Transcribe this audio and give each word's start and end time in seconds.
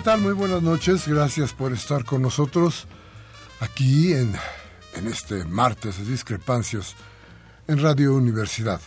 ¿Qué 0.00 0.04
tal? 0.04 0.22
Muy 0.22 0.32
buenas 0.32 0.62
noches. 0.62 1.06
Gracias 1.06 1.52
por 1.52 1.74
estar 1.74 2.06
con 2.06 2.22
nosotros 2.22 2.86
aquí 3.60 4.14
en, 4.14 4.34
en 4.94 5.06
este 5.06 5.44
martes 5.44 5.98
de 5.98 6.10
discrepancias 6.10 6.96
en 7.68 7.82
Radio 7.82 8.14
Universidad. 8.14 8.80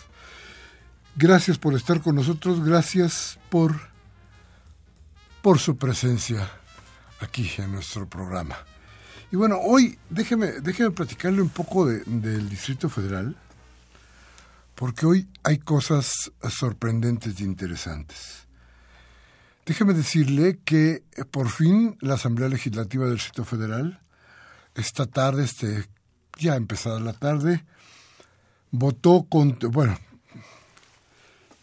Gracias 1.15 1.59
por 1.59 1.75
estar 1.75 2.01
con 2.01 2.15
nosotros. 2.15 2.65
Gracias 2.65 3.37
por, 3.51 3.79
por 5.43 5.59
su 5.59 5.77
presencia 5.77 6.49
aquí 7.19 7.47
en 7.59 7.73
nuestro 7.73 8.09
programa. 8.09 8.57
Y 9.31 9.35
bueno, 9.35 9.59
hoy 9.61 9.99
déjeme, 10.09 10.61
déjeme 10.61 10.89
platicarle 10.89 11.43
un 11.43 11.49
poco 11.49 11.85
de, 11.85 11.99
del 12.07 12.49
Distrito 12.49 12.89
Federal, 12.89 13.37
porque 14.73 15.05
hoy 15.05 15.27
hay 15.43 15.59
cosas 15.59 16.31
sorprendentes 16.49 17.39
e 17.39 17.43
interesantes. 17.43 18.42
Déjeme 19.65 19.93
decirle 19.93 20.59
que 20.65 21.03
eh, 21.13 21.23
por 21.23 21.49
fin 21.49 21.97
la 22.01 22.15
Asamblea 22.15 22.49
Legislativa 22.49 23.05
del 23.05 23.15
Distrito 23.15 23.45
Federal, 23.45 24.01
esta 24.75 25.05
tarde, 25.05 25.45
este, 25.45 25.87
ya 26.37 26.55
empezada 26.55 26.99
la 26.99 27.13
tarde, 27.13 27.63
votó 28.71 29.25
con, 29.29 29.57
bueno, 29.71 29.97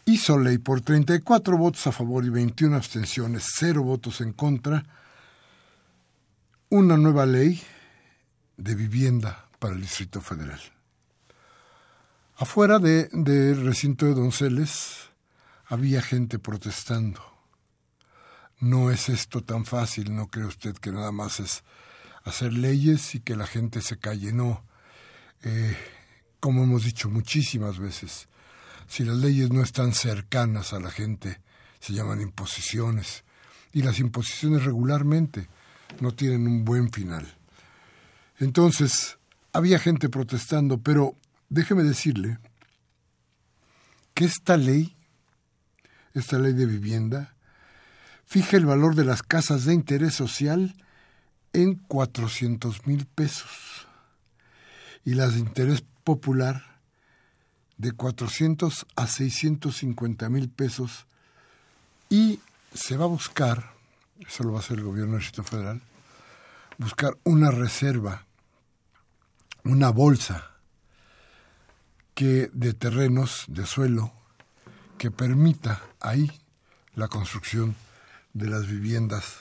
hizo 0.05 0.39
ley 0.39 0.57
por 0.57 0.81
34 0.81 1.57
votos 1.57 1.85
a 1.85 1.91
favor 1.91 2.25
y 2.25 2.29
21 2.29 2.75
abstenciones, 2.75 3.45
cero 3.55 3.83
votos 3.83 4.21
en 4.21 4.33
contra, 4.33 4.83
una 6.69 6.97
nueva 6.97 7.27
ley 7.27 7.61
de 8.57 8.73
vivienda 8.73 9.45
para 9.59 9.75
el 9.75 9.81
Distrito 9.81 10.21
Federal. 10.21 10.59
Afuera 12.37 12.79
del 12.79 13.09
de 13.11 13.53
recinto 13.53 14.07
de 14.07 14.15
Donceles 14.15 15.11
había 15.67 16.01
gente 16.01 16.39
protestando 16.39 17.30
no 18.61 18.91
es 18.91 19.09
esto 19.09 19.41
tan 19.41 19.65
fácil, 19.65 20.15
no 20.15 20.27
cree 20.27 20.45
usted 20.45 20.75
que 20.77 20.91
nada 20.91 21.11
más 21.11 21.39
es 21.39 21.63
hacer 22.23 22.53
leyes 22.53 23.15
y 23.15 23.19
que 23.19 23.35
la 23.35 23.47
gente 23.47 23.81
se 23.81 23.97
calle, 23.97 24.31
no. 24.31 24.63
Eh, 25.43 25.75
como 26.39 26.63
hemos 26.63 26.83
dicho 26.83 27.09
muchísimas 27.09 27.79
veces, 27.79 28.27
si 28.87 29.03
las 29.03 29.17
leyes 29.17 29.49
no 29.51 29.63
están 29.63 29.93
cercanas 29.93 30.73
a 30.73 30.79
la 30.79 30.91
gente, 30.91 31.41
se 31.79 31.93
llaman 31.93 32.21
imposiciones. 32.21 33.23
Y 33.73 33.81
las 33.81 33.99
imposiciones 33.99 34.63
regularmente 34.63 35.47
no 35.99 36.13
tienen 36.13 36.45
un 36.45 36.63
buen 36.63 36.91
final. 36.91 37.33
Entonces, 38.37 39.17
había 39.53 39.79
gente 39.79 40.09
protestando, 40.09 40.77
pero 40.77 41.15
déjeme 41.49 41.83
decirle 41.83 42.37
que 44.13 44.25
esta 44.25 44.57
ley, 44.57 44.95
esta 46.13 46.37
ley 46.37 46.53
de 46.53 46.65
vivienda, 46.65 47.33
fija 48.31 48.55
el 48.55 48.65
valor 48.65 48.95
de 48.95 49.03
las 49.03 49.23
casas 49.23 49.65
de 49.65 49.73
interés 49.73 50.13
social 50.13 50.73
en 51.51 51.75
400 51.75 52.87
mil 52.87 53.05
pesos 53.05 53.89
y 55.03 55.15
las 55.15 55.33
de 55.33 55.41
interés 55.41 55.83
popular 56.05 56.79
de 57.75 57.91
400 57.91 58.87
a 58.95 59.07
650 59.07 60.29
mil 60.29 60.47
pesos 60.47 61.07
y 62.09 62.39
se 62.73 62.95
va 62.95 63.03
a 63.03 63.09
buscar, 63.09 63.73
eso 64.25 64.45
lo 64.45 64.53
va 64.53 64.59
a 64.59 64.61
hacer 64.61 64.77
el 64.77 64.85
gobierno 64.85 65.15
del 65.15 65.23
Distrito 65.23 65.43
Federal, 65.43 65.81
buscar 66.77 67.17
una 67.25 67.51
reserva, 67.51 68.27
una 69.65 69.89
bolsa 69.89 70.51
que 72.15 72.49
de 72.53 72.73
terrenos, 72.73 73.43
de 73.49 73.65
suelo, 73.65 74.13
que 74.97 75.11
permita 75.11 75.81
ahí 75.99 76.31
la 76.95 77.09
construcción 77.09 77.75
de 78.33 78.47
las 78.47 78.67
viviendas, 78.67 79.37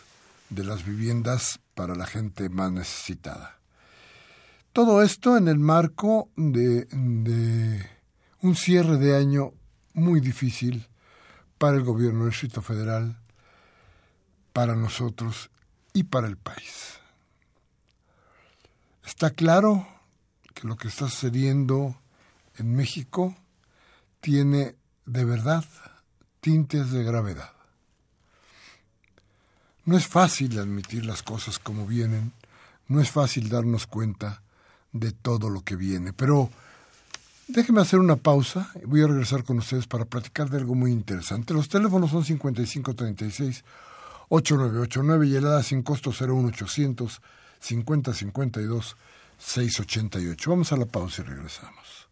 de 0.48 0.64
las 0.64 0.84
viviendas 0.84 1.60
para 1.74 1.94
la 1.94 2.06
gente 2.06 2.48
más 2.48 2.72
necesitada. 2.72 3.58
Todo 4.72 5.02
esto 5.02 5.36
en 5.36 5.48
el 5.48 5.58
marco 5.58 6.28
de, 6.36 6.86
un 8.40 8.54
cierre 8.54 8.98
de 8.98 9.16
año 9.16 9.52
muy 9.94 10.20
difícil 10.20 10.86
para 11.58 11.76
el 11.76 11.82
gobierno 11.82 12.20
del 12.20 12.30
Distrito 12.30 12.62
Federal, 12.62 13.18
para 14.52 14.76
nosotros 14.76 15.50
y 15.92 16.04
para 16.04 16.28
el 16.28 16.36
país. 16.36 16.98
Está 19.04 19.30
claro 19.30 19.88
que 20.54 20.68
lo 20.68 20.76
que 20.76 20.88
está 20.88 21.08
sucediendo 21.08 22.00
en 22.56 22.74
México 22.74 23.34
tiene 24.20 24.76
de 25.04 25.24
verdad 25.24 25.64
tintes 26.40 26.90
de 26.92 27.02
gravedad. 27.02 27.59
No 29.84 29.96
es 29.96 30.06
fácil 30.06 30.58
admitir 30.58 31.04
las 31.04 31.22
cosas 31.22 31.58
como 31.58 31.86
vienen, 31.86 32.32
no 32.88 33.00
es 33.00 33.10
fácil 33.10 33.48
darnos 33.48 33.86
cuenta 33.86 34.42
de 34.92 35.12
todo 35.12 35.48
lo 35.48 35.62
que 35.62 35.76
viene. 35.76 36.12
Pero 36.12 36.50
déjeme 37.48 37.80
hacer 37.80 37.98
una 37.98 38.16
pausa 38.16 38.70
voy 38.84 39.02
a 39.02 39.06
regresar 39.06 39.44
con 39.44 39.58
ustedes 39.58 39.86
para 39.86 40.04
platicar 40.04 40.50
de 40.50 40.58
algo 40.58 40.74
muy 40.74 40.92
interesante. 40.92 41.54
Los 41.54 41.68
teléfonos 41.68 42.10
son 42.10 42.24
5536 42.24 43.64
8989 44.28 45.26
y 45.26 45.36
el 45.36 45.46
ADA 45.46 45.62
sin 45.62 45.82
costo 45.82 46.10
01800 46.10 47.20
5052 47.60 48.96
688. 49.38 50.50
Vamos 50.50 50.72
a 50.72 50.76
la 50.76 50.86
pausa 50.86 51.22
y 51.22 51.24
regresamos. 51.24 52.09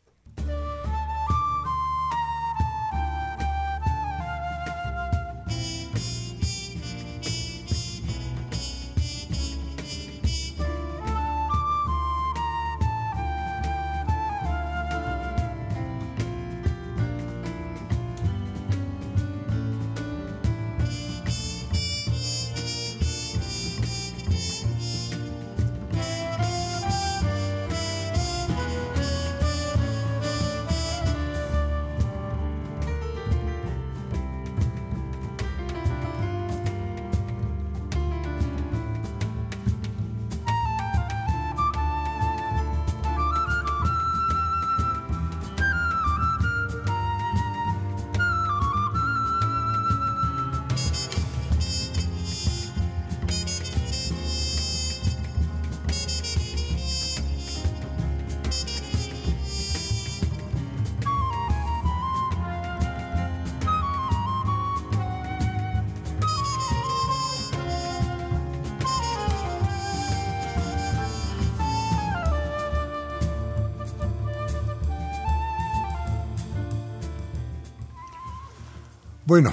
Bueno, 79.29 79.53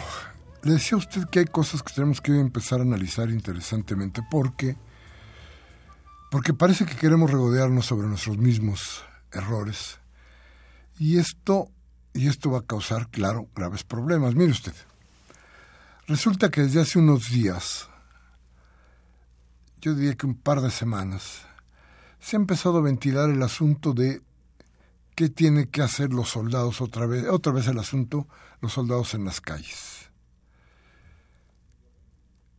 le 0.63 0.71
decía 0.71 0.95
a 0.95 0.99
usted 0.99 1.25
que 1.25 1.39
hay 1.39 1.45
cosas 1.47 1.83
que 1.83 1.93
tenemos 1.93 2.21
que 2.21 2.31
empezar 2.39 2.79
a 2.79 2.83
analizar 2.83 3.29
interesantemente 3.29 4.21
porque 4.31 4.77
porque 6.31 6.53
parece 6.53 6.85
que 6.85 6.95
queremos 6.95 7.29
regodearnos 7.29 7.85
sobre 7.85 8.07
nuestros 8.07 8.37
mismos 8.37 9.03
errores 9.33 9.99
y 10.97 11.17
esto 11.17 11.67
y 12.13 12.29
esto 12.29 12.51
va 12.51 12.59
a 12.59 12.65
causar, 12.65 13.09
claro, 13.09 13.49
graves 13.53 13.83
problemas. 13.83 14.33
Mire 14.33 14.51
usted, 14.51 14.73
resulta 16.07 16.49
que 16.49 16.61
desde 16.61 16.79
hace 16.79 16.97
unos 16.97 17.29
días, 17.29 17.89
yo 19.81 19.93
diría 19.93 20.15
que 20.15 20.25
un 20.25 20.35
par 20.35 20.61
de 20.61 20.71
semanas, 20.71 21.41
se 22.21 22.37
ha 22.37 22.39
empezado 22.39 22.77
a 22.77 22.81
ventilar 22.81 23.29
el 23.29 23.43
asunto 23.43 23.91
de 23.91 24.21
qué 25.15 25.27
tienen 25.27 25.67
que 25.67 25.81
hacer 25.81 26.13
los 26.13 26.29
soldados 26.29 26.79
otra 26.79 27.07
vez, 27.07 27.25
otra 27.27 27.51
vez 27.51 27.67
el 27.67 27.77
asunto, 27.77 28.25
los 28.61 28.73
soldados 28.73 29.13
en 29.13 29.25
las 29.25 29.41
calles. 29.41 30.09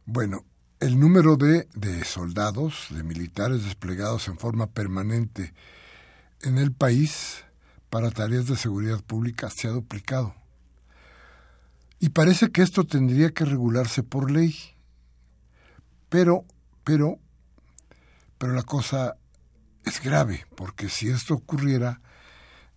Bueno, 0.04 0.44
el 0.80 1.00
número 1.00 1.36
de, 1.36 1.68
de 1.74 2.04
soldados, 2.04 2.86
de 2.90 3.02
militares 3.02 3.64
desplegados 3.64 4.28
en 4.28 4.38
forma 4.38 4.66
permanente 4.66 5.54
en 6.42 6.58
el 6.58 6.72
país 6.72 7.44
para 7.90 8.10
tareas 8.10 8.46
de 8.46 8.56
seguridad 8.56 9.02
pública 9.02 9.50
se 9.50 9.68
ha 9.68 9.70
duplicado. 9.70 10.34
Y 11.98 12.10
parece 12.10 12.50
que 12.50 12.62
esto 12.62 12.84
tendría 12.84 13.30
que 13.32 13.44
regularse 13.44 14.02
por 14.02 14.30
ley. 14.30 14.54
Pero, 16.08 16.44
pero, 16.84 17.18
pero 18.38 18.52
la 18.52 18.62
cosa 18.62 19.16
es 19.84 20.02
grave, 20.02 20.46
porque 20.56 20.88
si 20.88 21.08
esto 21.08 21.34
ocurriera, 21.34 22.00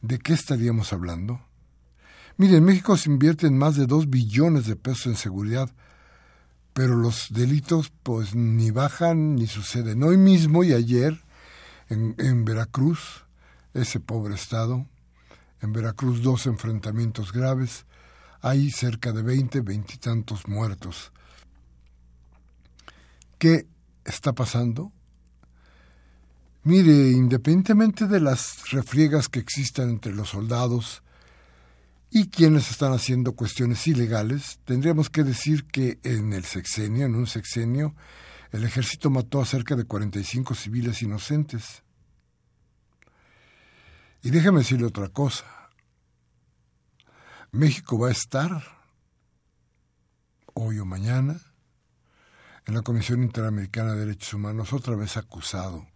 ¿de 0.02 0.20
qué 0.20 0.34
estaríamos 0.34 0.94
hablando? 0.94 1.42
Mire, 2.40 2.56
en 2.56 2.64
México 2.64 2.96
se 2.96 3.10
invierten 3.10 3.58
más 3.58 3.76
de 3.76 3.86
dos 3.86 4.10
billones 4.10 4.66
de 4.66 4.78
pesos 4.78 5.08
en 5.08 5.18
seguridad, 5.18 5.70
pero 6.72 6.96
los 6.96 7.28
delitos 7.32 7.92
pues 8.02 8.34
ni 8.34 8.72
bajan 8.72 9.36
ni 9.36 9.46
suceden. 9.46 10.02
Hoy 10.04 10.16
mismo 10.16 10.64
y 10.64 10.72
ayer 10.72 11.22
en, 11.90 12.16
en 12.18 12.46
Veracruz, 12.46 13.26
ese 13.74 14.00
pobre 14.00 14.36
estado, 14.36 14.88
en 15.60 15.74
Veracruz 15.74 16.24
dos 16.24 16.46
enfrentamientos 16.46 17.34
graves, 17.34 17.86
hay 18.40 18.72
cerca 18.72 19.12
de 19.12 19.22
veinte, 19.22 19.60
veintitantos 19.60 20.48
muertos. 20.48 21.12
¿Qué 23.38 23.68
está 24.06 24.32
pasando? 24.32 24.94
Mire, 26.64 27.10
independientemente 27.12 28.08
de 28.08 28.22
las 28.22 28.72
refriegas 28.72 29.28
que 29.28 29.40
existan 29.40 29.90
entre 29.90 30.14
los 30.14 30.30
soldados 30.30 31.04
y 32.12 32.30
quienes 32.30 32.72
están 32.72 32.94
haciendo 32.94 33.34
cuestiones 33.34 33.86
ilegales, 33.88 34.60
tendríamos 34.66 35.10
que 35.10 35.24
decir 35.24 35.66
que 35.66 36.00
en 36.04 36.34
el 36.34 36.44
sexenio, 36.44 37.06
en 37.06 37.16
un 37.16 37.28
sexenio, 37.28 37.96
el 38.52 38.64
ejército 38.64 39.10
mató 39.10 39.42
a 39.42 39.46
cerca 39.46 39.76
de 39.76 39.86
45 39.86 40.56
civiles 40.56 41.02
inocentes. 41.02 41.84
Y 44.24 44.32
déjeme 44.32 44.60
decirle 44.60 44.88
otra 44.88 45.10
cosa. 45.10 45.46
México 47.52 48.00
va 48.00 48.10
a 48.10 48.12
estar, 48.12 48.64
hoy 50.54 50.80
o 50.80 50.86
mañana, 50.86 51.40
en 52.66 52.74
la 52.74 52.82
Comisión 52.82 53.24
Interamericana 53.24 53.94
de 53.94 54.06
Derechos 54.06 54.34
Humanos 54.34 54.74
otra 54.74 54.96
vez 54.96 55.18
acusado 55.18 55.88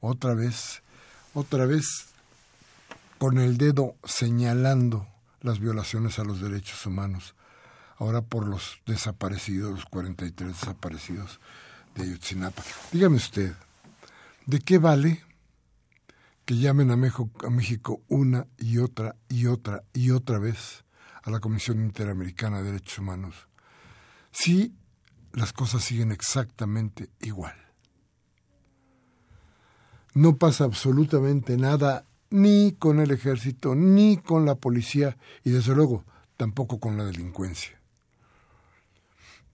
otra 0.00 0.34
vez, 0.34 0.82
otra 1.34 1.66
vez 1.66 1.86
con 3.18 3.38
el 3.38 3.56
dedo 3.56 3.96
señalando 4.04 5.06
las 5.40 5.60
violaciones 5.60 6.18
a 6.18 6.24
los 6.24 6.40
derechos 6.40 6.84
humanos, 6.86 7.34
ahora 7.96 8.22
por 8.22 8.46
los 8.46 8.80
desaparecidos, 8.86 9.72
los 9.72 9.84
43 9.86 10.48
desaparecidos 10.48 11.40
de 11.94 12.04
Ayotzinapa. 12.04 12.62
Dígame 12.92 13.16
usted, 13.16 13.54
¿de 14.46 14.58
qué 14.60 14.78
vale 14.78 15.22
que 16.44 16.56
llamen 16.56 16.90
a 16.90 16.96
México, 16.96 17.30
a 17.44 17.50
México 17.50 18.02
una 18.08 18.46
y 18.58 18.78
otra 18.78 19.16
y 19.28 19.46
otra 19.46 19.82
y 19.92 20.10
otra 20.10 20.38
vez 20.38 20.84
a 21.22 21.30
la 21.30 21.40
Comisión 21.40 21.80
Interamericana 21.80 22.58
de 22.58 22.72
Derechos 22.72 22.98
Humanos 22.98 23.48
si 24.30 24.74
las 25.32 25.52
cosas 25.52 25.82
siguen 25.82 26.12
exactamente 26.12 27.10
igual? 27.20 27.66
no 30.16 30.38
pasa 30.38 30.64
absolutamente 30.64 31.58
nada 31.58 32.06
ni 32.36 32.72
con 32.72 33.00
el 33.00 33.12
ejército, 33.12 33.74
ni 33.74 34.18
con 34.18 34.44
la 34.44 34.56
policía 34.56 35.16
y 35.42 35.50
desde 35.50 35.74
luego 35.74 36.04
tampoco 36.36 36.78
con 36.78 36.98
la 36.98 37.04
delincuencia. 37.04 37.80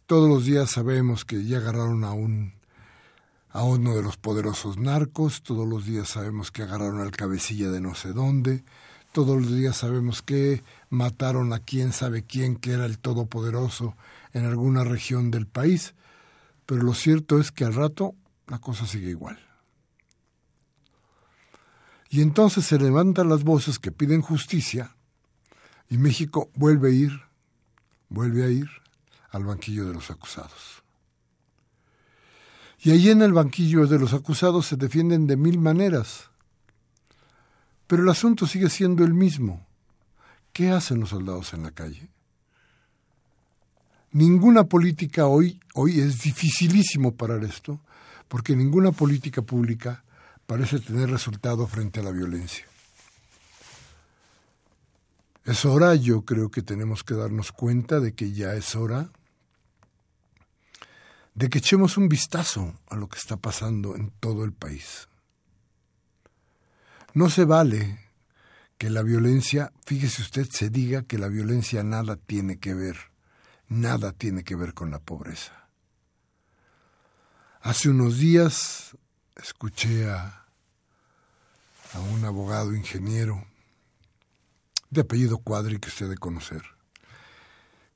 Todos 0.06 0.28
los 0.28 0.44
días 0.44 0.72
sabemos 0.72 1.24
que 1.24 1.44
ya 1.44 1.58
agarraron 1.58 2.02
a 2.02 2.12
un 2.12 2.54
a 3.50 3.62
uno 3.62 3.94
de 3.94 4.02
los 4.02 4.16
poderosos 4.16 4.78
narcos, 4.78 5.42
todos 5.42 5.68
los 5.68 5.84
días 5.86 6.08
sabemos 6.08 6.50
que 6.50 6.62
agarraron 6.62 7.00
al 7.00 7.12
cabecilla 7.12 7.70
de 7.70 7.80
no 7.80 7.94
sé 7.94 8.12
dónde, 8.12 8.64
todos 9.12 9.40
los 9.40 9.54
días 9.54 9.76
sabemos 9.76 10.20
que 10.22 10.64
mataron 10.90 11.52
a 11.52 11.60
quién 11.60 11.92
sabe 11.92 12.24
quién 12.24 12.56
que 12.56 12.72
era 12.72 12.86
el 12.86 12.98
todopoderoso 12.98 13.94
en 14.32 14.44
alguna 14.44 14.82
región 14.82 15.30
del 15.30 15.46
país, 15.46 15.94
pero 16.66 16.82
lo 16.82 16.94
cierto 16.94 17.38
es 17.38 17.52
que 17.52 17.64
al 17.64 17.74
rato 17.74 18.16
la 18.48 18.58
cosa 18.58 18.86
sigue 18.86 19.10
igual. 19.10 19.51
Y 22.12 22.20
entonces 22.20 22.66
se 22.66 22.78
levantan 22.78 23.30
las 23.30 23.42
voces 23.42 23.78
que 23.78 23.90
piden 23.90 24.20
justicia 24.20 24.94
y 25.88 25.96
México 25.96 26.50
vuelve 26.54 26.90
a 26.90 26.92
ir, 26.92 27.22
vuelve 28.10 28.44
a 28.44 28.50
ir 28.50 28.68
al 29.30 29.44
banquillo 29.44 29.86
de 29.86 29.94
los 29.94 30.10
acusados. 30.10 30.82
Y 32.80 32.90
allí 32.90 33.08
en 33.08 33.22
el 33.22 33.32
banquillo 33.32 33.86
de 33.86 33.98
los 33.98 34.12
acusados 34.12 34.66
se 34.66 34.76
defienden 34.76 35.26
de 35.26 35.38
mil 35.38 35.58
maneras. 35.58 36.28
Pero 37.86 38.02
el 38.02 38.08
asunto 38.10 38.46
sigue 38.46 38.68
siendo 38.68 39.04
el 39.04 39.14
mismo. 39.14 39.66
¿Qué 40.52 40.70
hacen 40.70 41.00
los 41.00 41.08
soldados 41.08 41.54
en 41.54 41.62
la 41.62 41.70
calle? 41.70 42.10
Ninguna 44.10 44.64
política 44.64 45.28
hoy, 45.28 45.58
hoy 45.72 46.00
es 46.00 46.20
dificilísimo 46.20 47.14
parar 47.14 47.42
esto, 47.42 47.80
porque 48.28 48.54
ninguna 48.54 48.92
política 48.92 49.40
pública 49.40 50.04
parece 50.46 50.80
tener 50.80 51.10
resultado 51.10 51.66
frente 51.66 52.00
a 52.00 52.02
la 52.02 52.10
violencia. 52.10 52.66
Es 55.44 55.64
hora, 55.64 55.94
yo 55.94 56.24
creo 56.24 56.50
que 56.50 56.62
tenemos 56.62 57.02
que 57.02 57.14
darnos 57.14 57.50
cuenta 57.50 57.98
de 57.98 58.14
que 58.14 58.32
ya 58.32 58.54
es 58.54 58.76
hora 58.76 59.10
de 61.34 61.48
que 61.48 61.58
echemos 61.58 61.96
un 61.96 62.08
vistazo 62.08 62.74
a 62.88 62.96
lo 62.96 63.08
que 63.08 63.18
está 63.18 63.36
pasando 63.36 63.96
en 63.96 64.10
todo 64.20 64.44
el 64.44 64.52
país. 64.52 65.08
No 67.14 67.30
se 67.30 67.44
vale 67.44 67.98
que 68.78 68.90
la 68.90 69.02
violencia, 69.02 69.72
fíjese 69.84 70.22
usted, 70.22 70.46
se 70.50 70.70
diga 70.70 71.02
que 71.02 71.18
la 71.18 71.28
violencia 71.28 71.82
nada 71.82 72.16
tiene 72.16 72.58
que 72.58 72.74
ver, 72.74 72.96
nada 73.68 74.12
tiene 74.12 74.44
que 74.44 74.56
ver 74.56 74.74
con 74.74 74.90
la 74.90 74.98
pobreza. 74.98 75.68
Hace 77.60 77.90
unos 77.90 78.18
días 78.18 78.96
escuché 79.36 80.08
a, 80.10 80.46
un 82.10 82.24
abogado 82.24 82.74
ingeniero 82.74 83.44
de 84.88 85.02
apellido 85.02 85.38
Cuadri 85.38 85.78
que 85.78 85.88
usted 85.88 86.06
debe 86.06 86.16
conocer, 86.16 86.62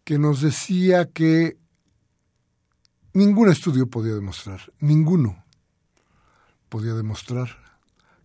que 0.05 0.19
nos 0.19 0.43
decía 0.43 1.11
que 1.11 1.57
ningún 3.15 3.51
estudio 3.51 3.89
podía 3.89 4.15
demostrar, 4.15 4.73
ninguno 4.81 5.45
podía 6.69 6.93
demostrar 6.93 7.57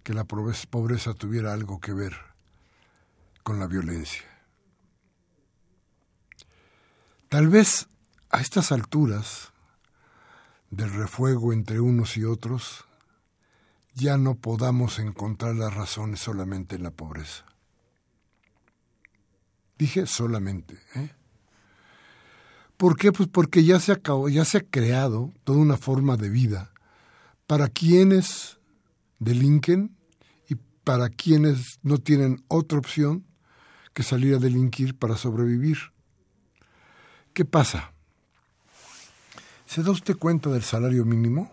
que 0.03 0.13
la 0.13 0.25
pobreza 0.25 1.13
tuviera 1.13 1.53
algo 1.53 1.80
que 1.80 1.94
ver 1.94 2.18
con 3.44 3.60
la 3.60 3.68
violencia. 3.68 4.24
Tal 7.30 7.48
vez 7.48 7.88
a 8.30 8.41
estas 8.41 8.74
alturas 8.74 9.53
del 10.70 10.91
refuego 10.91 11.53
entre 11.53 11.80
unos 11.80 12.18
y 12.18 12.25
otros, 12.25 12.86
ya 13.93 14.17
no 14.17 14.36
podamos 14.36 15.00
encontrar 15.00 15.55
las 15.55 15.74
razones 15.74 16.19
solamente 16.19 16.75
en 16.75 16.83
la 16.83 16.91
pobreza. 16.91 17.45
Dije 19.77 20.05
solamente. 20.05 20.77
¿eh? 20.95 21.12
¿Por 22.77 22.98
qué? 22.98 23.12
Pues 23.12 23.29
porque 23.29 23.63
ya 23.63 23.79
se, 23.79 24.00
ya 24.31 24.45
se 24.45 24.57
ha 24.60 24.62
creado 24.62 25.33
toda 25.43 25.60
una 25.60 25.77
forma 25.77 26.17
de 26.17 26.29
vida 26.29 26.71
para 27.48 27.67
quienes 27.67 28.60
delinquen 29.19 29.95
y 30.48 30.55
para 30.55 31.10
quienes 31.10 31.79
no 31.83 31.98
tienen 31.98 32.43
otra 32.48 32.77
opción 32.77 33.25
que 33.93 34.03
salir 34.03 34.36
a 34.36 34.39
delinquir 34.39 34.98
para 34.98 35.17
sobrevivir. 35.17 35.77
¿Qué 37.33 37.45
pasa? 37.45 37.93
¿Se 39.65 39.83
da 39.83 39.91
usted 39.91 40.17
cuenta 40.17 40.50
del 40.50 40.63
salario 40.63 41.05
mínimo, 41.05 41.51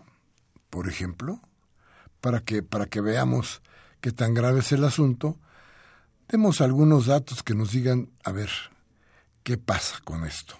por 0.69 0.87
ejemplo? 0.87 1.41
Para 2.21 2.41
que, 2.41 2.63
para 2.63 2.87
que 2.87 3.01
veamos 3.01 3.61
qué 4.01 4.11
tan 4.11 4.33
grave 4.33 4.59
es 4.59 4.71
el 4.71 4.83
asunto, 4.83 5.37
Demos 6.29 6.61
algunos 6.61 7.07
datos 7.07 7.41
que 7.41 7.55
nos 7.55 7.71
digan, 7.71 8.11
a 8.23 8.31
ver, 8.31 8.51
¿qué 9.41 9.57
pasa 9.57 9.99
con 10.03 10.25
esto? 10.25 10.59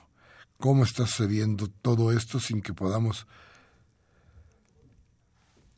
¿Cómo 0.58 0.84
está 0.84 1.06
sucediendo 1.06 1.68
todo 1.68 2.12
esto 2.12 2.40
sin 2.40 2.64
que 2.64 2.74
podamos 2.74 3.28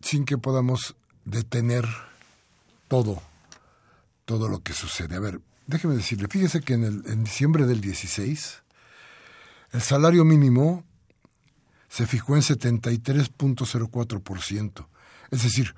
sin 0.02 0.24
que 0.24 0.38
podamos 0.38 0.96
detener 1.26 1.86
todo 2.88 3.22
todo 4.24 4.48
lo 4.48 4.64
que 4.64 4.72
sucede? 4.72 5.18
A 5.18 5.20
ver, 5.20 5.42
déjeme 5.68 5.96
decirle, 5.96 6.30
fíjese 6.30 6.62
que 6.62 6.76
en, 6.76 6.86
el, 6.86 7.04
en 7.08 7.26
diciembre 7.26 7.66
del 7.66 7.82
16 7.82 8.64
el 9.74 9.82
salario 9.82 10.24
mínimo 10.24 10.86
se 11.90 12.08
fijó 12.08 12.38
en 12.38 12.44
73.04%, 12.44 14.88
es 15.32 15.44
decir, 15.44 15.76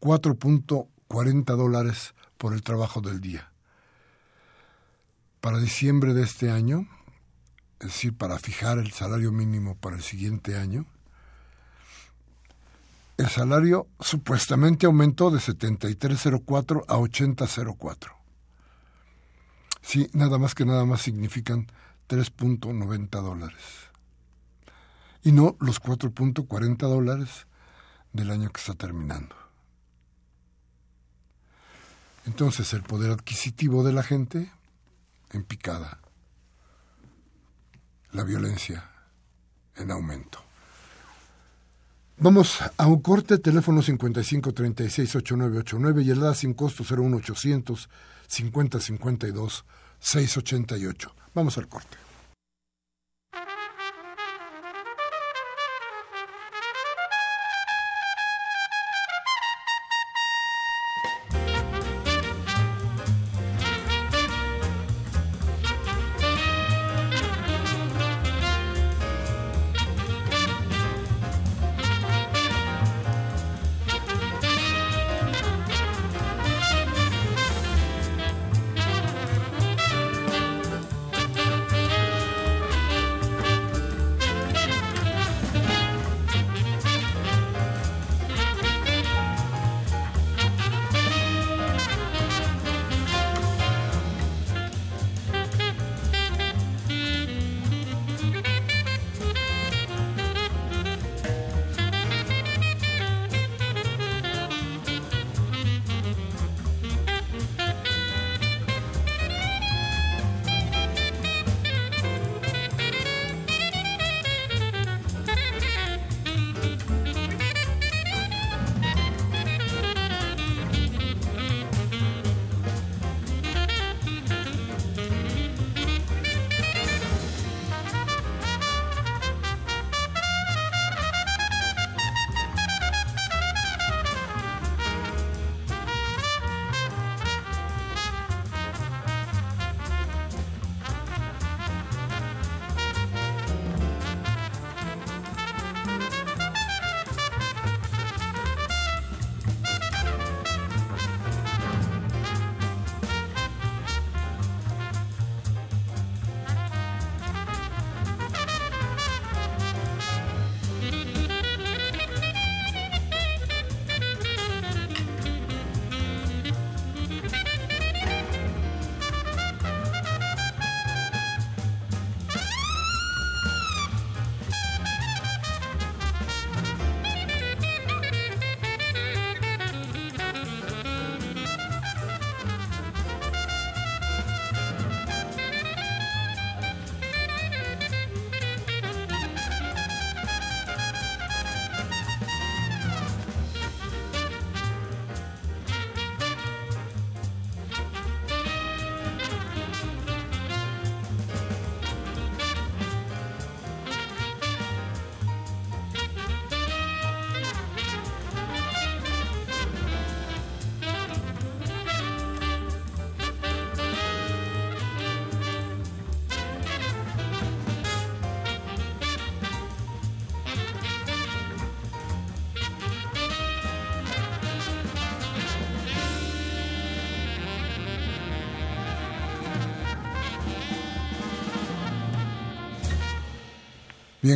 4.40 0.00 1.44
dólares 1.56 2.14
por 2.38 2.54
el 2.54 2.62
trabajo 2.62 3.00
del 3.00 3.20
día 3.20 3.52
para 5.42 5.58
diciembre 5.58 6.14
de 6.14 6.22
este 6.22 6.52
año, 6.52 6.86
es 7.80 7.88
decir, 7.88 8.16
para 8.16 8.38
fijar 8.38 8.78
el 8.78 8.92
salario 8.92 9.32
mínimo 9.32 9.76
para 9.76 9.96
el 9.96 10.02
siguiente 10.02 10.56
año, 10.56 10.86
el 13.18 13.28
salario 13.28 13.88
supuestamente 13.98 14.86
aumentó 14.86 15.32
de 15.32 15.40
73.04 15.40 16.84
a 16.86 16.94
80.04. 16.96 18.12
Sí, 19.80 20.08
nada 20.12 20.38
más 20.38 20.54
que 20.54 20.64
nada 20.64 20.84
más 20.84 21.02
significan 21.02 21.66
3.90 22.08 23.08
dólares. 23.20 23.64
Y 25.24 25.32
no 25.32 25.56
los 25.58 25.82
4.40 25.82 26.76
dólares 26.76 27.48
del 28.12 28.30
año 28.30 28.50
que 28.50 28.60
está 28.60 28.74
terminando. 28.74 29.34
Entonces 32.26 32.72
el 32.72 32.82
poder 32.82 33.10
adquisitivo 33.10 33.82
de 33.84 33.92
la 33.92 34.02
gente 34.02 34.52
en 35.30 35.44
picada, 35.44 35.98
la 38.12 38.24
violencia 38.24 38.90
en 39.76 39.90
aumento. 39.90 40.38
Vamos 42.18 42.60
a 42.76 42.86
un 42.86 43.00
corte, 43.00 43.38
teléfono 43.38 43.82
55 43.82 44.52
36 44.52 45.16
8989 45.16 46.02
y 46.02 46.10
el 46.10 46.20
da 46.20 46.34
sin 46.34 46.54
costo 46.54 46.84
01800 46.84 47.88
50 48.28 48.80
52 48.80 49.64
688. 49.98 51.14
Vamos 51.34 51.58
al 51.58 51.68
corte. 51.68 52.01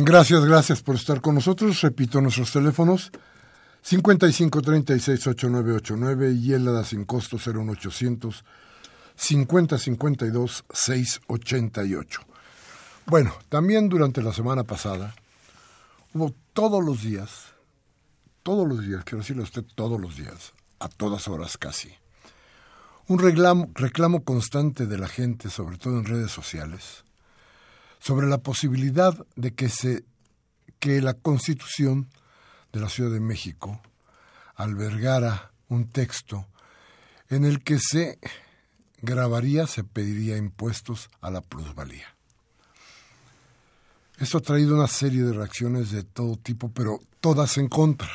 Gracias, 0.03 0.45
gracias 0.45 0.81
por 0.81 0.95
estar 0.95 1.21
con 1.21 1.35
nosotros. 1.35 1.81
Repito 1.81 2.21
nuestros 2.21 2.51
teléfonos 2.51 3.11
55 3.81 4.61
36 4.61 5.27
8989 5.27 6.33
y 6.33 6.53
el 6.53 6.65
da 6.65 6.83
sin 6.83 7.05
costo 7.05 7.37
01800 7.37 8.43
50 9.15 9.77
52 9.77 10.65
688. 10.71 12.21
Bueno, 13.05 13.33
también 13.49 13.89
durante 13.89 14.21
la 14.21 14.33
semana 14.33 14.63
pasada 14.63 15.15
hubo 16.13 16.33
todos 16.53 16.83
los 16.83 17.01
días, 17.01 17.53
todos 18.43 18.67
los 18.67 18.81
días, 18.85 19.03
quiero 19.03 19.19
decirle 19.19 19.41
a 19.43 19.45
usted 19.45 19.63
todos 19.75 19.99
los 19.99 20.17
días, 20.17 20.53
a 20.79 20.89
todas 20.89 21.27
horas 21.27 21.57
casi, 21.57 21.93
un 23.07 23.19
reclamo 23.19 24.23
constante 24.23 24.85
de 24.85 24.97
la 24.97 25.07
gente, 25.07 25.49
sobre 25.49 25.77
todo 25.77 25.97
en 25.97 26.05
redes 26.05 26.31
sociales, 26.31 27.05
sobre 27.99 28.27
la 28.27 28.39
posibilidad 28.39 29.25
de 29.35 29.53
que 29.53 29.69
se 29.69 30.05
que 30.79 31.01
la 31.01 31.15
Constitución 31.15 32.07
de 32.71 32.79
la 32.79 32.89
Ciudad 32.89 33.11
de 33.11 33.19
México 33.19 33.81
albergara 34.55 35.51
un 35.69 35.89
texto 35.89 36.45
en 37.29 37.45
el 37.45 37.63
que 37.63 37.79
se 37.79 38.19
grabaría, 39.01 39.67
se 39.67 39.83
pediría 39.83 40.37
impuestos 40.37 41.09
a 41.21 41.29
la 41.29 41.41
plusvalía. 41.41 42.15
Esto 44.17 44.39
ha 44.39 44.41
traído 44.41 44.75
una 44.75 44.87
serie 44.87 45.23
de 45.23 45.33
reacciones 45.33 45.91
de 45.91 46.03
todo 46.03 46.37
tipo, 46.37 46.71
pero 46.71 46.99
todas 47.21 47.57
en 47.57 47.67
contra. 47.67 48.09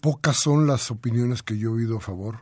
Pocas 0.00 0.36
son 0.36 0.66
las 0.66 0.90
opiniones 0.90 1.42
que 1.42 1.56
yo 1.56 1.70
he 1.70 1.72
oído 1.74 1.98
a 1.98 2.00
favor 2.00 2.40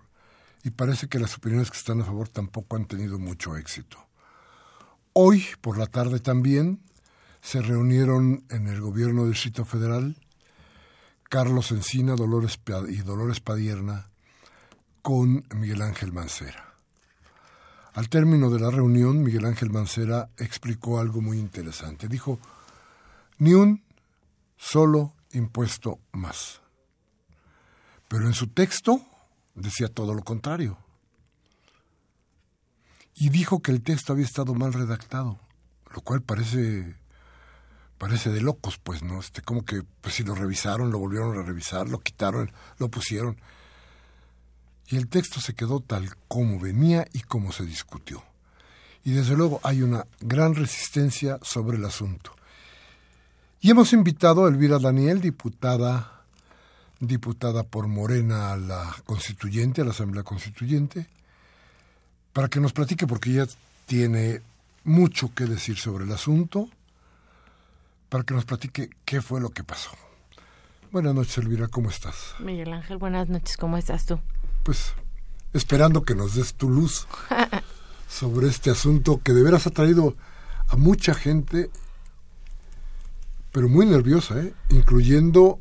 y 0.64 0.70
parece 0.70 1.08
que 1.08 1.20
las 1.20 1.36
opiniones 1.36 1.70
que 1.70 1.78
están 1.78 2.00
a 2.00 2.04
favor 2.04 2.28
tampoco 2.28 2.76
han 2.76 2.86
tenido 2.86 3.18
mucho 3.18 3.56
éxito. 3.56 4.05
Hoy, 5.18 5.46
por 5.62 5.78
la 5.78 5.86
tarde 5.86 6.20
también, 6.20 6.78
se 7.40 7.62
reunieron 7.62 8.44
en 8.50 8.66
el 8.66 8.82
gobierno 8.82 9.24
Distrito 9.24 9.64
Federal 9.64 10.14
Carlos 11.30 11.70
Encina 11.70 12.14
Dolores 12.14 12.60
y 12.90 12.96
Dolores 12.98 13.40
Padierna 13.40 14.10
con 15.00 15.46
Miguel 15.54 15.80
Ángel 15.80 16.12
Mancera. 16.12 16.74
Al 17.94 18.10
término 18.10 18.50
de 18.50 18.60
la 18.60 18.70
reunión, 18.70 19.22
Miguel 19.22 19.46
Ángel 19.46 19.70
Mancera 19.70 20.28
explicó 20.36 21.00
algo 21.00 21.22
muy 21.22 21.38
interesante. 21.38 22.08
Dijo, 22.08 22.38
ni 23.38 23.54
un 23.54 23.82
solo 24.58 25.14
impuesto 25.32 25.98
más. 26.12 26.60
Pero 28.06 28.26
en 28.26 28.34
su 28.34 28.48
texto 28.48 29.00
decía 29.54 29.88
todo 29.88 30.12
lo 30.12 30.22
contrario. 30.22 30.76
Y 33.16 33.30
dijo 33.30 33.60
que 33.60 33.72
el 33.72 33.82
texto 33.82 34.12
había 34.12 34.26
estado 34.26 34.54
mal 34.54 34.72
redactado, 34.72 35.40
lo 35.92 36.00
cual 36.02 36.22
parece 36.22 36.94
parece 37.98 38.30
de 38.30 38.40
locos, 38.40 38.78
pues, 38.78 39.02
¿no? 39.02 39.20
Este, 39.20 39.42
como 39.42 39.64
que, 39.64 39.82
pues 40.00 40.14
si 40.14 40.22
lo 40.22 40.34
revisaron, 40.34 40.90
lo 40.90 40.98
volvieron 40.98 41.38
a 41.38 41.42
revisar, 41.42 41.88
lo 41.88 42.00
quitaron, 42.00 42.52
lo 42.78 42.90
pusieron. 42.90 43.40
Y 44.88 44.96
el 44.96 45.08
texto 45.08 45.40
se 45.40 45.54
quedó 45.54 45.80
tal 45.80 46.14
como 46.28 46.60
venía 46.60 47.06
y 47.12 47.20
como 47.20 47.52
se 47.52 47.64
discutió. 47.64 48.22
Y 49.04 49.12
desde 49.12 49.36
luego 49.36 49.60
hay 49.62 49.82
una 49.82 50.06
gran 50.20 50.54
resistencia 50.54 51.38
sobre 51.42 51.76
el 51.78 51.84
asunto. 51.84 52.32
Y 53.60 53.70
hemos 53.70 53.92
invitado 53.92 54.44
a 54.44 54.48
Elvira 54.48 54.78
Daniel, 54.78 55.20
diputada, 55.20 56.24
diputada 57.00 57.64
por 57.64 57.88
Morena 57.88 58.52
a 58.52 58.56
la 58.56 58.94
constituyente, 59.04 59.80
a 59.80 59.84
la 59.84 59.90
Asamblea 59.90 60.22
Constituyente, 60.22 61.08
para 62.36 62.48
que 62.48 62.60
nos 62.60 62.74
platique, 62.74 63.06
porque 63.06 63.30
ella 63.30 63.46
tiene 63.86 64.42
mucho 64.84 65.34
que 65.34 65.46
decir 65.46 65.78
sobre 65.78 66.04
el 66.04 66.12
asunto 66.12 66.68
para 68.10 68.24
que 68.24 68.34
nos 68.34 68.44
platique 68.44 68.90
qué 69.06 69.22
fue 69.22 69.40
lo 69.40 69.48
que 69.48 69.64
pasó. 69.64 69.92
Buenas 70.92 71.14
noches, 71.14 71.38
Elvira, 71.38 71.68
¿cómo 71.68 71.88
estás? 71.88 72.34
Miguel 72.38 72.74
Ángel, 72.74 72.98
buenas 72.98 73.30
noches, 73.30 73.56
¿cómo 73.56 73.78
estás 73.78 74.04
tú? 74.04 74.20
Pues 74.64 74.92
esperando 75.54 76.02
que 76.02 76.14
nos 76.14 76.34
des 76.34 76.52
tu 76.52 76.68
luz 76.68 77.08
sobre 78.06 78.48
este 78.48 78.68
asunto 78.68 79.22
que 79.24 79.32
de 79.32 79.42
veras 79.42 79.66
ha 79.66 79.70
traído 79.70 80.14
a 80.68 80.76
mucha 80.76 81.14
gente, 81.14 81.70
pero 83.50 83.70
muy 83.70 83.86
nerviosa, 83.86 84.38
¿eh? 84.40 84.52
incluyendo 84.68 85.58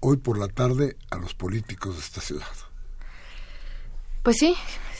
hoy 0.00 0.16
por 0.16 0.36
la 0.36 0.48
tarde 0.48 0.96
a 1.10 1.16
los 1.18 1.34
políticos 1.34 1.94
de 1.94 2.00
esta 2.00 2.20
ciudad. 2.20 2.56
Pues 4.24 4.38
sí, 4.38 4.56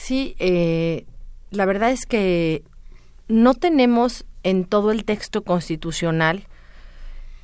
sí, 0.09 0.35
eh, 0.39 1.05
la 1.51 1.65
verdad 1.65 1.91
es 1.91 2.07
que 2.07 2.63
no 3.27 3.53
tenemos 3.53 4.25
en 4.41 4.65
todo 4.65 4.89
el 4.89 5.05
texto 5.05 5.43
constitucional 5.43 6.47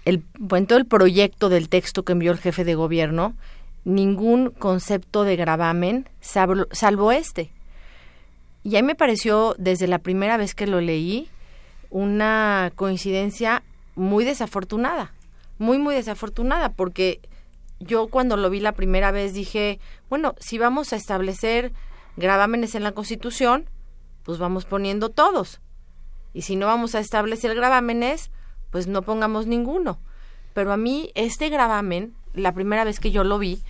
el, 0.06 0.24
en 0.52 0.66
todo 0.66 0.80
el 0.80 0.88
proyecto 0.88 1.50
del 1.50 1.70
texto 1.70 2.02
que 2.02 2.14
envió 2.14 2.32
el 2.32 2.40
jefe 2.40 2.64
de 2.64 2.74
gobierno, 2.74 3.36
ningún 3.84 4.50
concepto 4.50 5.24
de 5.24 5.36
gravamen, 5.36 6.10
salvo, 6.22 6.66
salvo 6.72 7.12
este. 7.12 7.52
Y 8.64 8.78
ahí 8.78 8.84
me 8.84 8.96
pareció, 8.96 9.54
desde 9.60 9.86
la 9.86 10.00
primera 10.00 10.36
vez 10.36 10.56
que 10.56 10.66
lo 10.66 10.82
leí, 10.82 11.30
una 11.92 12.72
coincidencia 12.76 13.62
muy 13.94 14.26
desafortunada, 14.26 15.14
muy, 15.60 15.78
muy 15.78 15.94
desafortunada, 15.94 16.70
porque 16.70 17.20
yo 17.80 18.08
cuando 18.08 18.38
lo 18.38 18.50
vi 18.50 18.60
la 18.60 18.72
primera 18.72 19.12
vez 19.12 19.36
dije, 19.36 19.80
bueno, 20.10 20.34
si 20.40 20.58
vamos 20.58 20.94
a 20.94 20.96
establecer 20.96 21.72
gravámenes 22.18 22.76
en 22.76 22.84
la 22.84 22.94
Constitución, 22.94 23.70
pues 24.24 24.38
vamos 24.38 24.66
poniendo 24.66 25.10
todos. 25.10 25.62
Y 26.34 26.42
si 26.42 26.56
no 26.56 26.66
vamos 26.66 26.96
a 26.96 27.00
establecer 27.00 27.56
gravámenes, 27.56 28.32
pues 28.72 28.88
no 28.88 29.04
pongamos 29.04 29.48
ninguno. 29.48 30.00
Pero 30.54 30.72
a 30.74 30.78
mí 30.78 31.12
este 31.16 31.50
gravamen, 31.50 32.14
la 32.34 32.54
primera 32.54 32.84
vez 32.84 33.00
que 33.00 33.12
yo 33.12 33.24
lo 33.24 33.40
vi, 33.40 33.62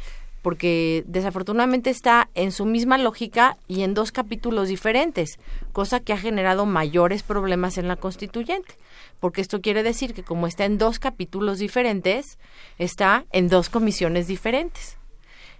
porque 0.45 1.03
desafortunadamente 1.07 1.89
está 1.89 2.29
en 2.35 2.51
su 2.51 2.65
misma 2.65 2.99
lógica 2.99 3.57
y 3.67 3.81
en 3.81 3.95
dos 3.95 4.11
capítulos 4.11 4.67
diferentes, 4.67 5.39
cosa 5.73 5.99
que 5.99 6.13
ha 6.13 6.17
generado 6.17 6.67
mayores 6.67 7.23
problemas 7.23 7.79
en 7.79 7.87
la 7.87 7.95
constituyente, 7.95 8.75
porque 9.19 9.41
esto 9.41 9.59
quiere 9.59 9.81
decir 9.81 10.13
que 10.13 10.21
como 10.21 10.45
está 10.45 10.65
en 10.65 10.77
dos 10.77 10.99
capítulos 10.99 11.57
diferentes, 11.57 12.37
está 12.77 13.25
en 13.31 13.49
dos 13.49 13.69
comisiones 13.69 14.27
diferentes. 14.27 14.97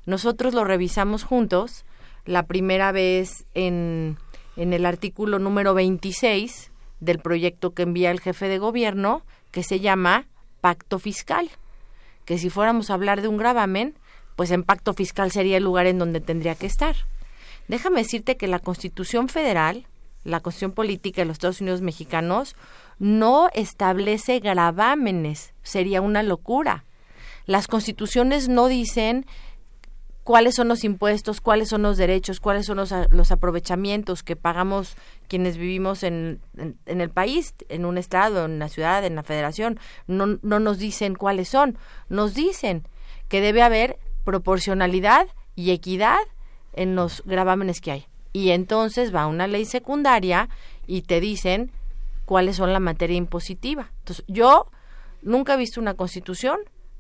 Nosotros 0.05 0.53
lo 0.53 0.63
revisamos 0.63 1.23
juntos, 1.23 1.83
la 2.25 2.43
primera 2.43 2.91
vez 2.91 3.45
en, 3.53 4.17
en 4.57 4.73
el 4.73 4.85
artículo 4.85 5.39
número 5.39 5.73
26 5.73 6.71
del 6.99 7.19
proyecto 7.19 7.73
que 7.73 7.83
envía 7.83 8.11
el 8.11 8.19
jefe 8.19 8.47
de 8.47 8.57
gobierno, 8.57 9.21
que 9.51 9.63
se 9.63 9.79
llama 9.79 10.27
pacto 10.61 10.99
fiscal, 10.99 11.49
que 12.25 12.37
si 12.37 12.49
fuéramos 12.49 12.89
a 12.89 12.95
hablar 12.95 13.21
de 13.21 13.27
un 13.27 13.37
gravamen, 13.37 13.95
pues 14.35 14.51
en 14.51 14.63
pacto 14.63 14.93
fiscal 14.93 15.31
sería 15.31 15.57
el 15.57 15.63
lugar 15.63 15.85
en 15.85 15.99
donde 15.99 16.19
tendría 16.19 16.55
que 16.55 16.65
estar. 16.65 16.95
Déjame 17.67 18.01
decirte 18.01 18.37
que 18.37 18.47
la 18.47 18.59
Constitución 18.59 19.29
Federal, 19.29 19.87
la 20.23 20.39
Constitución 20.39 20.71
Política 20.71 21.21
de 21.21 21.25
los 21.25 21.35
Estados 21.35 21.61
Unidos 21.61 21.81
Mexicanos, 21.81 22.55
no 22.99 23.49
establece 23.53 24.39
gravámenes, 24.39 25.53
sería 25.63 26.01
una 26.01 26.23
locura. 26.23 26.85
Las 27.45 27.67
constituciones 27.67 28.49
no 28.49 28.67
dicen 28.67 29.25
cuáles 30.25 30.55
son 30.55 30.67
los 30.67 30.83
impuestos, 30.83 31.39
cuáles 31.39 31.69
son 31.69 31.83
los 31.83 31.97
derechos, 31.97 32.39
cuáles 32.39 32.65
son 32.65 32.77
los, 32.77 32.91
los 33.11 33.31
aprovechamientos 33.31 34.23
que 34.23 34.35
pagamos 34.35 34.97
quienes 35.27 35.55
vivimos 35.55 36.01
en, 36.01 36.41
en, 36.57 36.99
el 36.99 37.11
país, 37.11 37.53
en 37.69 37.85
un 37.85 37.99
estado, 37.99 38.45
en 38.45 38.53
una 38.53 38.67
ciudad, 38.67 39.05
en 39.05 39.15
la 39.15 39.21
federación. 39.21 39.79
No, 40.07 40.39
no 40.41 40.59
nos 40.59 40.79
dicen 40.79 41.13
cuáles 41.13 41.49
son, 41.49 41.77
nos 42.09 42.33
dicen 42.33 42.87
que 43.29 43.39
debe 43.39 43.61
haber 43.61 43.99
proporcionalidad 44.23 45.27
y 45.55 45.69
equidad 45.69 46.21
en 46.73 46.95
los 46.95 47.21
gravámenes 47.25 47.79
que 47.79 47.91
hay. 47.91 48.07
Y 48.33 48.49
entonces 48.49 49.13
va 49.13 49.27
una 49.27 49.45
ley 49.45 49.65
secundaria 49.65 50.49
y 50.87 51.03
te 51.03 51.19
dicen 51.19 51.71
cuáles 52.25 52.55
son 52.55 52.73
la 52.73 52.79
materia 52.79 53.15
impositiva. 53.15 53.91
Entonces, 53.99 54.25
yo 54.27 54.71
nunca 55.21 55.53
he 55.53 55.57
visto 55.57 55.79
una 55.79 55.93
constitución, 55.93 56.57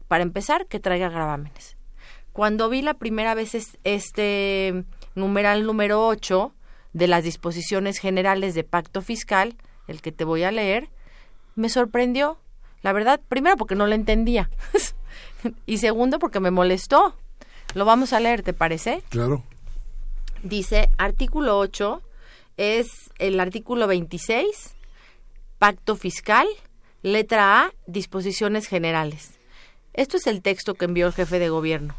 para 0.07 0.21
empezar, 0.21 0.67
que 0.67 0.79
traiga 0.79 1.09
gravámenes 1.09 1.75
cuando 2.35 2.67
vi 2.67 2.81
la 2.81 2.95
primera 2.95 3.33
vez 3.33 3.77
este 3.85 4.83
numeral 5.15 5.65
número 5.65 6.05
8 6.05 6.53
de 6.91 7.07
las 7.07 7.23
disposiciones 7.23 7.97
generales 7.97 8.53
de 8.55 8.65
pacto 8.65 9.01
fiscal, 9.01 9.55
el 9.87 10.01
que 10.01 10.11
te 10.11 10.25
voy 10.25 10.43
a 10.43 10.51
leer, 10.51 10.89
me 11.55 11.69
sorprendió. 11.69 12.37
La 12.81 12.91
verdad, 12.91 13.21
primero 13.29 13.55
porque 13.55 13.75
no 13.75 13.87
lo 13.87 13.95
entendía 13.95 14.49
y 15.65 15.77
segundo 15.77 16.19
porque 16.19 16.41
me 16.41 16.51
molestó. 16.51 17.15
Lo 17.73 17.85
vamos 17.85 18.11
a 18.11 18.19
leer, 18.19 18.43
¿te 18.43 18.51
parece? 18.51 19.01
Claro. 19.07 19.41
Dice, 20.43 20.89
artículo 20.97 21.57
8 21.57 22.01
es 22.57 22.89
el 23.17 23.39
artículo 23.39 23.87
26, 23.87 24.75
pacto 25.57 25.95
fiscal, 25.95 26.47
letra 27.01 27.61
A, 27.61 27.73
disposiciones 27.87 28.67
generales. 28.67 29.39
Esto 29.93 30.17
es 30.17 30.27
el 30.27 30.41
texto 30.41 30.73
que 30.73 30.83
envió 30.83 31.07
el 31.07 31.13
jefe 31.13 31.39
de 31.39 31.47
gobierno 31.47 31.95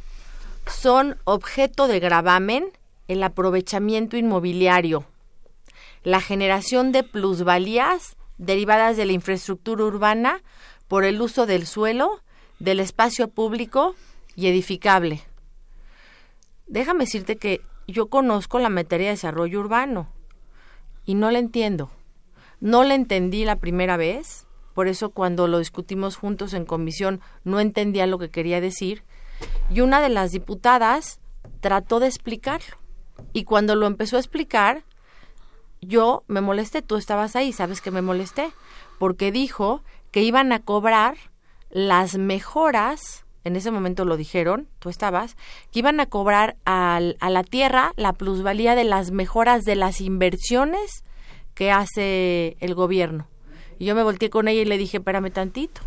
son 0.66 1.18
objeto 1.24 1.88
de 1.88 2.00
gravamen 2.00 2.70
el 3.08 3.22
aprovechamiento 3.22 4.16
inmobiliario, 4.16 5.04
la 6.02 6.20
generación 6.20 6.92
de 6.92 7.02
plusvalías 7.02 8.16
derivadas 8.38 8.96
de 8.96 9.06
la 9.06 9.12
infraestructura 9.12 9.84
urbana 9.84 10.42
por 10.88 11.04
el 11.04 11.20
uso 11.20 11.46
del 11.46 11.66
suelo, 11.66 12.22
del 12.58 12.80
espacio 12.80 13.28
público 13.28 13.94
y 14.34 14.48
edificable. 14.48 15.22
Déjame 16.66 17.04
decirte 17.04 17.36
que 17.36 17.60
yo 17.86 18.06
conozco 18.06 18.58
la 18.58 18.68
materia 18.68 19.08
de 19.08 19.14
desarrollo 19.14 19.60
urbano 19.60 20.08
y 21.04 21.14
no 21.14 21.30
la 21.30 21.38
entiendo. 21.38 21.90
No 22.60 22.84
la 22.84 22.94
entendí 22.94 23.44
la 23.44 23.56
primera 23.56 23.96
vez, 23.96 24.46
por 24.74 24.88
eso 24.88 25.10
cuando 25.10 25.46
lo 25.46 25.58
discutimos 25.58 26.16
juntos 26.16 26.52
en 26.54 26.64
comisión 26.64 27.20
no 27.44 27.60
entendía 27.60 28.06
lo 28.06 28.18
que 28.18 28.30
quería 28.30 28.60
decir, 28.60 29.04
y 29.70 29.80
una 29.80 30.00
de 30.00 30.08
las 30.08 30.32
diputadas 30.32 31.20
trató 31.60 32.00
de 32.00 32.06
explicarlo. 32.06 32.76
Y 33.32 33.44
cuando 33.44 33.74
lo 33.74 33.86
empezó 33.86 34.16
a 34.16 34.20
explicar, 34.20 34.84
yo 35.80 36.24
me 36.28 36.40
molesté, 36.40 36.82
tú 36.82 36.96
estabas 36.96 37.36
ahí, 37.36 37.52
sabes 37.52 37.80
que 37.80 37.90
me 37.90 38.02
molesté, 38.02 38.52
porque 38.98 39.32
dijo 39.32 39.82
que 40.10 40.22
iban 40.22 40.52
a 40.52 40.60
cobrar 40.60 41.16
las 41.70 42.16
mejoras, 42.16 43.24
en 43.44 43.56
ese 43.56 43.70
momento 43.70 44.04
lo 44.04 44.16
dijeron, 44.16 44.68
tú 44.78 44.88
estabas, 44.88 45.36
que 45.70 45.80
iban 45.80 46.00
a 46.00 46.06
cobrar 46.06 46.56
a 46.64 47.00
la 47.00 47.44
tierra 47.44 47.92
la 47.96 48.12
plusvalía 48.12 48.74
de 48.74 48.84
las 48.84 49.10
mejoras 49.10 49.64
de 49.64 49.76
las 49.76 50.00
inversiones 50.00 51.04
que 51.54 51.70
hace 51.70 52.56
el 52.60 52.74
gobierno. 52.74 53.28
Y 53.78 53.84
yo 53.84 53.94
me 53.94 54.02
volteé 54.02 54.30
con 54.30 54.48
ella 54.48 54.62
y 54.62 54.66
le 54.66 54.78
dije, 54.78 54.98
espérame 54.98 55.30
tantito, 55.30 55.82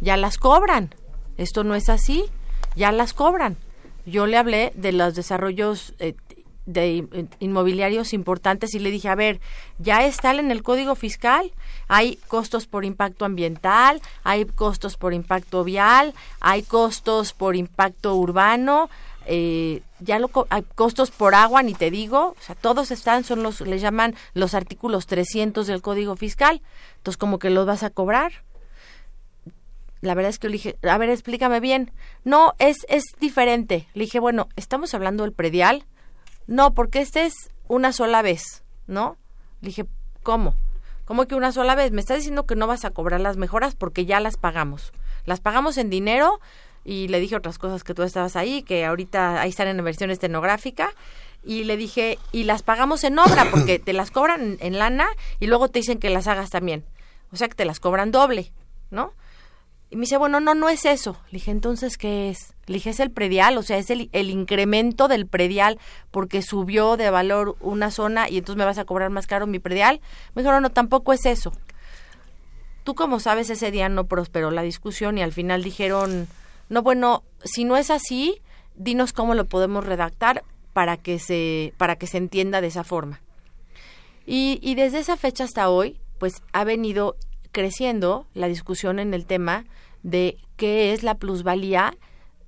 ya 0.00 0.16
las 0.16 0.38
cobran, 0.38 0.94
esto 1.36 1.64
no 1.64 1.74
es 1.74 1.88
así, 1.88 2.24
ya 2.76 2.92
las 2.92 3.12
cobran. 3.12 3.56
Yo 4.04 4.26
le 4.26 4.36
hablé 4.36 4.72
de 4.76 4.92
los 4.92 5.16
desarrollos 5.16 5.94
eh, 5.98 6.14
de 6.66 7.26
inmobiliarios 7.38 8.12
importantes 8.12 8.74
y 8.74 8.78
le 8.78 8.90
dije, 8.90 9.08
a 9.08 9.14
ver, 9.14 9.40
ya 9.78 10.04
están 10.04 10.38
en 10.38 10.50
el 10.50 10.62
código 10.62 10.94
fiscal, 10.94 11.52
hay 11.88 12.16
costos 12.28 12.66
por 12.66 12.84
impacto 12.84 13.24
ambiental, 13.24 14.02
hay 14.24 14.44
costos 14.44 14.96
por 14.96 15.14
impacto 15.14 15.64
vial, 15.64 16.12
hay 16.40 16.62
costos 16.62 17.32
por 17.32 17.56
impacto 17.56 18.16
urbano, 18.16 18.90
eh, 19.26 19.82
ya 20.00 20.18
lo 20.18 20.30
hay 20.50 20.62
costos 20.74 21.10
por 21.10 21.34
agua 21.34 21.62
ni 21.62 21.74
te 21.74 21.90
digo, 21.90 22.36
o 22.38 22.42
sea, 22.42 22.54
todos 22.54 22.90
están 22.90 23.24
son 23.24 23.42
los 23.42 23.60
le 23.60 23.78
llaman 23.78 24.14
los 24.34 24.54
artículos 24.54 25.06
300 25.06 25.66
del 25.66 25.82
Código 25.82 26.16
Fiscal. 26.16 26.60
Entonces, 26.98 27.16
como 27.16 27.38
que 27.38 27.50
los 27.50 27.66
vas 27.66 27.82
a 27.82 27.90
cobrar. 27.90 28.32
La 30.00 30.14
verdad 30.14 30.30
es 30.30 30.38
que 30.38 30.48
le 30.48 30.54
dije, 30.54 30.76
a 30.82 30.98
ver, 30.98 31.10
explícame 31.10 31.60
bien. 31.60 31.92
No, 32.24 32.54
es 32.58 32.78
es 32.88 33.04
diferente. 33.20 33.88
Le 33.94 34.04
dije, 34.04 34.20
bueno, 34.20 34.48
estamos 34.56 34.94
hablando 34.94 35.24
del 35.24 35.32
predial. 35.32 35.84
No, 36.46 36.74
porque 36.74 37.00
este 37.00 37.24
es 37.24 37.34
una 37.68 37.92
sola 37.92 38.22
vez, 38.22 38.62
¿no? 38.86 39.16
Le 39.60 39.68
dije, 39.68 39.86
¿cómo? 40.22 40.54
¿Cómo 41.04 41.26
que 41.26 41.34
una 41.34 41.52
sola 41.52 41.74
vez? 41.74 41.92
Me 41.92 42.00
estás 42.00 42.18
diciendo 42.18 42.46
que 42.46 42.56
no 42.56 42.66
vas 42.66 42.84
a 42.84 42.90
cobrar 42.90 43.20
las 43.20 43.36
mejoras 43.36 43.74
porque 43.74 44.06
ya 44.06 44.20
las 44.20 44.36
pagamos. 44.36 44.92
Las 45.24 45.40
pagamos 45.40 45.78
en 45.78 45.88
dinero 45.88 46.40
y 46.84 47.08
le 47.08 47.20
dije 47.20 47.36
otras 47.36 47.58
cosas 47.58 47.84
que 47.84 47.94
tú 47.94 48.02
estabas 48.02 48.36
ahí, 48.36 48.62
que 48.62 48.84
ahorita 48.84 49.40
ahí 49.40 49.50
están 49.50 49.68
en 49.68 49.84
versión 49.84 50.10
estenográfica. 50.10 50.92
Y 51.44 51.64
le 51.64 51.76
dije, 51.76 52.18
y 52.32 52.44
las 52.44 52.62
pagamos 52.62 53.04
en 53.04 53.18
obra, 53.18 53.46
porque 53.50 53.78
te 53.78 53.92
las 53.92 54.10
cobran 54.10 54.56
en, 54.60 54.78
lana 54.78 55.06
y 55.38 55.46
luego 55.46 55.68
te 55.68 55.78
dicen 55.78 55.98
que 55.98 56.10
las 56.10 56.26
hagas 56.26 56.50
también. 56.50 56.84
O 57.32 57.36
sea 57.36 57.48
que 57.48 57.54
te 57.54 57.64
las 57.64 57.78
cobran 57.80 58.10
doble, 58.10 58.52
¿no? 58.90 59.12
Y 59.88 59.96
me 59.96 60.02
dice, 60.02 60.16
bueno, 60.16 60.40
no, 60.40 60.54
no 60.54 60.68
es 60.68 60.84
eso. 60.84 61.16
Le 61.26 61.38
dije, 61.38 61.50
entonces, 61.50 61.96
¿qué 61.96 62.30
es? 62.30 62.54
Le 62.66 62.74
dije, 62.74 62.90
es 62.90 62.98
el 62.98 63.12
predial, 63.12 63.56
o 63.56 63.62
sea, 63.62 63.78
es 63.78 63.90
el, 63.90 64.10
el 64.12 64.30
incremento 64.30 65.06
del 65.06 65.26
predial 65.26 65.78
porque 66.10 66.42
subió 66.42 66.96
de 66.96 67.10
valor 67.10 67.56
una 67.60 67.92
zona 67.92 68.28
y 68.28 68.38
entonces 68.38 68.58
me 68.58 68.64
vas 68.64 68.78
a 68.78 68.84
cobrar 68.84 69.10
más 69.10 69.28
caro 69.28 69.46
mi 69.46 69.60
predial. 69.60 70.00
Me 70.34 70.42
dijo, 70.42 70.52
no, 70.52 70.60
no, 70.60 70.70
tampoco 70.70 71.12
es 71.12 71.24
eso. 71.24 71.52
Tú, 72.82 72.94
como 72.94 73.20
sabes, 73.20 73.48
ese 73.50 73.70
día 73.70 73.88
no 73.88 74.06
prosperó 74.06 74.50
la 74.50 74.62
discusión 74.62 75.18
y 75.18 75.22
al 75.22 75.32
final 75.32 75.62
dijeron, 75.62 76.26
no, 76.68 76.82
bueno, 76.82 77.22
si 77.44 77.64
no 77.64 77.76
es 77.76 77.90
así, 77.90 78.40
dinos 78.74 79.12
cómo 79.12 79.34
lo 79.34 79.44
podemos 79.44 79.86
redactar 79.86 80.42
para 80.72 80.96
que 80.96 81.18
se, 81.18 81.72
para 81.76 81.96
que 81.96 82.08
se 82.08 82.18
entienda 82.18 82.60
de 82.60 82.66
esa 82.66 82.84
forma. 82.84 83.20
Y, 84.26 84.58
y 84.62 84.74
desde 84.74 84.98
esa 84.98 85.16
fecha 85.16 85.44
hasta 85.44 85.68
hoy, 85.68 86.00
pues 86.18 86.42
ha 86.52 86.64
venido 86.64 87.16
creciendo 87.56 88.26
la 88.34 88.48
discusión 88.48 88.98
en 88.98 89.14
el 89.14 89.24
tema 89.24 89.64
de 90.02 90.36
qué 90.58 90.92
es 90.92 91.02
la 91.02 91.14
plusvalía 91.14 91.96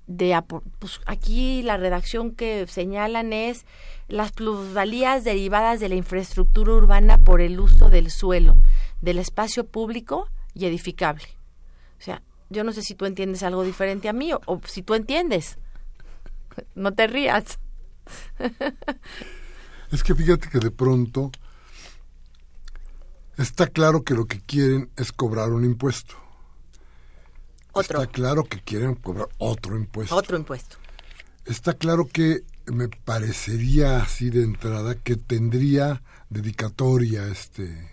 de 0.07 0.39
pues 0.79 1.01
aquí 1.07 1.63
la 1.63 1.79
redacción 1.79 2.33
que 2.33 2.67
señalan 2.67 3.33
es 3.33 3.65
las 4.09 4.33
plusvalías 4.33 5.25
derivadas 5.25 5.81
de 5.81 5.89
la 5.89 5.95
infraestructura 5.95 6.75
urbana 6.75 7.17
por 7.17 7.41
el 7.41 7.59
uso 7.59 7.89
del 7.89 8.11
suelo, 8.11 8.61
del 9.01 9.19
espacio 9.19 9.65
público 9.67 10.29
y 10.53 10.67
edificable. 10.67 11.25
O 11.99 12.03
sea, 12.03 12.21
yo 12.51 12.63
no 12.63 12.73
sé 12.73 12.83
si 12.83 12.95
tú 12.95 13.07
entiendes 13.07 13.43
algo 13.43 13.65
diferente 13.65 14.11
a 14.11 14.13
mí 14.13 14.35
o, 14.35 14.61
si 14.67 14.83
tú 14.83 14.93
entiendes. 14.93 15.57
No 16.75 16.93
te 16.93 17.07
rías. 17.07 17.59
Es 19.91 20.03
que 20.03 20.15
fíjate 20.15 20.51
que 20.51 20.59
de 20.59 20.71
pronto 20.71 21.33
está 23.39 23.69
claro 23.69 24.03
que 24.03 24.15
lo 24.15 24.27
que 24.27 24.41
quieren 24.41 24.91
es 24.97 25.13
cobrar 25.13 25.51
un 25.51 25.65
impuesto. 25.65 26.15
Otro. 27.73 28.03
Está 28.03 28.13
claro 28.13 28.45
que 28.45 28.61
quieren 28.61 28.97
cobrar 28.97 29.29
otro 29.39 29.77
impuesto. 29.77 30.15
Otro 30.15 30.37
impuesto. 30.37 30.77
Está 31.45 31.75
claro 31.75 32.09
que 32.09 32.43
me 32.67 32.89
parecería 32.89 34.03
así 34.03 34.31
de 34.31 34.43
entrada 34.43 34.97
que 34.97 35.17
tendría 35.17 36.03
dedicatoria 36.29 37.27
este, 37.29 37.91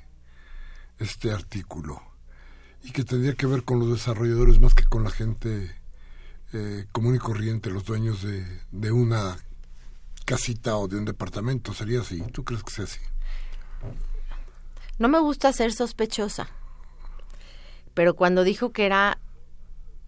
este 0.99 1.31
artículo 1.31 2.01
y 2.83 2.91
que 2.91 3.05
tendría 3.05 3.35
que 3.35 3.45
ver 3.45 3.63
con 3.63 3.79
los 3.79 3.89
desarrolladores 3.91 4.59
más 4.59 4.73
que 4.73 4.83
con 4.83 5.03
la 5.03 5.11
gente 5.11 5.75
eh, 6.53 6.85
común 6.91 7.15
y 7.15 7.19
corriente, 7.19 7.69
los 7.69 7.85
dueños 7.85 8.23
de, 8.23 8.45
de 8.71 8.91
una 8.91 9.37
casita 10.25 10.75
o 10.77 10.87
de 10.87 10.97
un 10.97 11.05
departamento. 11.05 11.73
¿Sería 11.73 12.01
así? 12.01 12.21
¿Tú 12.33 12.43
crees 12.43 12.63
que 12.63 12.71
sea 12.71 12.85
así? 12.85 12.99
No 14.97 15.07
me 15.07 15.19
gusta 15.19 15.51
ser 15.53 15.73
sospechosa, 15.73 16.47
pero 17.93 18.15
cuando 18.15 18.43
dijo 18.43 18.71
que 18.71 18.85
era 18.85 19.19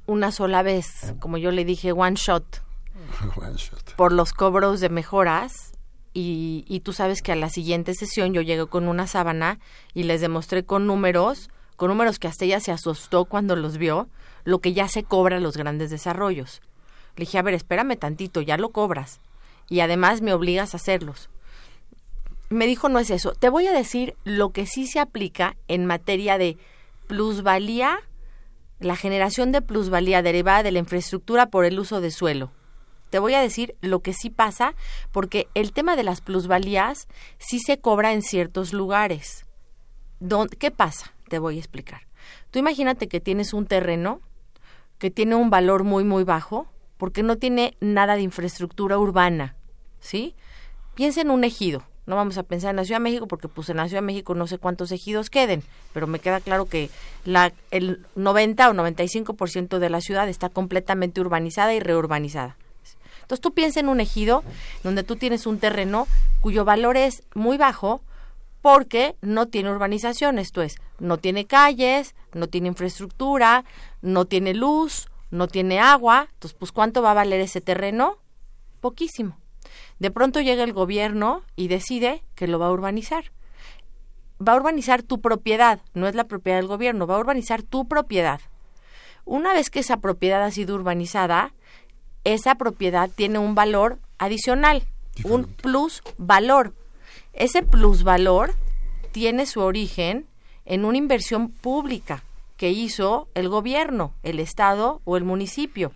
una 0.06 0.32
sola 0.32 0.64
vez, 0.64 1.14
como 1.20 1.38
yo 1.38 1.52
le 1.52 1.66
dije, 1.66 1.92
one 1.92 2.16
shot, 2.16 2.64
one 3.36 3.56
shot. 3.56 3.96
por 3.96 4.12
los 4.12 4.34
cobros 4.34 4.80
de 4.80 4.90
mejoras, 4.90 5.74
y, 6.14 6.66
y, 6.68 6.80
tú 6.80 6.94
sabes 6.94 7.22
que 7.22 7.32
a 7.32 7.36
la 7.36 7.50
siguiente 7.50 7.94
sesión 7.94 8.34
yo 8.34 8.42
llegué 8.42 8.66
con 8.66 8.88
una 8.88 9.06
sábana 9.06 9.60
y 9.94 10.04
les 10.04 10.20
demostré 10.20 10.66
con 10.66 10.88
números 10.88 11.50
con 11.78 11.90
números 11.90 12.20
que 12.20 12.28
hasta 12.28 12.44
ella 12.44 12.60
se 12.60 12.72
asustó 12.72 13.26
cuando 13.26 13.56
los 13.56 13.78
vio, 13.78 14.10
lo 14.44 14.60
que 14.60 14.74
ya 14.74 14.90
se 14.90 15.04
cobra 15.04 15.40
los 15.40 15.56
grandes 15.56 15.92
desarrollos. 15.92 16.62
Le 17.16 17.22
dije, 17.22 17.38
a 17.38 17.44
ver, 17.44 17.54
espérame 17.54 17.98
tantito, 17.98 18.42
ya 18.42 18.58
lo 18.58 18.70
cobras. 18.70 19.22
Y 19.70 19.80
además 19.80 20.22
me 20.22 20.34
obligas 20.34 20.74
a 20.74 20.78
hacerlos. 20.78 21.30
Me 22.50 22.66
dijo, 22.66 22.90
no 22.90 23.00
es 23.00 23.10
eso. 23.10 23.34
Te 23.34 23.50
voy 23.50 23.68
a 23.68 23.74
decir 23.74 24.16
lo 24.24 24.52
que 24.52 24.66
sí 24.66 24.88
se 24.88 25.00
aplica 25.00 25.58
en 25.68 25.86
materia 25.86 26.38
de 26.38 26.58
plusvalía, 27.08 28.00
la 28.80 28.96
generación 28.96 29.52
de 29.52 29.62
plusvalía 29.62 30.22
derivada 30.22 30.64
de 30.64 30.72
la 30.72 30.80
infraestructura 30.80 31.48
por 31.48 31.66
el 31.66 31.80
uso 31.80 32.02
de 32.02 32.12
suelo. 32.12 32.52
Te 33.10 33.20
voy 33.20 33.34
a 33.34 33.42
decir 33.42 33.76
lo 33.82 34.02
que 34.02 34.14
sí 34.14 34.30
pasa, 34.30 34.76
porque 35.12 35.48
el 35.54 35.72
tema 35.72 35.96
de 35.96 36.04
las 36.04 36.22
plusvalías 36.22 37.08
sí 37.38 37.60
se 37.60 37.80
cobra 37.80 38.14
en 38.14 38.22
ciertos 38.22 38.74
lugares. 38.74 39.46
¿Qué 40.60 40.72
pasa? 40.72 41.14
te 41.28 41.40
voy 41.40 41.58
a 41.58 41.60
explicar. 41.60 42.08
Tú 42.52 42.60
imagínate 42.60 43.08
que 43.08 43.20
tienes 43.20 43.54
un 43.54 43.66
terreno 43.66 44.22
que 44.98 45.12
tiene 45.12 45.36
un 45.36 45.50
valor 45.50 45.84
muy, 45.84 46.04
muy 46.04 46.24
bajo, 46.24 46.68
porque 46.98 47.22
no 47.22 47.38
tiene 47.38 47.78
nada 47.80 48.16
de 48.16 48.24
infraestructura 48.24 48.98
urbana, 48.98 49.56
¿sí? 50.00 50.36
Piensa 50.96 51.22
en 51.22 51.30
un 51.30 51.44
ejido. 51.44 51.84
No 52.08 52.16
vamos 52.16 52.38
a 52.38 52.44
pensar 52.44 52.72
en 52.72 52.78
la 52.78 52.86
Ciudad 52.86 53.00
de 53.00 53.04
México 53.04 53.28
porque 53.28 53.48
pues 53.48 53.70
en 53.70 53.78
la 53.78 53.88
Ciudad 53.88 54.02
de 54.02 54.08
México 54.08 54.34
no 54.34 54.48
sé 54.48 54.58
cuántos 54.58 54.92
ejidos 54.92 55.30
queden, 55.30 55.62
pero 55.94 56.08
me 56.08 56.20
queda 56.20 56.40
claro 56.40 56.66
que 56.66 56.90
la, 57.26 57.54
el 57.70 58.06
90 58.16 58.70
o 58.70 58.74
95% 58.74 59.78
de 59.78 59.90
la 59.90 60.02
ciudad 60.02 60.28
está 60.30 60.50
completamente 60.50 61.22
urbanizada 61.22 61.74
y 61.74 61.80
reurbanizada. 61.80 62.56
Entonces 63.22 63.42
tú 63.42 63.54
piensa 63.54 63.82
en 63.82 63.90
un 63.90 64.00
ejido 64.00 64.44
donde 64.84 65.04
tú 65.04 65.18
tienes 65.18 65.46
un 65.46 65.60
terreno 65.60 66.08
cuyo 66.40 66.64
valor 66.64 66.96
es 66.96 67.24
muy 67.36 67.58
bajo, 67.58 68.02
porque 68.62 69.16
no 69.22 69.48
tiene 69.48 69.72
urbanización, 69.72 70.40
esto 70.40 70.62
es, 70.62 70.78
no 71.00 71.18
tiene 71.18 71.46
calles, 71.46 72.16
no 72.34 72.48
tiene 72.48 72.70
infraestructura, 72.70 73.66
no 74.02 74.26
tiene 74.26 74.54
luz, 74.54 75.10
no 75.30 75.48
tiene 75.48 75.80
agua, 75.80 76.28
entonces 76.34 76.58
pues 76.58 76.72
¿cuánto 76.72 77.02
va 77.02 77.12
a 77.12 77.16
valer 77.16 77.42
ese 77.42 77.62
terreno? 77.62 78.18
Poquísimo. 78.80 79.38
De 80.00 80.12
pronto 80.12 80.42
llega 80.42 80.64
el 80.64 80.74
gobierno 80.74 81.44
y 81.56 81.68
decide 81.68 82.24
que 82.36 82.48
lo 82.48 82.60
va 82.60 82.68
a 82.68 82.72
urbanizar. 82.72 83.32
Va 84.46 84.54
a 84.54 84.58
urbanizar 84.58 85.02
tu 85.02 85.20
propiedad, 85.20 85.80
no 85.94 86.08
es 86.08 86.16
la 86.16 86.26
propiedad 86.26 86.60
del 86.60 86.68
gobierno, 86.68 87.08
va 87.08 87.16
a 87.16 87.20
urbanizar 87.20 87.64
tu 87.64 87.88
propiedad. 87.88 88.40
Una 89.26 89.54
vez 89.54 89.70
que 89.70 89.80
esa 89.80 89.98
propiedad 89.98 90.44
ha 90.44 90.52
sido 90.52 90.76
urbanizada, 90.76 91.54
esa 92.24 92.56
propiedad 92.56 93.10
tiene 93.10 93.40
un 93.40 93.56
valor 93.56 94.00
adicional, 94.20 94.84
un 95.24 95.46
plus 95.46 96.04
valor 96.18 96.74
ese 97.38 97.62
plusvalor 97.62 98.56
tiene 99.12 99.46
su 99.46 99.62
origen 99.62 100.26
en 100.66 100.86
una 100.86 100.98
inversión 100.98 101.50
pública 101.50 102.24
que 102.58 102.72
hizo 102.72 103.28
el 103.36 103.48
gobierno, 103.48 104.14
el 104.24 104.40
Estado 104.40 105.02
o 105.06 105.18
el 105.18 105.24
municipio. 105.24 105.92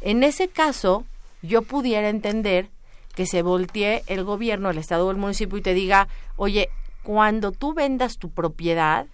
En 0.00 0.24
ese 0.24 0.48
caso, 0.48 1.04
yo 1.40 1.62
pudiera 1.62 2.08
entender 2.08 2.68
que 3.16 3.26
se 3.26 3.42
voltee 3.42 4.04
el 4.06 4.22
gobierno, 4.22 4.70
el 4.70 4.78
Estado 4.78 5.06
o 5.06 5.10
el 5.10 5.16
municipio 5.16 5.58
y 5.58 5.62
te 5.62 5.74
diga, 5.74 6.06
oye, 6.36 6.68
cuando 7.02 7.50
tú 7.50 7.72
vendas 7.72 8.18
tu 8.18 8.30
propiedad, 8.30 9.06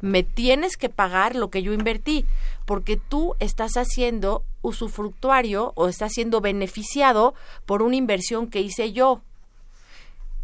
me 0.00 0.22
tienes 0.22 0.76
que 0.76 0.88
pagar 0.88 1.34
lo 1.34 1.50
que 1.50 1.62
yo 1.62 1.72
invertí, 1.72 2.24
porque 2.64 2.96
tú 2.96 3.34
estás 3.40 3.76
haciendo 3.76 4.44
usufructuario 4.62 5.72
o 5.74 5.88
estás 5.88 6.12
siendo 6.12 6.40
beneficiado 6.40 7.34
por 7.66 7.82
una 7.82 7.96
inversión 7.96 8.46
que 8.46 8.60
hice 8.60 8.92
yo. 8.92 9.22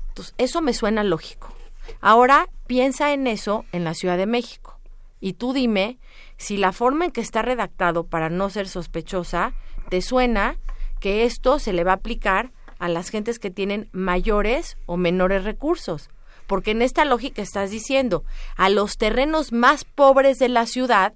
Entonces, 0.09 0.35
eso 0.37 0.61
me 0.61 0.75
suena 0.75 1.05
lógico. 1.05 1.53
Ahora 2.01 2.49
piensa 2.67 3.13
en 3.13 3.29
eso 3.29 3.65
en 3.71 3.85
la 3.85 3.95
Ciudad 3.95 4.17
de 4.17 4.27
México 4.27 4.79
y 5.21 5.35
tú 5.35 5.53
dime 5.53 5.99
si 6.37 6.57
la 6.57 6.73
forma 6.73 7.05
en 7.05 7.11
que 7.13 7.21
está 7.21 7.43
redactado 7.43 8.05
para 8.05 8.29
no 8.29 8.51
ser 8.51 8.67
sospechosa 8.67 9.53
te 9.89 10.03
suena 10.03 10.57
que 10.99 11.25
esto 11.25 11.61
se 11.61 11.73
le 11.73 11.85
va 11.85 11.93
a 11.93 11.97
aplicar 11.97 12.51
a 12.79 12.89
las 12.89 13.11
gentes 13.11 13.39
que 13.39 13.51
tienen 13.51 13.89
mayores 13.93 14.77
o 14.87 14.97
menores 14.97 15.45
recursos. 15.45 16.11
Porque 16.47 16.73
en 16.73 16.83
esta 16.83 17.05
lógica 17.05 17.43
estás 17.43 17.71
diciendo, 17.71 18.25
a 18.57 18.69
los 18.69 18.97
terrenos 18.99 19.53
más 19.53 19.85
pobres 19.85 20.39
de 20.39 20.49
la 20.49 20.67
ciudad, 20.67 21.15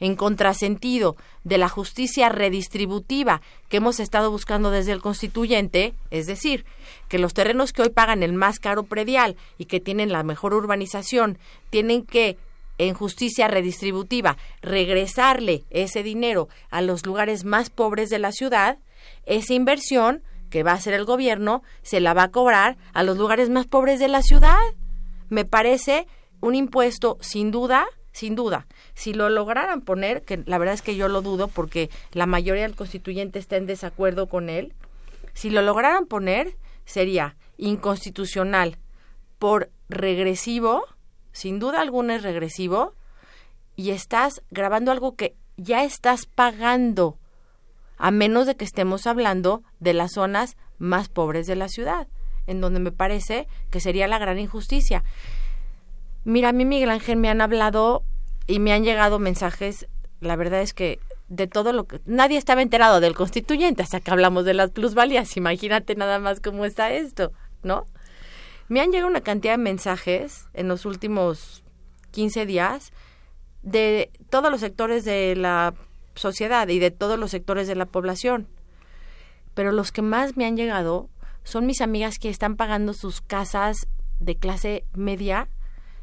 en 0.00 0.16
contrasentido 0.16 1.16
de 1.44 1.58
la 1.58 1.68
justicia 1.68 2.28
redistributiva 2.28 3.40
que 3.68 3.78
hemos 3.78 4.00
estado 4.00 4.30
buscando 4.30 4.70
desde 4.70 4.92
el 4.92 5.00
constituyente, 5.00 5.94
es 6.10 6.26
decir, 6.26 6.64
que 7.08 7.18
los 7.18 7.34
terrenos 7.34 7.72
que 7.72 7.82
hoy 7.82 7.90
pagan 7.90 8.22
el 8.22 8.32
más 8.32 8.58
caro 8.58 8.84
predial 8.84 9.36
y 9.56 9.64
que 9.64 9.80
tienen 9.80 10.12
la 10.12 10.22
mejor 10.22 10.54
urbanización 10.54 11.38
tienen 11.70 12.04
que 12.04 12.38
en 12.78 12.94
justicia 12.94 13.48
redistributiva 13.48 14.36
regresarle 14.62 15.64
ese 15.70 16.04
dinero 16.04 16.48
a 16.70 16.80
los 16.80 17.04
lugares 17.04 17.44
más 17.44 17.70
pobres 17.70 18.08
de 18.08 18.20
la 18.20 18.30
ciudad, 18.30 18.78
esa 19.26 19.52
inversión 19.52 20.22
que 20.50 20.62
va 20.62 20.72
a 20.72 20.74
hacer 20.74 20.94
el 20.94 21.04
gobierno 21.04 21.62
se 21.82 22.00
la 22.00 22.14
va 22.14 22.24
a 22.24 22.30
cobrar 22.30 22.76
a 22.92 23.02
los 23.02 23.16
lugares 23.16 23.50
más 23.50 23.66
pobres 23.66 23.98
de 23.98 24.08
la 24.08 24.22
ciudad. 24.22 24.58
Me 25.28 25.44
parece 25.44 26.06
un 26.40 26.54
impuesto 26.54 27.18
sin 27.20 27.50
duda, 27.50 27.86
sin 28.12 28.34
duda. 28.34 28.66
Si 28.94 29.12
lo 29.12 29.28
lograran 29.28 29.82
poner, 29.82 30.22
que 30.22 30.42
la 30.46 30.58
verdad 30.58 30.74
es 30.74 30.82
que 30.82 30.96
yo 30.96 31.08
lo 31.08 31.22
dudo 31.22 31.48
porque 31.48 31.90
la 32.12 32.26
mayoría 32.26 32.62
del 32.62 32.76
constituyente 32.76 33.38
está 33.38 33.56
en 33.56 33.66
desacuerdo 33.66 34.28
con 34.28 34.48
él, 34.48 34.74
si 35.34 35.50
lo 35.50 35.62
lograran 35.62 36.06
poner 36.06 36.56
sería 36.84 37.36
inconstitucional 37.58 38.78
por 39.38 39.70
regresivo, 39.88 40.84
sin 41.32 41.58
duda 41.58 41.80
alguna 41.80 42.16
es 42.16 42.22
regresivo, 42.22 42.94
y 43.76 43.90
estás 43.90 44.42
grabando 44.50 44.90
algo 44.90 45.14
que 45.14 45.36
ya 45.56 45.84
estás 45.84 46.26
pagando 46.26 47.18
a 47.98 48.10
menos 48.10 48.46
de 48.46 48.56
que 48.56 48.64
estemos 48.64 49.06
hablando 49.06 49.62
de 49.80 49.92
las 49.92 50.12
zonas 50.12 50.56
más 50.78 51.08
pobres 51.08 51.46
de 51.46 51.56
la 51.56 51.68
ciudad, 51.68 52.08
en 52.46 52.60
donde 52.60 52.80
me 52.80 52.92
parece 52.92 53.46
que 53.70 53.80
sería 53.80 54.08
la 54.08 54.18
gran 54.18 54.38
injusticia. 54.38 55.04
Mira, 56.24 56.50
a 56.50 56.52
mí 56.52 56.64
Miguel 56.64 56.90
Ángel 56.90 57.16
me 57.16 57.28
han 57.28 57.40
hablado 57.40 58.04
y 58.46 58.60
me 58.60 58.72
han 58.72 58.84
llegado 58.84 59.18
mensajes, 59.18 59.88
la 60.20 60.36
verdad 60.36 60.62
es 60.62 60.74
que 60.74 61.00
de 61.28 61.46
todo 61.46 61.72
lo 61.72 61.84
que 61.86 62.00
nadie 62.06 62.38
estaba 62.38 62.62
enterado 62.62 63.00
del 63.00 63.14
constituyente 63.14 63.82
hasta 63.82 64.00
que 64.00 64.10
hablamos 64.10 64.44
de 64.44 64.54
las 64.54 64.70
plusvalías, 64.70 65.36
imagínate 65.36 65.94
nada 65.94 66.18
más 66.18 66.40
cómo 66.40 66.64
está 66.64 66.90
esto, 66.92 67.32
¿no? 67.62 67.86
Me 68.68 68.80
han 68.80 68.90
llegado 68.90 69.08
una 69.08 69.20
cantidad 69.20 69.54
de 69.54 69.58
mensajes 69.62 70.48
en 70.54 70.68
los 70.68 70.86
últimos 70.86 71.62
15 72.12 72.46
días 72.46 72.92
de 73.62 74.10
todos 74.30 74.50
los 74.50 74.60
sectores 74.60 75.04
de 75.04 75.34
la 75.36 75.74
sociedad 76.18 76.68
y 76.68 76.78
de 76.78 76.90
todos 76.90 77.18
los 77.18 77.30
sectores 77.30 77.66
de 77.66 77.74
la 77.74 77.86
población. 77.86 78.48
Pero 79.54 79.72
los 79.72 79.92
que 79.92 80.02
más 80.02 80.36
me 80.36 80.44
han 80.44 80.56
llegado 80.56 81.08
son 81.44 81.66
mis 81.66 81.80
amigas 81.80 82.18
que 82.18 82.28
están 82.28 82.56
pagando 82.56 82.92
sus 82.92 83.20
casas 83.20 83.88
de 84.20 84.36
clase 84.36 84.84
media 84.92 85.48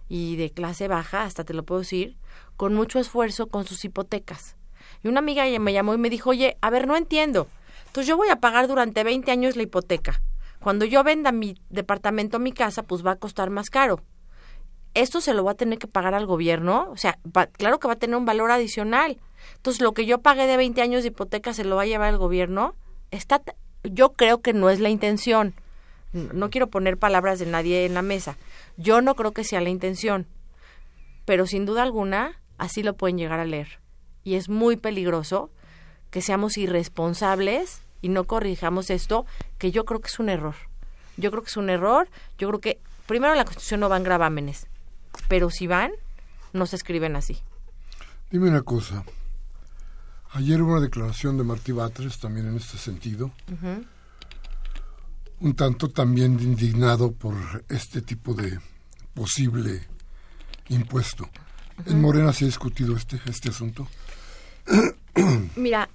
y 0.09 0.35
de 0.35 0.51
clase 0.51 0.87
baja, 0.87 1.23
hasta 1.23 1.43
te 1.43 1.53
lo 1.53 1.63
puedo 1.63 1.81
decir, 1.81 2.17
con 2.57 2.73
mucho 2.73 2.99
esfuerzo 2.99 3.47
con 3.47 3.65
sus 3.65 3.85
hipotecas. 3.85 4.55
Y 5.03 5.07
una 5.07 5.19
amiga 5.19 5.45
me 5.59 5.73
llamó 5.73 5.93
y 5.93 5.97
me 5.97 6.09
dijo, 6.09 6.31
oye, 6.31 6.57
a 6.61 6.69
ver, 6.69 6.87
no 6.87 6.95
entiendo. 6.95 7.47
Entonces 7.87 8.07
yo 8.07 8.17
voy 8.17 8.29
a 8.29 8.39
pagar 8.39 8.67
durante 8.67 9.03
20 9.03 9.31
años 9.31 9.55
la 9.55 9.63
hipoteca. 9.63 10.21
Cuando 10.59 10.85
yo 10.85 11.03
venda 11.03 11.31
mi 11.31 11.55
departamento, 11.69 12.39
mi 12.39 12.51
casa, 12.51 12.83
pues 12.83 13.05
va 13.05 13.11
a 13.11 13.15
costar 13.17 13.49
más 13.49 13.69
caro 13.69 14.01
esto 14.95 15.21
se 15.21 15.33
lo 15.33 15.43
va 15.43 15.51
a 15.51 15.55
tener 15.55 15.77
que 15.77 15.87
pagar 15.87 16.15
al 16.15 16.25
gobierno, 16.25 16.87
o 16.89 16.97
sea, 16.97 17.19
claro 17.57 17.79
que 17.79 17.87
va 17.87 17.93
a 17.93 17.99
tener 17.99 18.15
un 18.15 18.25
valor 18.25 18.49
adicional. 18.49 19.19
Entonces, 19.57 19.81
lo 19.81 19.93
que 19.93 20.05
yo 20.05 20.19
pagué 20.19 20.47
de 20.47 20.57
20 20.57 20.81
años 20.81 21.03
de 21.03 21.09
hipoteca 21.09 21.53
se 21.53 21.65
lo 21.65 21.75
va 21.75 21.83
a 21.83 21.85
llevar 21.85 22.13
el 22.13 22.17
gobierno. 22.17 22.73
Está, 23.11 23.41
yo 23.83 24.13
creo 24.13 24.41
que 24.41 24.53
no 24.53 24.69
es 24.69 24.79
la 24.79 24.89
intención. 24.89 25.53
No 26.13 26.49
quiero 26.49 26.67
poner 26.67 26.97
palabras 26.97 27.39
de 27.39 27.45
nadie 27.45 27.85
en 27.85 27.93
la 27.93 28.01
mesa. 28.01 28.37
Yo 28.77 29.01
no 29.01 29.15
creo 29.15 29.33
que 29.33 29.43
sea 29.43 29.59
la 29.59 29.69
intención. 29.69 30.27
Pero 31.25 31.45
sin 31.45 31.65
duda 31.65 31.83
alguna, 31.83 32.39
así 32.57 32.81
lo 32.81 32.95
pueden 32.95 33.17
llegar 33.17 33.41
a 33.41 33.45
leer. 33.45 33.79
Y 34.23 34.35
es 34.35 34.47
muy 34.47 34.77
peligroso 34.77 35.51
que 36.09 36.21
seamos 36.21 36.57
irresponsables 36.57 37.81
y 38.01 38.07
no 38.07 38.23
corrijamos 38.23 38.89
esto, 38.89 39.25
que 39.57 39.71
yo 39.71 39.83
creo 39.83 39.99
que 39.99 40.07
es 40.07 40.19
un 40.19 40.29
error. 40.29 40.55
Yo 41.17 41.31
creo 41.31 41.43
que 41.43 41.49
es 41.49 41.57
un 41.57 41.69
error. 41.69 42.07
Yo 42.37 42.47
creo 42.47 42.61
que, 42.61 42.79
primero, 43.07 43.35
la 43.35 43.43
Constitución 43.43 43.81
no 43.81 43.89
van 43.89 44.03
gravámenes 44.03 44.67
pero 45.27 45.49
si 45.49 45.67
van, 45.67 45.91
no 46.53 46.65
se 46.65 46.75
escriben 46.75 47.15
así. 47.15 47.39
Dime 48.31 48.49
una 48.49 48.63
cosa. 48.63 49.03
Ayer 50.31 50.61
hubo 50.61 50.73
una 50.73 50.81
declaración 50.81 51.37
de 51.37 51.43
Martí 51.43 51.71
Batres 51.71 52.19
también 52.19 52.47
en 52.47 52.57
este 52.57 52.77
sentido. 52.77 53.31
Un 55.39 55.55
tanto 55.55 55.89
también 55.89 56.39
indignado 56.39 57.11
por 57.11 57.35
este 57.69 58.01
tipo 58.01 58.33
de 58.33 58.59
posible 59.13 59.87
impuesto. 60.69 61.29
¿En 61.85 62.01
Morena 62.01 62.33
se 62.33 62.45
ha 62.45 62.47
discutido 62.47 62.95
este, 62.95 63.19
este 63.25 63.49
asunto? 63.49 63.87
Mira, 65.55 65.89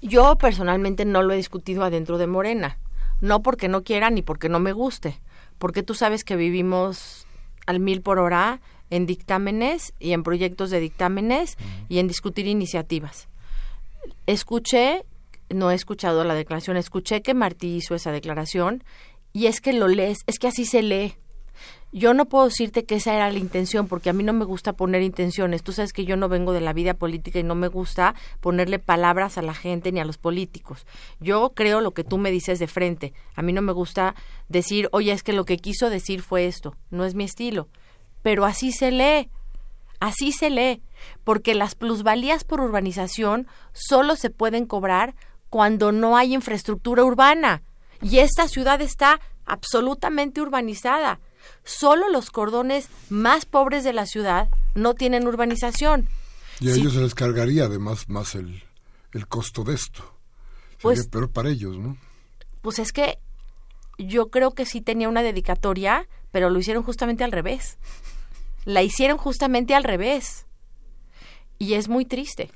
yo 0.00 0.36
personalmente 0.36 1.04
no 1.04 1.22
lo 1.22 1.32
he 1.32 1.36
discutido 1.36 1.84
adentro 1.84 2.18
de 2.18 2.26
Morena. 2.26 2.78
No 3.20 3.42
porque 3.42 3.68
no 3.68 3.84
quiera 3.84 4.10
ni 4.10 4.22
porque 4.22 4.48
no 4.48 4.60
me 4.60 4.72
guste. 4.72 5.20
Porque 5.58 5.82
tú 5.82 5.94
sabes 5.94 6.24
que 6.24 6.36
vivimos 6.36 7.23
al 7.66 7.80
mil 7.80 8.02
por 8.02 8.18
hora 8.18 8.60
en 8.90 9.06
dictámenes 9.06 9.92
y 9.98 10.12
en 10.12 10.22
proyectos 10.22 10.70
de 10.70 10.80
dictámenes 10.80 11.56
y 11.88 11.98
en 11.98 12.08
discutir 12.08 12.46
iniciativas. 12.46 13.28
Escuché, 14.26 15.04
no 15.50 15.70
he 15.70 15.74
escuchado 15.74 16.24
la 16.24 16.34
declaración, 16.34 16.76
escuché 16.76 17.22
que 17.22 17.34
Martí 17.34 17.76
hizo 17.76 17.94
esa 17.94 18.12
declaración 18.12 18.84
y 19.32 19.46
es 19.46 19.60
que 19.60 19.72
lo 19.72 19.88
lees, 19.88 20.18
es 20.26 20.38
que 20.38 20.48
así 20.48 20.64
se 20.64 20.82
lee. 20.82 21.14
Yo 21.96 22.12
no 22.12 22.24
puedo 22.24 22.46
decirte 22.46 22.84
que 22.84 22.96
esa 22.96 23.14
era 23.14 23.30
la 23.30 23.38
intención, 23.38 23.86
porque 23.86 24.10
a 24.10 24.12
mí 24.12 24.24
no 24.24 24.32
me 24.32 24.44
gusta 24.44 24.72
poner 24.72 25.00
intenciones. 25.02 25.62
Tú 25.62 25.70
sabes 25.70 25.92
que 25.92 26.04
yo 26.04 26.16
no 26.16 26.28
vengo 26.28 26.52
de 26.52 26.60
la 26.60 26.72
vida 26.72 26.94
política 26.94 27.38
y 27.38 27.44
no 27.44 27.54
me 27.54 27.68
gusta 27.68 28.16
ponerle 28.40 28.80
palabras 28.80 29.38
a 29.38 29.42
la 29.42 29.54
gente 29.54 29.92
ni 29.92 30.00
a 30.00 30.04
los 30.04 30.18
políticos. 30.18 30.88
Yo 31.20 31.52
creo 31.54 31.80
lo 31.80 31.92
que 31.94 32.02
tú 32.02 32.18
me 32.18 32.32
dices 32.32 32.58
de 32.58 32.66
frente. 32.66 33.12
A 33.36 33.42
mí 33.42 33.52
no 33.52 33.62
me 33.62 33.70
gusta 33.70 34.16
decir, 34.48 34.88
oye, 34.90 35.12
es 35.12 35.22
que 35.22 35.32
lo 35.32 35.44
que 35.44 35.58
quiso 35.58 35.88
decir 35.88 36.22
fue 36.22 36.46
esto. 36.46 36.74
No 36.90 37.04
es 37.04 37.14
mi 37.14 37.22
estilo. 37.22 37.68
Pero 38.22 38.44
así 38.44 38.72
se 38.72 38.90
lee. 38.90 39.30
Así 40.00 40.32
se 40.32 40.50
lee. 40.50 40.82
Porque 41.22 41.54
las 41.54 41.76
plusvalías 41.76 42.42
por 42.42 42.60
urbanización 42.60 43.46
solo 43.72 44.16
se 44.16 44.30
pueden 44.30 44.66
cobrar 44.66 45.14
cuando 45.48 45.92
no 45.92 46.16
hay 46.16 46.34
infraestructura 46.34 47.04
urbana. 47.04 47.62
Y 48.02 48.18
esta 48.18 48.48
ciudad 48.48 48.80
está 48.82 49.20
absolutamente 49.44 50.40
urbanizada 50.40 51.20
solo 51.64 52.08
los 52.08 52.30
cordones 52.30 52.88
más 53.08 53.46
pobres 53.46 53.84
de 53.84 53.92
la 53.92 54.06
ciudad 54.06 54.48
no 54.74 54.94
tienen 54.94 55.26
urbanización. 55.26 56.08
Y 56.60 56.70
a 56.70 56.74
ellos 56.74 56.92
se 56.94 57.00
les 57.00 57.14
cargaría 57.14 57.64
además 57.64 58.08
más 58.08 58.34
el, 58.34 58.62
el 59.12 59.26
costo 59.26 59.64
de 59.64 59.74
esto. 59.74 60.02
Sería 60.78 60.80
pues, 60.80 61.06
peor 61.08 61.30
para 61.30 61.48
ellos, 61.48 61.76
¿no? 61.76 61.96
Pues 62.62 62.78
es 62.78 62.92
que 62.92 63.18
yo 63.98 64.30
creo 64.30 64.52
que 64.52 64.66
sí 64.66 64.80
tenía 64.80 65.08
una 65.08 65.22
dedicatoria, 65.22 66.06
pero 66.30 66.50
lo 66.50 66.58
hicieron 66.58 66.82
justamente 66.82 67.24
al 67.24 67.32
revés. 67.32 67.78
La 68.64 68.82
hicieron 68.82 69.18
justamente 69.18 69.74
al 69.74 69.84
revés. 69.84 70.46
Y 71.58 71.74
es 71.74 71.88
muy 71.88 72.04
triste. 72.04 72.50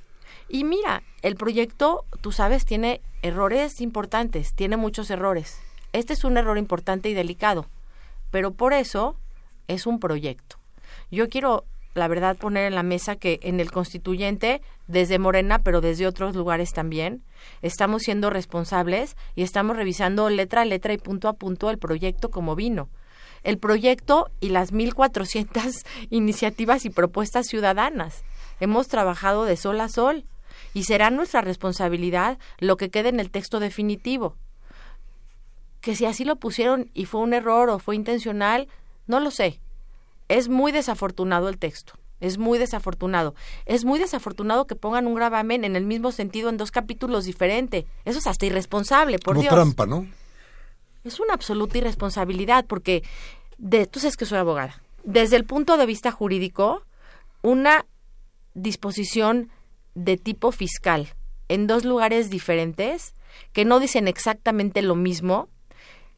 Y 0.48 0.64
mira, 0.64 1.02
el 1.22 1.36
proyecto, 1.36 2.04
tú 2.20 2.32
sabes, 2.32 2.64
tiene 2.64 3.00
errores 3.22 3.80
importantes, 3.80 4.54
tiene 4.54 4.76
muchos 4.76 5.10
errores. 5.10 5.58
Este 5.92 6.14
es 6.14 6.24
un 6.24 6.36
error 6.36 6.58
importante 6.58 7.08
y 7.08 7.14
delicado 7.14 7.66
pero 8.30 8.52
por 8.52 8.72
eso 8.72 9.16
es 9.68 9.86
un 9.86 10.00
proyecto. 10.00 10.56
Yo 11.10 11.28
quiero, 11.28 11.64
la 11.94 12.08
verdad, 12.08 12.36
poner 12.36 12.64
en 12.66 12.74
la 12.74 12.82
mesa 12.82 13.16
que 13.16 13.40
en 13.42 13.60
el 13.60 13.70
constituyente, 13.70 14.62
desde 14.86 15.18
Morena, 15.18 15.58
pero 15.60 15.80
desde 15.80 16.06
otros 16.06 16.34
lugares 16.34 16.72
también, 16.72 17.22
estamos 17.62 18.02
siendo 18.02 18.30
responsables 18.30 19.16
y 19.34 19.42
estamos 19.42 19.76
revisando 19.76 20.28
letra 20.30 20.62
a 20.62 20.64
letra 20.64 20.92
y 20.92 20.98
punto 20.98 21.28
a 21.28 21.34
punto 21.34 21.70
el 21.70 21.78
proyecto 21.78 22.30
como 22.30 22.56
vino. 22.56 22.88
el 23.44 23.58
proyecto 23.58 24.30
y 24.40 24.48
las 24.48 24.72
1.400 24.72 25.84
iniciativas 26.10 26.84
y 26.84 26.90
propuestas 26.90 27.46
ciudadanas. 27.46 28.24
Hemos 28.60 28.88
trabajado 28.88 29.44
de 29.44 29.56
sol 29.56 29.80
a 29.80 29.88
sol 29.88 30.24
y 30.74 30.84
será 30.84 31.10
nuestra 31.10 31.40
responsabilidad 31.40 32.38
lo 32.58 32.76
que 32.76 32.90
quede 32.90 33.10
en 33.10 33.20
el 33.20 33.30
texto 33.30 33.60
definitivo. 33.60 34.36
Que 35.88 35.96
si 35.96 36.04
así 36.04 36.26
lo 36.26 36.36
pusieron 36.36 36.90
y 36.92 37.06
fue 37.06 37.22
un 37.22 37.32
error 37.32 37.70
o 37.70 37.78
fue 37.78 37.96
intencional, 37.96 38.68
no 39.06 39.20
lo 39.20 39.30
sé. 39.30 39.58
Es 40.28 40.50
muy 40.50 40.70
desafortunado 40.70 41.48
el 41.48 41.56
texto. 41.56 41.94
Es 42.20 42.36
muy 42.36 42.58
desafortunado. 42.58 43.34
Es 43.64 43.86
muy 43.86 43.98
desafortunado 43.98 44.66
que 44.66 44.76
pongan 44.76 45.06
un 45.06 45.14
gravamen 45.14 45.64
en 45.64 45.76
el 45.76 45.86
mismo 45.86 46.12
sentido 46.12 46.50
en 46.50 46.58
dos 46.58 46.72
capítulos 46.72 47.24
diferentes. 47.24 47.86
Eso 48.04 48.18
es 48.18 48.26
hasta 48.26 48.44
irresponsable, 48.44 49.18
por 49.18 49.36
Como 49.36 49.48
trampa, 49.48 49.86
¿no? 49.86 50.06
Es 51.04 51.20
una 51.20 51.32
absoluta 51.32 51.78
irresponsabilidad 51.78 52.66
porque 52.66 53.02
de, 53.56 53.86
tú 53.86 53.98
sabes 53.98 54.18
que 54.18 54.26
soy 54.26 54.36
abogada. 54.36 54.82
Desde 55.04 55.36
el 55.36 55.46
punto 55.46 55.78
de 55.78 55.86
vista 55.86 56.12
jurídico, 56.12 56.82
una 57.40 57.86
disposición 58.52 59.48
de 59.94 60.18
tipo 60.18 60.52
fiscal 60.52 61.14
en 61.48 61.66
dos 61.66 61.86
lugares 61.86 62.28
diferentes 62.28 63.14
que 63.54 63.64
no 63.64 63.80
dicen 63.80 64.06
exactamente 64.06 64.82
lo 64.82 64.94
mismo, 64.94 65.48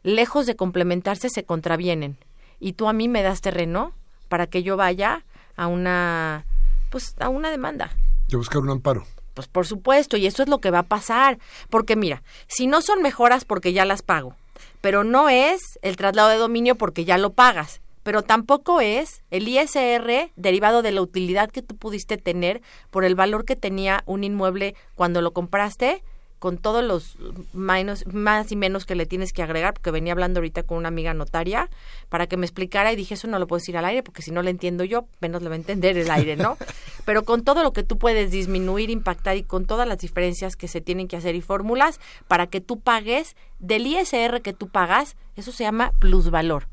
lejos 0.03 0.47
de 0.47 0.57
complementarse, 0.57 1.29
se 1.31 1.45
contravienen. 1.45 2.17
Y 2.59 2.75
tú 2.75 2.89
a 2.89 2.93
mí 2.93 3.09
me 3.09 3.23
das 3.23 3.41
terreno 3.41 3.93
para 4.29 4.47
que 4.47 4.63
yo 4.63 4.77
vaya 4.77 5.25
a 5.57 5.67
una 5.67 6.45
pues 6.91 7.15
a 7.21 7.29
una 7.29 7.51
demanda. 7.51 7.91
De 8.29 8.37
buscar 8.37 8.63
un 8.63 8.71
amparo. 8.71 9.05
Pues 9.35 9.47
por 9.47 9.67
supuesto, 9.67 10.17
y 10.17 10.27
eso 10.27 10.43
es 10.43 10.49
lo 10.49 10.59
que 10.59 10.71
va 10.71 10.81
a 10.81 10.85
pasar, 10.85 11.39
porque 11.71 11.97
mira, 11.97 12.23
si 12.47 12.67
no 12.67 12.83
son 12.83 13.01
mejoras 13.01 13.45
porque 13.45 13.73
ya 13.73 13.85
las 13.85 14.03
pago, 14.03 14.35
pero 14.81 15.05
no 15.05 15.29
es 15.29 15.61
el 15.83 15.97
traslado 15.97 16.29
de 16.29 16.37
dominio 16.37 16.75
porque 16.75 17.05
ya 17.05 17.17
lo 17.17 17.31
pagas, 17.33 17.81
pero 18.03 18.23
tampoco 18.23 18.81
es 18.81 19.23
el 19.31 19.47
ISR 19.47 20.33
derivado 20.37 20.83
de 20.83 20.93
la 20.93 21.03
utilidad 21.03 21.51
que 21.51 21.63
tú 21.63 21.77
pudiste 21.77 22.17
tener 22.17 22.61
por 22.91 23.05
el 23.05 23.15
valor 23.15 23.45
que 23.45 23.57
tenía 23.57 24.03
un 24.07 24.25
inmueble 24.25 24.75
cuando 24.95 25.23
lo 25.23 25.33
compraste 25.33 26.03
con 26.41 26.57
todos 26.57 26.83
los 26.83 27.17
más 27.53 28.51
y 28.51 28.57
menos 28.57 28.87
que 28.87 28.95
le 28.95 29.05
tienes 29.05 29.33
que 29.35 29.43
agregar, 29.43 29.75
porque 29.75 29.91
venía 29.91 30.15
hablando 30.15 30.41
ahorita 30.41 30.63
con 30.63 30.79
una 30.79 30.89
amiga 30.89 31.13
notaria 31.13 31.69
para 32.09 32.27
que 32.27 32.39
me 32.39 32.47
explicara 32.47 32.91
y 32.93 32.97
dije, 32.97 33.13
eso 33.13 33.29
no 33.29 33.39
lo 33.39 33.47
puedo 33.47 33.61
decir 33.61 33.77
al 33.77 33.85
aire, 33.85 34.03
porque 34.03 34.23
si 34.23 34.31
no 34.31 34.43
lo 34.43 34.49
entiendo 34.49 34.83
yo, 34.83 35.05
menos 35.21 35.43
le 35.43 35.51
va 35.51 35.55
a 35.55 35.59
entender 35.59 35.99
el 35.99 36.11
aire, 36.11 36.37
¿no? 36.37 36.57
Pero 37.05 37.25
con 37.25 37.45
todo 37.45 37.63
lo 37.63 37.75
que 37.75 37.83
tú 37.83 37.99
puedes 37.99 38.31
disminuir, 38.31 38.89
impactar 38.89 39.37
y 39.37 39.43
con 39.43 39.67
todas 39.67 39.87
las 39.87 39.99
diferencias 39.99 40.57
que 40.57 40.67
se 40.67 40.81
tienen 40.81 41.09
que 41.09 41.17
hacer 41.17 41.35
y 41.35 41.43
fórmulas 41.43 42.01
para 42.27 42.47
que 42.47 42.63
tú 42.63 42.81
pagues 42.81 43.37
del 43.59 43.87
ISR 43.87 44.41
que 44.41 44.55
tú 44.55 44.69
pagas, 44.69 45.17
eso 45.37 45.53
se 45.53 45.65
llama 45.65 45.93
plusvalor. 45.99 46.69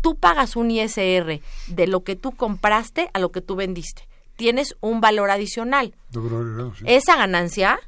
Tú 0.00 0.16
pagas 0.16 0.56
un 0.56 0.70
ISR 0.70 1.42
de 1.66 1.86
lo 1.86 2.02
que 2.02 2.16
tú 2.16 2.32
compraste 2.32 3.10
a 3.12 3.18
lo 3.18 3.30
que 3.30 3.42
tú 3.42 3.56
vendiste. 3.56 4.08
Tienes 4.36 4.74
un 4.80 5.02
valor 5.02 5.30
adicional. 5.30 5.94
Esa 6.86 7.16
ganancia 7.16 7.78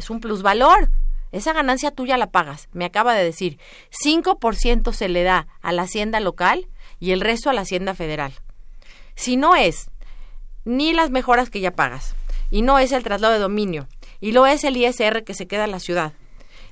es 0.00 0.10
un 0.10 0.20
plusvalor. 0.20 0.90
Esa 1.30 1.52
ganancia 1.52 1.92
tuya 1.92 2.16
la 2.16 2.30
pagas. 2.30 2.68
Me 2.72 2.84
acaba 2.84 3.14
de 3.14 3.22
decir, 3.22 3.58
5% 4.04 4.92
se 4.92 5.08
le 5.08 5.22
da 5.22 5.46
a 5.62 5.72
la 5.72 5.82
hacienda 5.82 6.18
local 6.18 6.66
y 6.98 7.12
el 7.12 7.20
resto 7.20 7.48
a 7.48 7.52
la 7.52 7.60
hacienda 7.60 7.94
federal. 7.94 8.32
Si 9.14 9.36
no 9.36 9.54
es 9.54 9.90
ni 10.64 10.92
las 10.92 11.10
mejoras 11.10 11.50
que 11.50 11.60
ya 11.60 11.70
pagas, 11.70 12.14
y 12.50 12.62
no 12.62 12.78
es 12.78 12.92
el 12.92 13.02
traslado 13.02 13.32
de 13.32 13.38
dominio, 13.38 13.86
y 14.20 14.32
no 14.32 14.46
es 14.46 14.64
el 14.64 14.76
ISR 14.76 15.24
que 15.24 15.34
se 15.34 15.46
queda 15.46 15.64
en 15.64 15.70
la 15.70 15.80
ciudad, 15.80 16.12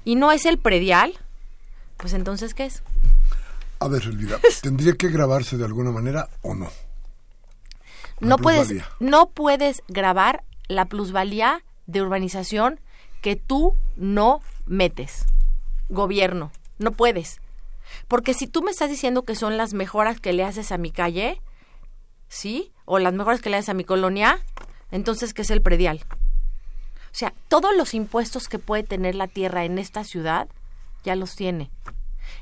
y 0.04 0.16
no 0.16 0.32
es 0.32 0.44
el 0.44 0.58
predial, 0.58 1.14
pues 1.96 2.12
entonces, 2.12 2.54
¿qué 2.54 2.66
es? 2.66 2.82
A 3.80 3.88
ver, 3.88 4.02
Elvira, 4.02 4.38
¿tendría 4.62 4.94
que 4.94 5.08
grabarse 5.08 5.56
de 5.56 5.64
alguna 5.64 5.90
manera 5.90 6.28
o 6.42 6.54
no? 6.54 6.68
no 8.20 8.36
puedes, 8.36 8.74
no 8.98 9.30
puedes 9.30 9.82
grabar 9.88 10.42
la 10.66 10.86
plusvalía 10.86 11.62
de 11.86 12.02
urbanización 12.02 12.80
que 13.20 13.36
tú 13.36 13.74
no 13.96 14.40
metes, 14.66 15.26
gobierno, 15.88 16.52
no 16.78 16.92
puedes. 16.92 17.40
Porque 18.06 18.34
si 18.34 18.46
tú 18.46 18.62
me 18.62 18.70
estás 18.70 18.90
diciendo 18.90 19.24
que 19.24 19.34
son 19.34 19.56
las 19.56 19.74
mejoras 19.74 20.20
que 20.20 20.32
le 20.32 20.44
haces 20.44 20.72
a 20.72 20.78
mi 20.78 20.90
calle, 20.90 21.40
¿sí? 22.28 22.72
O 22.84 22.98
las 22.98 23.14
mejoras 23.14 23.40
que 23.40 23.50
le 23.50 23.56
haces 23.56 23.70
a 23.70 23.74
mi 23.74 23.84
colonia, 23.84 24.40
entonces, 24.90 25.34
¿qué 25.34 25.42
es 25.42 25.50
el 25.50 25.62
predial? 25.62 26.04
O 27.10 27.14
sea, 27.18 27.32
todos 27.48 27.74
los 27.76 27.94
impuestos 27.94 28.48
que 28.48 28.58
puede 28.58 28.82
tener 28.82 29.14
la 29.14 29.26
tierra 29.26 29.64
en 29.64 29.78
esta 29.78 30.04
ciudad, 30.04 30.48
ya 31.04 31.16
los 31.16 31.34
tiene. 31.36 31.70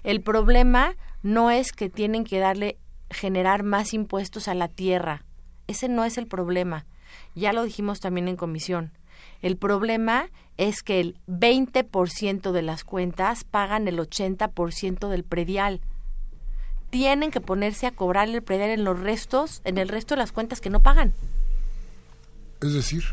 El 0.03 0.21
problema 0.21 0.97
no 1.23 1.51
es 1.51 1.73
que 1.73 1.89
tienen 1.89 2.25
que 2.25 2.39
darle, 2.39 2.79
generar 3.11 3.63
más 3.63 3.95
impuestos 3.95 4.49
a 4.49 4.55
la 4.55 4.69
tierra. 4.69 5.25
Ese 5.67 5.89
no 5.89 6.05
es 6.05 6.19
el 6.19 6.27
problema. 6.27 6.87
Ya 7.35 7.53
lo 7.53 7.63
dijimos 7.65 8.01
también 8.01 8.29
en 8.29 8.37
comisión. 8.37 8.93
El 9.43 9.57
problema 9.57 10.31
es 10.57 10.83
que 10.83 11.01
el 11.01 11.19
20% 11.29 12.53
de 12.53 12.63
las 12.63 12.85
cuentas 12.85 13.45
pagan 13.45 13.89
el 13.89 13.99
80% 13.99 15.09
del 15.09 15.25
predial. 15.25 15.81
Tienen 16.91 17.31
que 17.31 17.41
ponerse 17.41 17.87
a 17.87 17.91
cobrar 17.91 18.29
el 18.29 18.43
predial 18.43 18.71
en 18.71 18.85
los 18.85 18.99
restos, 18.99 19.61
en 19.65 19.79
el 19.79 19.89
resto 19.89 20.15
de 20.15 20.21
las 20.21 20.33
cuentas 20.33 20.61
que 20.61 20.71
no 20.71 20.81
pagan. 20.81 21.13
Es 22.63 22.73
decir, 22.73 23.05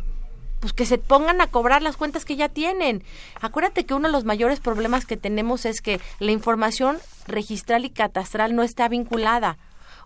pues 0.63 0.71
que 0.71 0.85
se 0.85 0.97
pongan 0.97 1.41
a 1.41 1.47
cobrar 1.47 1.81
las 1.81 1.97
cuentas 1.97 2.23
que 2.23 2.37
ya 2.37 2.47
tienen. 2.47 3.03
Acuérdate 3.41 3.85
que 3.85 3.93
uno 3.93 4.07
de 4.07 4.13
los 4.13 4.23
mayores 4.23 4.61
problemas 4.61 5.05
que 5.05 5.17
tenemos 5.17 5.65
es 5.65 5.81
que 5.81 5.99
la 6.19 6.31
información 6.31 6.99
registral 7.27 7.83
y 7.83 7.89
catastral 7.89 8.55
no 8.55 8.63
está 8.63 8.87
vinculada. 8.87 9.57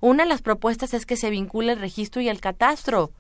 Una 0.01 0.23
de 0.23 0.30
las 0.30 0.41
propuestas 0.41 0.95
es 0.95 1.06
que 1.06 1.15
se 1.15 1.30
vincule 1.30 1.73
el 1.73 1.80
registro 1.80 2.23
y 2.23 2.30
el 2.30 2.39
catastro 2.39 3.12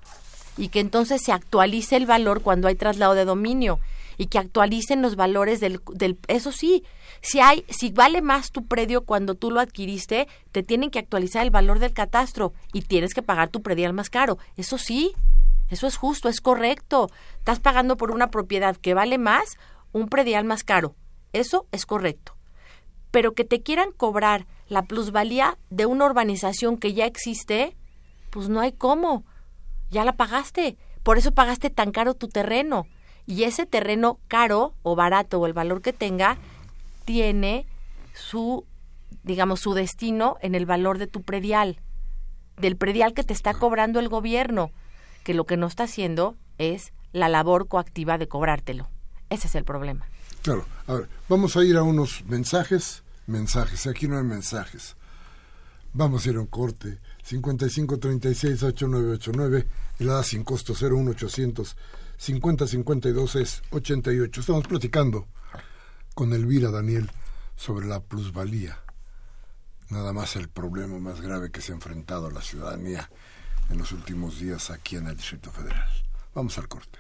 y 0.57 0.69
que 0.69 0.79
entonces 0.79 1.21
se 1.23 1.31
actualice 1.31 1.95
el 1.95 2.05
valor 2.05 2.41
cuando 2.41 2.67
hay 2.67 2.75
traslado 2.75 3.13
de 3.13 3.25
dominio 3.25 3.79
y 4.17 4.27
que 4.27 4.39
actualicen 4.39 5.01
los 5.01 5.15
valores 5.15 5.59
del, 5.59 5.79
del 5.93 6.17
eso 6.27 6.51
sí, 6.51 6.83
si 7.21 7.39
hay 7.39 7.63
si 7.69 7.91
vale 7.91 8.21
más 8.21 8.51
tu 8.51 8.65
predio 8.65 9.01
cuando 9.01 9.35
tú 9.35 9.51
lo 9.51 9.59
adquiriste, 9.59 10.27
te 10.51 10.63
tienen 10.63 10.89
que 10.89 10.99
actualizar 10.99 11.43
el 11.43 11.51
valor 11.51 11.79
del 11.79 11.93
catastro 11.93 12.53
y 12.73 12.81
tienes 12.81 13.13
que 13.13 13.21
pagar 13.21 13.49
tu 13.49 13.61
predial 13.61 13.93
más 13.93 14.09
caro. 14.09 14.37
Eso 14.55 14.77
sí, 14.77 15.13
eso 15.69 15.87
es 15.87 15.97
justo, 15.97 16.29
es 16.29 16.41
correcto. 16.41 17.09
Estás 17.37 17.59
pagando 17.59 17.97
por 17.97 18.11
una 18.11 18.31
propiedad 18.31 18.75
que 18.75 18.93
vale 18.93 19.17
más, 19.17 19.57
un 19.91 20.09
predial 20.09 20.45
más 20.45 20.63
caro. 20.63 20.95
Eso 21.33 21.65
es 21.71 21.85
correcto. 21.85 22.33
Pero 23.11 23.33
que 23.33 23.43
te 23.43 23.61
quieran 23.61 23.91
cobrar 23.91 24.47
la 24.67 24.83
plusvalía 24.83 25.57
de 25.69 25.85
una 25.85 26.05
urbanización 26.05 26.77
que 26.77 26.93
ya 26.93 27.05
existe, 27.05 27.75
pues 28.31 28.49
no 28.49 28.59
hay 28.59 28.71
cómo 28.71 29.23
ya 29.89 30.03
la 30.03 30.15
pagaste. 30.15 30.77
Por 31.03 31.17
eso 31.17 31.31
pagaste 31.31 31.69
tan 31.69 31.91
caro 31.91 32.13
tu 32.13 32.27
terreno. 32.27 32.87
Y 33.25 33.43
ese 33.43 33.65
terreno 33.65 34.19
caro 34.27 34.73
o 34.83 34.95
barato 34.95 35.39
o 35.39 35.45
el 35.45 35.53
valor 35.53 35.81
que 35.81 35.93
tenga, 35.93 36.37
tiene 37.05 37.65
su, 38.13 38.65
digamos, 39.23 39.59
su 39.59 39.73
destino 39.73 40.37
en 40.41 40.55
el 40.55 40.65
valor 40.65 40.97
de 40.97 41.07
tu 41.07 41.23
predial, 41.23 41.79
del 42.57 42.77
predial 42.77 43.13
que 43.13 43.23
te 43.23 43.33
está 43.33 43.53
cobrando 43.53 43.99
el 43.99 44.09
gobierno, 44.09 44.71
que 45.23 45.33
lo 45.33 45.45
que 45.45 45.57
no 45.57 45.67
está 45.67 45.83
haciendo 45.83 46.35
es 46.57 46.93
la 47.11 47.29
labor 47.29 47.67
coactiva 47.67 48.17
de 48.17 48.27
cobrártelo. 48.27 48.89
Ese 49.29 49.47
es 49.47 49.55
el 49.55 49.65
problema. 49.65 50.07
Claro. 50.41 50.65
A 50.87 50.93
ver, 50.93 51.09
vamos 51.27 51.57
a 51.57 51.63
ir 51.63 51.77
a 51.77 51.83
unos 51.83 52.23
mensajes. 52.25 53.03
Mensajes. 53.25 53.87
Aquí 53.87 54.07
no 54.07 54.17
hay 54.17 54.23
mensajes. 54.23 54.95
Vamos 55.93 56.25
a 56.25 56.29
ir 56.29 56.37
a 56.37 56.39
un 56.39 56.47
corte. 56.47 56.99
5536-8989, 57.27 59.65
helada 59.99 60.23
sin 60.23 60.43
costo 60.43 60.73
01800 60.73 61.75
5052 62.17 63.35
es 63.35 63.61
88. 63.69 64.41
Estamos 64.41 64.67
platicando 64.67 65.27
con 66.15 66.33
Elvira 66.33 66.71
Daniel 66.71 67.11
sobre 67.55 67.85
la 67.85 67.99
plusvalía. 67.99 68.79
Nada 69.89 70.13
más 70.13 70.35
el 70.35 70.49
problema 70.49 70.97
más 70.99 71.21
grave 71.21 71.51
que 71.51 71.61
se 71.61 71.71
ha 71.71 71.75
enfrentado 71.75 72.31
la 72.31 72.41
ciudadanía 72.41 73.09
en 73.69 73.77
los 73.77 73.91
últimos 73.91 74.39
días 74.39 74.71
aquí 74.71 74.97
en 74.97 75.07
el 75.07 75.15
Distrito 75.15 75.51
Federal. 75.51 75.87
Vamos 76.33 76.57
al 76.57 76.67
corte. 76.67 76.97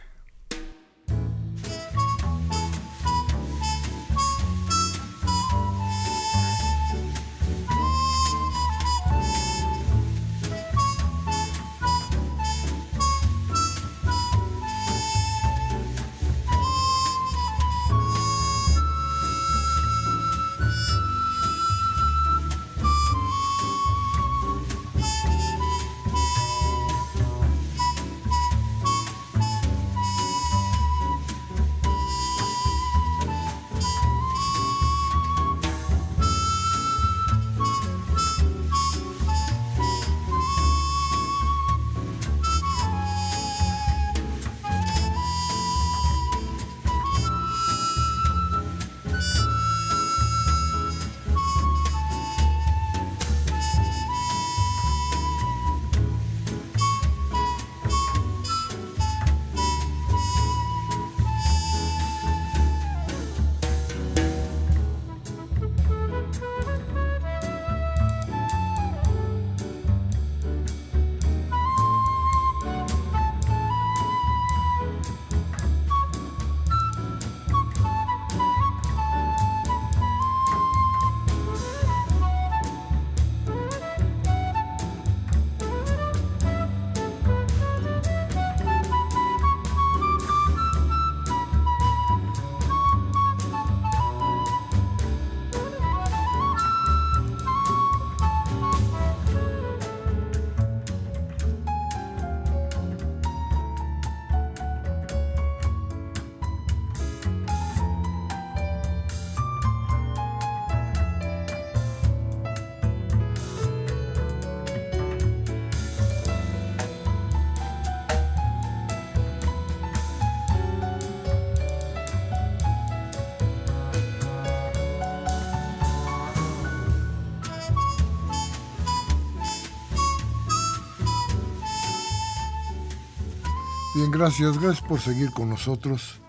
Bien, 133.97 134.11
gracias, 134.11 134.59
gracias 134.59 134.87
por 134.87 135.01
seguir 135.01 135.31
con 135.31 135.49
nosotros. 135.49 136.21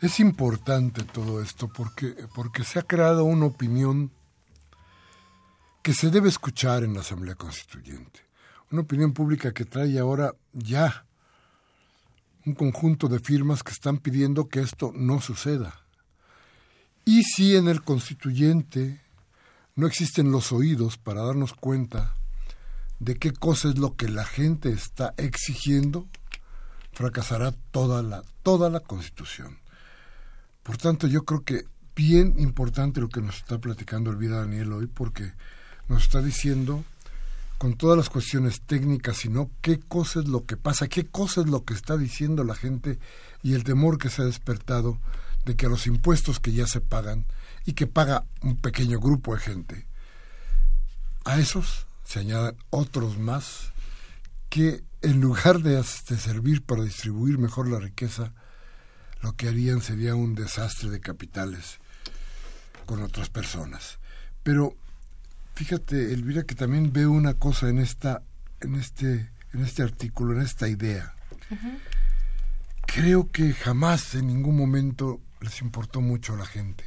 Es 0.00 0.18
importante 0.18 1.02
todo 1.02 1.42
esto 1.42 1.68
porque, 1.68 2.14
porque 2.34 2.64
se 2.64 2.78
ha 2.78 2.84
creado 2.84 3.24
una 3.24 3.44
opinión 3.44 4.10
que 5.82 5.92
se 5.92 6.08
debe 6.08 6.30
escuchar 6.30 6.84
en 6.84 6.94
la 6.94 7.00
Asamblea 7.00 7.34
Constituyente. 7.34 8.20
Una 8.70 8.80
opinión 8.80 9.12
pública 9.12 9.52
que 9.52 9.66
trae 9.66 9.98
ahora 9.98 10.36
ya 10.54 11.04
un 12.46 12.54
conjunto 12.54 13.08
de 13.08 13.18
firmas 13.18 13.62
que 13.62 13.72
están 13.72 13.98
pidiendo 13.98 14.48
que 14.48 14.60
esto 14.60 14.90
no 14.94 15.20
suceda. 15.20 15.82
Y 17.04 17.24
si 17.24 17.56
en 17.56 17.68
el 17.68 17.82
constituyente 17.82 19.02
no 19.76 19.86
existen 19.86 20.32
los 20.32 20.50
oídos 20.52 20.96
para 20.96 21.24
darnos 21.24 21.52
cuenta 21.52 22.14
de 23.00 23.18
qué 23.18 23.34
cosa 23.34 23.68
es 23.68 23.76
lo 23.76 23.96
que 23.96 24.08
la 24.08 24.24
gente 24.24 24.70
está 24.70 25.12
exigiendo, 25.18 26.08
fracasará 26.98 27.52
toda 27.70 28.02
la, 28.02 28.24
toda 28.42 28.70
la 28.70 28.80
constitución. 28.80 29.60
Por 30.64 30.78
tanto, 30.78 31.06
yo 31.06 31.24
creo 31.24 31.44
que 31.44 31.64
bien 31.94 32.34
importante 32.38 33.00
lo 33.00 33.08
que 33.08 33.20
nos 33.20 33.36
está 33.36 33.58
platicando 33.58 34.10
Elvira 34.10 34.38
Daniel 34.38 34.72
hoy, 34.72 34.88
porque 34.88 35.32
nos 35.86 36.02
está 36.02 36.20
diciendo 36.20 36.82
con 37.56 37.76
todas 37.76 37.96
las 37.96 38.10
cuestiones 38.10 38.62
técnicas, 38.62 39.18
sino 39.18 39.48
qué 39.62 39.78
cosa 39.78 40.18
es 40.18 40.26
lo 40.26 40.44
que 40.44 40.56
pasa, 40.56 40.88
qué 40.88 41.06
cosa 41.06 41.42
es 41.42 41.46
lo 41.46 41.64
que 41.64 41.74
está 41.74 41.96
diciendo 41.96 42.42
la 42.42 42.56
gente 42.56 42.98
y 43.44 43.54
el 43.54 43.62
temor 43.62 43.98
que 43.98 44.10
se 44.10 44.22
ha 44.22 44.24
despertado 44.24 44.98
de 45.44 45.54
que 45.54 45.68
los 45.68 45.86
impuestos 45.86 46.40
que 46.40 46.50
ya 46.52 46.66
se 46.66 46.80
pagan 46.80 47.26
y 47.64 47.74
que 47.74 47.86
paga 47.86 48.24
un 48.42 48.56
pequeño 48.56 48.98
grupo 48.98 49.36
de 49.36 49.40
gente, 49.40 49.86
a 51.24 51.38
esos 51.38 51.86
se 52.04 52.18
añadan 52.18 52.56
otros 52.70 53.18
más 53.18 53.72
que 54.48 54.82
en 55.02 55.20
lugar 55.20 55.60
de, 55.60 55.76
de 55.76 56.18
servir 56.18 56.62
para 56.62 56.82
distribuir 56.82 57.38
mejor 57.38 57.68
la 57.68 57.78
riqueza, 57.78 58.32
lo 59.22 59.34
que 59.34 59.48
harían 59.48 59.80
sería 59.80 60.14
un 60.14 60.34
desastre 60.34 60.90
de 60.90 61.00
capitales 61.00 61.78
con 62.86 63.02
otras 63.02 63.28
personas. 63.28 63.98
Pero 64.42 64.74
fíjate, 65.54 66.12
Elvira, 66.12 66.44
que 66.44 66.54
también 66.54 66.92
veo 66.92 67.10
una 67.10 67.34
cosa 67.34 67.68
en 67.68 67.78
esta, 67.78 68.22
en 68.60 68.76
este, 68.76 69.30
en 69.52 69.64
este 69.64 69.82
artículo, 69.82 70.34
en 70.34 70.42
esta 70.42 70.68
idea. 70.68 71.14
Creo 72.86 73.30
que 73.30 73.52
jamás 73.52 74.14
en 74.14 74.28
ningún 74.28 74.56
momento 74.56 75.20
les 75.40 75.60
importó 75.60 76.00
mucho 76.00 76.34
a 76.34 76.38
la 76.38 76.46
gente. 76.46 76.84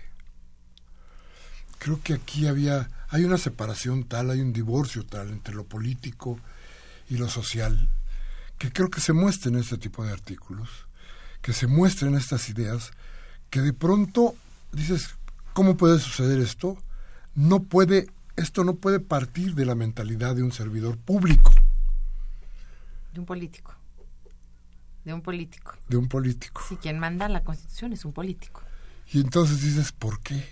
Creo 1.79 2.01
que 2.01 2.13
aquí 2.13 2.47
había, 2.47 2.89
hay 3.09 3.23
una 3.23 3.37
separación 3.37 4.03
tal, 4.05 4.29
hay 4.29 4.41
un 4.41 4.53
divorcio 4.53 5.05
tal 5.05 5.29
entre 5.29 5.55
lo 5.55 5.65
político 5.65 6.39
y 7.09 7.17
lo 7.17 7.27
social, 7.27 7.89
que 8.61 8.71
creo 8.71 8.91
que 8.91 9.01
se 9.01 9.11
muestra 9.11 9.49
en 9.49 9.57
este 9.57 9.79
tipo 9.79 10.05
de 10.05 10.11
artículos, 10.11 10.69
que 11.41 11.51
se 11.51 11.65
muestran 11.65 12.13
estas 12.13 12.47
ideas, 12.47 12.91
que 13.49 13.59
de 13.59 13.73
pronto 13.73 14.35
dices, 14.71 15.15
¿cómo 15.53 15.77
puede 15.77 15.97
suceder 15.97 16.39
esto? 16.39 16.77
No 17.33 17.63
puede 17.63 18.05
esto 18.35 18.63
no 18.63 18.75
puede 18.75 18.99
partir 18.99 19.55
de 19.55 19.65
la 19.65 19.73
mentalidad 19.73 20.35
de 20.35 20.43
un 20.43 20.51
servidor 20.51 20.99
público. 20.99 21.51
De 23.11 23.19
un 23.19 23.25
político. 23.25 23.73
De 25.05 25.13
un 25.15 25.23
político. 25.23 25.73
De 25.89 25.97
un 25.97 26.07
político. 26.07 26.61
Sí, 26.69 26.75
quien 26.75 26.99
manda 26.99 27.27
la 27.29 27.43
Constitución 27.43 27.93
es 27.93 28.05
un 28.05 28.13
político. 28.13 28.61
Y 29.11 29.21
entonces 29.21 29.63
dices, 29.63 29.91
¿por 29.91 30.19
qué? 30.19 30.47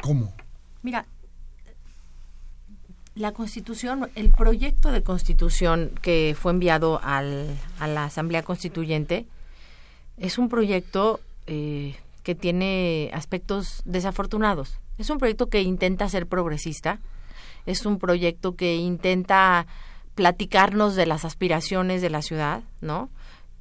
¿Cómo? 0.00 0.34
Mira, 0.82 1.04
la 3.16 3.32
Constitución, 3.32 4.10
el 4.14 4.30
proyecto 4.30 4.92
de 4.92 5.02
Constitución 5.02 5.90
que 6.02 6.36
fue 6.38 6.52
enviado 6.52 7.00
al, 7.02 7.56
a 7.80 7.88
la 7.88 8.04
Asamblea 8.04 8.42
Constituyente 8.42 9.26
es 10.18 10.36
un 10.36 10.50
proyecto 10.50 11.20
eh, 11.46 11.96
que 12.22 12.34
tiene 12.34 13.10
aspectos 13.14 13.82
desafortunados. 13.86 14.78
Es 14.98 15.08
un 15.08 15.18
proyecto 15.18 15.46
que 15.46 15.62
intenta 15.62 16.08
ser 16.10 16.26
progresista, 16.26 17.00
es 17.64 17.86
un 17.86 17.98
proyecto 17.98 18.54
que 18.54 18.76
intenta 18.76 19.66
platicarnos 20.14 20.94
de 20.94 21.06
las 21.06 21.24
aspiraciones 21.24 22.02
de 22.02 22.10
la 22.10 22.20
ciudad, 22.20 22.62
¿no? 22.82 23.08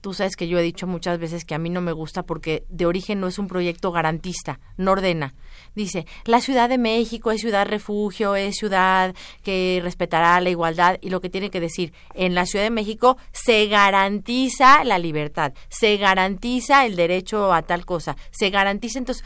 Tú 0.05 0.13
sabes 0.13 0.35
que 0.35 0.47
yo 0.47 0.59
he 0.59 0.61
dicho 0.61 0.85
muchas 0.85 1.17
veces 1.17 1.45
que 1.45 1.55
a 1.55 1.57
mí 1.57 1.71
no 1.71 1.81
me 1.81 1.91
gusta 1.91 2.21
porque 2.21 2.63
de 2.69 2.85
origen 2.85 3.19
no 3.19 3.25
es 3.25 3.39
un 3.39 3.47
proyecto 3.47 3.91
garantista, 3.91 4.59
no 4.77 4.91
ordena. 4.91 5.33
Dice, 5.73 6.05
la 6.25 6.41
Ciudad 6.41 6.69
de 6.69 6.77
México 6.77 7.31
es 7.31 7.41
ciudad 7.41 7.65
refugio, 7.65 8.35
es 8.35 8.55
ciudad 8.55 9.15
que 9.41 9.79
respetará 9.81 10.39
la 10.41 10.51
igualdad 10.51 10.99
y 11.01 11.09
lo 11.09 11.21
que 11.21 11.31
tiene 11.31 11.49
que 11.49 11.59
decir, 11.59 11.91
en 12.13 12.35
la 12.35 12.45
Ciudad 12.45 12.63
de 12.65 12.69
México 12.69 13.17
se 13.31 13.65
garantiza 13.65 14.83
la 14.83 14.99
libertad, 14.99 15.55
se 15.69 15.97
garantiza 15.97 16.85
el 16.85 16.95
derecho 16.95 17.51
a 17.51 17.63
tal 17.63 17.83
cosa, 17.83 18.15
se 18.29 18.51
garantiza 18.51 18.99
entonces 18.99 19.25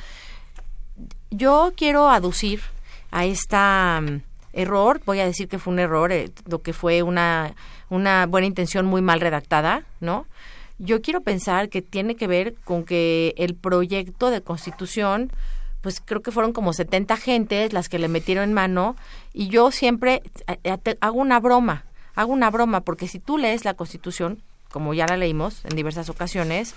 yo 1.30 1.74
quiero 1.76 2.08
aducir 2.08 2.62
a 3.12 3.26
esta 3.26 4.00
mm, 4.02 4.22
error, 4.54 5.02
voy 5.06 5.20
a 5.20 5.26
decir 5.26 5.50
que 5.50 5.60
fue 5.60 5.74
un 5.74 5.80
error, 5.80 6.14
eh, 6.14 6.32
lo 6.48 6.62
que 6.62 6.72
fue 6.72 7.04
una, 7.04 7.54
una 7.90 8.28
buena 8.28 8.48
intención 8.48 8.86
muy 8.86 9.02
mal 9.02 9.20
redactada, 9.20 9.84
¿no? 10.00 10.26
Yo 10.80 11.02
quiero 11.02 11.22
pensar 11.22 11.70
que 11.70 11.82
tiene 11.82 12.16
que 12.16 12.28
ver 12.28 12.56
con 12.64 12.86
que 12.86 13.34
el 13.38 13.54
proyecto 13.54 14.32
de 14.32 14.42
constitución, 14.42 15.30
pues 15.82 16.02
creo 16.04 16.22
que 16.22 16.32
fueron 16.32 16.54
como 16.54 16.72
70 16.72 17.18
gentes 17.18 17.74
las 17.74 17.90
que 17.90 18.00
le 18.00 18.08
metieron 18.08 18.46
en 18.46 18.54
mano 18.54 18.96
y 19.34 19.50
yo 19.50 19.72
siempre 19.72 20.24
eh, 20.48 20.58
eh, 20.64 20.98
hago 21.02 21.20
una 21.20 21.40
broma, 21.40 21.86
hago 22.16 22.32
una 22.32 22.50
broma, 22.50 22.82
porque 22.82 23.08
si 23.08 23.20
tú 23.20 23.38
lees 23.38 23.66
la 23.66 23.74
constitución, 23.74 24.42
como 24.72 24.94
ya 24.94 25.06
la 25.06 25.18
leímos 25.18 25.66
en 25.66 25.76
diversas 25.76 26.10
ocasiones, 26.10 26.76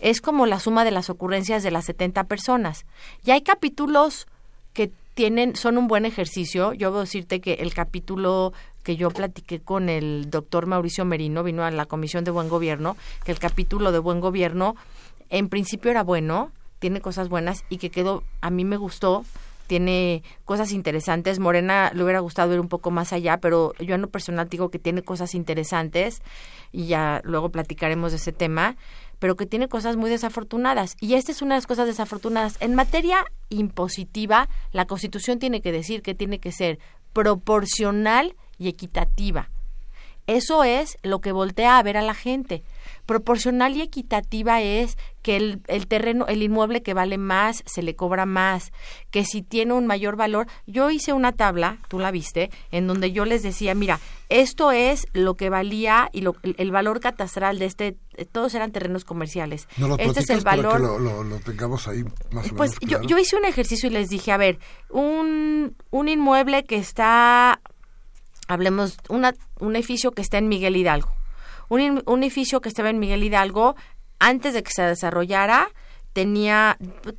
es 0.00 0.20
como 0.20 0.46
la 0.46 0.58
suma 0.58 0.84
de 0.84 0.90
las 0.90 1.08
ocurrencias 1.08 1.62
de 1.62 1.70
las 1.70 1.84
70 1.84 2.24
personas. 2.24 2.86
Y 3.24 3.30
hay 3.30 3.42
capítulos 3.42 4.26
que 4.72 4.90
tienen, 5.14 5.54
son 5.56 5.78
un 5.78 5.86
buen 5.86 6.04
ejercicio. 6.06 6.72
Yo 6.72 6.96
a 6.96 7.00
decirte 7.00 7.40
que 7.40 7.54
el 7.54 7.72
capítulo 7.72 8.52
que 8.84 8.96
yo 8.96 9.10
platiqué 9.10 9.60
con 9.60 9.88
el 9.88 10.30
doctor 10.30 10.66
Mauricio 10.66 11.04
Merino, 11.04 11.42
vino 11.42 11.64
a 11.64 11.70
la 11.72 11.86
Comisión 11.86 12.22
de 12.22 12.30
Buen 12.30 12.48
Gobierno, 12.48 12.96
que 13.24 13.32
el 13.32 13.40
capítulo 13.40 13.90
de 13.90 13.98
Buen 13.98 14.20
Gobierno 14.20 14.76
en 15.30 15.48
principio 15.48 15.90
era 15.90 16.04
bueno, 16.04 16.52
tiene 16.78 17.00
cosas 17.00 17.28
buenas 17.28 17.64
y 17.70 17.78
que 17.78 17.90
quedó, 17.90 18.22
a 18.42 18.50
mí 18.50 18.64
me 18.64 18.76
gustó, 18.76 19.24
tiene 19.66 20.22
cosas 20.44 20.72
interesantes. 20.72 21.38
Morena 21.38 21.90
le 21.94 22.04
hubiera 22.04 22.20
gustado 22.20 22.52
ir 22.52 22.60
un 22.60 22.68
poco 22.68 22.90
más 22.90 23.12
allá, 23.12 23.38
pero 23.38 23.72
yo 23.80 23.94
en 23.94 24.02
lo 24.02 24.08
personal 24.08 24.48
digo 24.48 24.68
que 24.68 24.78
tiene 24.78 25.02
cosas 25.02 25.34
interesantes 25.34 26.20
y 26.70 26.86
ya 26.86 27.22
luego 27.24 27.48
platicaremos 27.48 28.12
de 28.12 28.18
ese 28.18 28.32
tema, 28.32 28.76
pero 29.18 29.36
que 29.36 29.46
tiene 29.46 29.68
cosas 29.68 29.96
muy 29.96 30.10
desafortunadas. 30.10 30.96
Y 31.00 31.14
esta 31.14 31.32
es 31.32 31.40
una 31.40 31.54
de 31.54 31.58
las 31.58 31.66
cosas 31.66 31.86
desafortunadas. 31.86 32.58
En 32.60 32.74
materia 32.74 33.24
impositiva, 33.48 34.48
la 34.72 34.84
Constitución 34.84 35.38
tiene 35.38 35.62
que 35.62 35.72
decir 35.72 36.02
que 36.02 36.14
tiene 36.14 36.38
que 36.38 36.52
ser 36.52 36.78
proporcional 37.14 38.34
y 38.58 38.68
equitativa. 38.68 39.48
Eso 40.26 40.64
es 40.64 40.96
lo 41.02 41.20
que 41.20 41.32
voltea 41.32 41.78
a 41.78 41.82
ver 41.82 41.98
a 41.98 42.02
la 42.02 42.14
gente. 42.14 42.62
Proporcional 43.04 43.76
y 43.76 43.82
equitativa 43.82 44.62
es 44.62 44.96
que 45.20 45.36
el, 45.36 45.60
el, 45.66 45.86
terreno, 45.86 46.26
el 46.28 46.42
inmueble 46.42 46.82
que 46.82 46.94
vale 46.94 47.18
más, 47.18 47.62
se 47.66 47.82
le 47.82 47.94
cobra 47.94 48.24
más, 48.24 48.72
que 49.10 49.24
si 49.24 49.42
tiene 49.42 49.74
un 49.74 49.86
mayor 49.86 50.16
valor. 50.16 50.46
Yo 50.66 50.90
hice 50.90 51.12
una 51.12 51.32
tabla, 51.32 51.78
tú 51.88 51.98
la 51.98 52.10
viste, 52.10 52.50
en 52.70 52.86
donde 52.86 53.12
yo 53.12 53.26
les 53.26 53.42
decía, 53.42 53.74
mira, 53.74 54.00
esto 54.30 54.72
es 54.72 55.06
lo 55.12 55.34
que 55.34 55.50
valía 55.50 56.08
y 56.10 56.22
lo, 56.22 56.36
el, 56.42 56.70
valor 56.70 57.00
catastral 57.00 57.58
de 57.58 57.66
este, 57.66 57.98
todos 58.32 58.54
eran 58.54 58.72
terrenos 58.72 59.04
comerciales. 59.04 59.68
No 59.76 59.96
este 59.98 60.20
es 60.20 60.30
el 60.30 60.40
valor. 60.40 60.80
Para 60.80 60.96
que 60.96 61.02
lo, 61.02 61.22
lo, 61.22 61.38
tengamos 61.40 61.86
ahí 61.86 62.02
más 62.30 62.50
o 62.50 62.56
pues 62.56 62.70
menos. 62.70 62.80
Yo, 62.80 62.88
claro. 62.88 63.04
yo 63.08 63.18
hice 63.18 63.36
un 63.36 63.44
ejercicio 63.44 63.90
y 63.90 63.92
les 63.92 64.08
dije, 64.08 64.32
a 64.32 64.38
ver, 64.38 64.58
un, 64.88 65.76
un 65.90 66.08
inmueble 66.08 66.64
que 66.64 66.76
está 66.76 67.60
hablemos, 68.48 68.98
una, 69.08 69.34
un 69.60 69.76
edificio 69.76 70.12
que 70.12 70.22
está 70.22 70.38
en 70.38 70.48
Miguel 70.48 70.76
Hidalgo. 70.76 71.10
Un, 71.68 72.22
edificio 72.22 72.60
que 72.60 72.68
estaba 72.68 72.90
en 72.90 72.98
Miguel 72.98 73.24
Hidalgo, 73.24 73.74
antes 74.18 74.54
de 74.54 74.62
que 74.62 74.70
se 74.70 74.82
desarrollara, 74.82 75.68
tenía, 76.12 76.76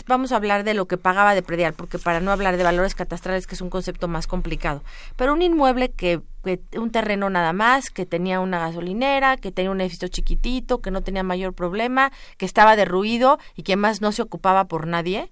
vamos 0.08 0.32
a 0.32 0.38
hablar 0.38 0.64
de 0.64 0.74
lo 0.74 0.88
que 0.88 0.98
pagaba 0.98 1.36
de 1.36 1.42
predial, 1.42 1.74
porque 1.74 2.00
para 2.00 2.22
no 2.22 2.32
hablar 2.32 2.56
de 2.56 2.64
valores 2.64 2.96
catastrales, 2.96 3.48
que 3.48 3.56
es 3.56 3.62
un 3.62 3.70
concepto 3.70 4.08
más 4.08 4.28
complicado, 4.28 4.84
pero 5.18 5.34
un 5.34 5.42
inmueble 5.42 5.92
que, 5.92 6.22
que, 6.44 6.62
un 6.78 6.92
terreno 6.92 7.30
nada 7.30 7.52
más, 7.52 7.90
que 7.90 8.06
tenía 8.06 8.40
una 8.40 8.60
gasolinera, 8.60 9.36
que 9.36 9.52
tenía 9.52 9.72
un 9.72 9.82
edificio 9.82 10.08
chiquitito, 10.08 10.80
que 10.80 10.92
no 10.92 11.02
tenía 11.02 11.24
mayor 11.24 11.54
problema, 11.54 12.12
que 12.38 12.46
estaba 12.46 12.76
derruido 12.78 13.40
y 13.56 13.64
que 13.64 13.76
más 13.76 14.00
no 14.00 14.12
se 14.14 14.22
ocupaba 14.22 14.66
por 14.66 14.88
nadie, 14.88 15.32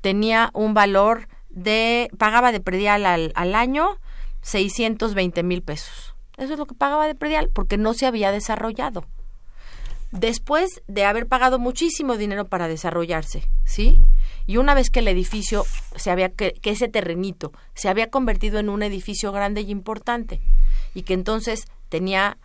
tenía 0.00 0.50
un 0.52 0.74
valor 0.74 1.26
de, 1.48 2.08
pagaba 2.18 2.52
de 2.52 2.60
predial 2.60 3.06
al, 3.06 3.32
al 3.34 3.54
año 3.54 3.98
620 4.42 5.42
mil 5.42 5.62
pesos. 5.62 6.14
Eso 6.36 6.52
es 6.54 6.58
lo 6.58 6.66
que 6.66 6.74
pagaba 6.74 7.06
de 7.06 7.14
predial 7.14 7.48
porque 7.52 7.78
no 7.78 7.94
se 7.94 8.06
había 8.06 8.32
desarrollado. 8.32 9.04
Después 10.10 10.82
de 10.88 11.04
haber 11.04 11.26
pagado 11.26 11.58
muchísimo 11.58 12.18
dinero 12.18 12.46
para 12.46 12.68
desarrollarse, 12.68 13.48
¿sí? 13.64 13.98
Y 14.46 14.58
una 14.58 14.74
vez 14.74 14.90
que 14.90 15.00
el 15.00 15.08
edificio 15.08 15.64
se 15.96 16.10
había 16.10 16.28
que, 16.28 16.52
que 16.52 16.70
ese 16.70 16.88
terrenito 16.88 17.52
se 17.74 17.88
había 17.88 18.10
convertido 18.10 18.58
en 18.58 18.68
un 18.68 18.82
edificio 18.82 19.32
grande 19.32 19.62
y 19.62 19.70
importante 19.70 20.40
y 20.94 21.02
que 21.02 21.14
entonces 21.14 21.66
tenía 21.88 22.36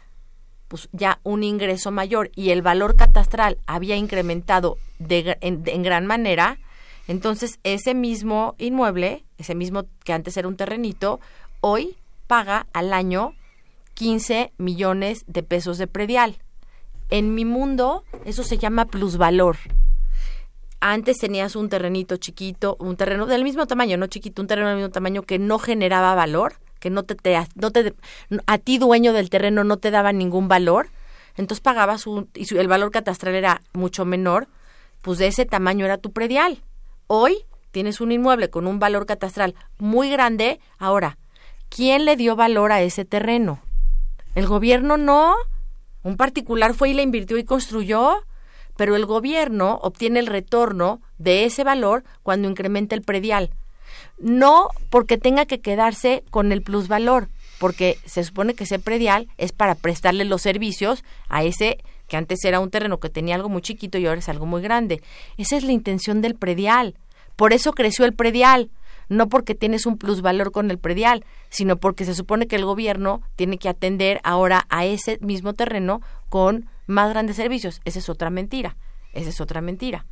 pues 0.67 0.89
ya 0.91 1.19
un 1.23 1.43
ingreso 1.43 1.91
mayor 1.91 2.31
y 2.35 2.51
el 2.51 2.61
valor 2.61 2.95
catastral 2.95 3.57
había 3.65 3.95
incrementado 3.95 4.77
de, 4.99 5.37
en, 5.41 5.63
en 5.65 5.83
gran 5.83 6.05
manera, 6.05 6.59
entonces 7.07 7.59
ese 7.63 7.93
mismo 7.93 8.55
inmueble, 8.57 9.23
ese 9.37 9.55
mismo 9.55 9.85
que 10.03 10.13
antes 10.13 10.35
era 10.35 10.47
un 10.47 10.57
terrenito, 10.57 11.19
hoy 11.61 11.95
paga 12.27 12.67
al 12.73 12.93
año 12.93 13.33
15 13.93 14.51
millones 14.57 15.23
de 15.27 15.43
pesos 15.43 15.77
de 15.77 15.87
predial. 15.87 16.37
En 17.09 17.33
mi 17.33 17.45
mundo 17.45 18.03
eso 18.25 18.43
se 18.43 18.57
llama 18.57 18.85
plusvalor. 18.85 19.57
Antes 20.79 21.17
tenías 21.17 21.55
un 21.55 21.69
terrenito 21.69 22.17
chiquito, 22.17 22.77
un 22.79 22.95
terreno 22.97 23.25
del 23.25 23.43
mismo 23.43 23.65
tamaño, 23.65 23.97
no 23.97 24.07
chiquito, 24.07 24.41
un 24.41 24.47
terreno 24.47 24.67
del 24.67 24.77
mismo 24.77 24.91
tamaño 24.91 25.23
que 25.23 25.39
no 25.39 25.57
generaba 25.57 26.13
valor, 26.13 26.55
que 26.79 26.91
no 26.91 27.03
te, 27.03 27.15
te, 27.15 27.35
a 27.35 28.57
ti 28.59 28.77
dueño 28.77 29.13
del 29.13 29.31
terreno 29.31 29.63
no 29.63 29.77
te 29.77 29.89
daba 29.89 30.13
ningún 30.13 30.47
valor, 30.47 30.89
entonces 31.35 31.61
pagabas 31.61 32.05
un, 32.05 32.29
y 32.35 32.55
el 32.55 32.67
valor 32.67 32.91
catastral 32.91 33.33
era 33.33 33.61
mucho 33.73 34.05
menor, 34.05 34.47
pues 35.01 35.17
de 35.17 35.27
ese 35.27 35.45
tamaño 35.45 35.85
era 35.85 35.97
tu 35.97 36.11
predial. 36.11 36.61
Hoy 37.07 37.45
tienes 37.71 38.01
un 38.01 38.11
inmueble 38.11 38.49
con 38.49 38.67
un 38.67 38.79
valor 38.79 39.05
catastral 39.05 39.55
muy 39.79 40.09
grande, 40.09 40.59
ahora, 40.77 41.17
¿quién 41.69 42.05
le 42.05 42.15
dio 42.15 42.35
valor 42.35 42.71
a 42.71 42.81
ese 42.81 43.05
terreno? 43.05 43.59
El 44.35 44.47
gobierno 44.47 44.97
no, 44.97 45.35
un 46.03 46.17
particular 46.17 46.73
fue 46.73 46.89
y 46.89 46.93
le 46.93 47.03
invirtió 47.03 47.37
y 47.37 47.43
construyó, 47.43 48.23
pero 48.75 48.95
el 48.95 49.05
gobierno 49.05 49.79
obtiene 49.81 50.19
el 50.19 50.27
retorno 50.27 51.01
de 51.17 51.45
ese 51.45 51.63
valor 51.63 52.03
cuando 52.23 52.47
incrementa 52.47 52.95
el 52.95 53.01
predial 53.01 53.51
no 54.17 54.69
porque 54.89 55.17
tenga 55.17 55.45
que 55.45 55.59
quedarse 55.59 56.23
con 56.29 56.51
el 56.51 56.61
plusvalor, 56.61 57.29
porque 57.59 57.97
se 58.05 58.23
supone 58.23 58.53
que 58.53 58.63
ese 58.63 58.79
predial 58.79 59.27
es 59.37 59.51
para 59.51 59.75
prestarle 59.75 60.25
los 60.25 60.41
servicios 60.41 61.03
a 61.29 61.43
ese 61.43 61.77
que 62.07 62.17
antes 62.17 62.43
era 62.45 62.61
un 62.61 62.69
terreno 62.69 62.99
que 62.99 63.09
tenía 63.09 63.35
algo 63.35 63.49
muy 63.49 63.61
chiquito 63.61 63.97
y 63.97 64.05
ahora 64.05 64.19
es 64.19 64.29
algo 64.29 64.45
muy 64.45 64.61
grande. 64.61 65.01
Esa 65.37 65.57
es 65.57 65.63
la 65.63 65.73
intención 65.73 66.21
del 66.21 66.35
predial. 66.35 66.95
Por 67.35 67.51
eso 67.51 67.73
creció 67.73 68.05
el 68.05 68.13
predial, 68.13 68.69
no 69.09 69.29
porque 69.29 69.55
tienes 69.55 69.85
un 69.85 69.97
plusvalor 69.97 70.51
con 70.51 70.71
el 70.71 70.77
predial, 70.77 71.25
sino 71.49 71.77
porque 71.77 72.05
se 72.05 72.15
supone 72.15 72.47
que 72.47 72.55
el 72.55 72.65
gobierno 72.65 73.21
tiene 73.35 73.57
que 73.57 73.69
atender 73.69 74.19
ahora 74.23 74.65
a 74.69 74.85
ese 74.85 75.17
mismo 75.21 75.53
terreno 75.53 76.01
con 76.29 76.69
más 76.87 77.09
grandes 77.09 77.35
servicios. 77.35 77.81
Esa 77.85 77.99
es 77.99 78.09
otra 78.09 78.29
mentira. 78.29 78.75
Esa 79.13 79.29
es 79.29 79.41
otra 79.41 79.61
mentira 79.61 80.05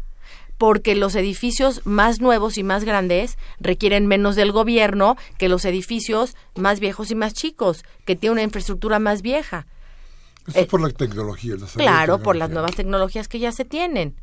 porque 0.58 0.96
los 0.96 1.16
edificios 1.16 1.82
más 1.86 2.22
nuevos 2.22 2.58
y 2.58 2.64
más 2.64 2.84
grandes 2.84 3.38
requieren 3.60 4.08
menos 4.08 4.36
del 4.36 4.52
gobierno 4.52 5.18
que 5.38 5.50
los 5.50 5.66
edificios 5.66 6.36
más 6.56 6.80
viejos 6.80 7.12
y 7.12 7.16
más 7.16 7.34
chicos, 7.34 7.84
que 8.06 8.16
tienen 8.16 8.34
una 8.34 8.44
infraestructura 8.44 9.00
más 9.00 9.22
vieja. 9.22 9.68
Eso 10.48 10.60
es 10.60 10.68
por 10.68 10.82
la 10.82 10.90
tecnología. 10.90 11.56
claro, 11.76 12.20
por 12.20 12.36
las 12.36 12.50
nuevas 12.50 12.76
tecnologías 12.76 13.28
que 13.28 13.40
ya 13.40 13.52
se 13.52 13.66
tienen. 13.66 14.16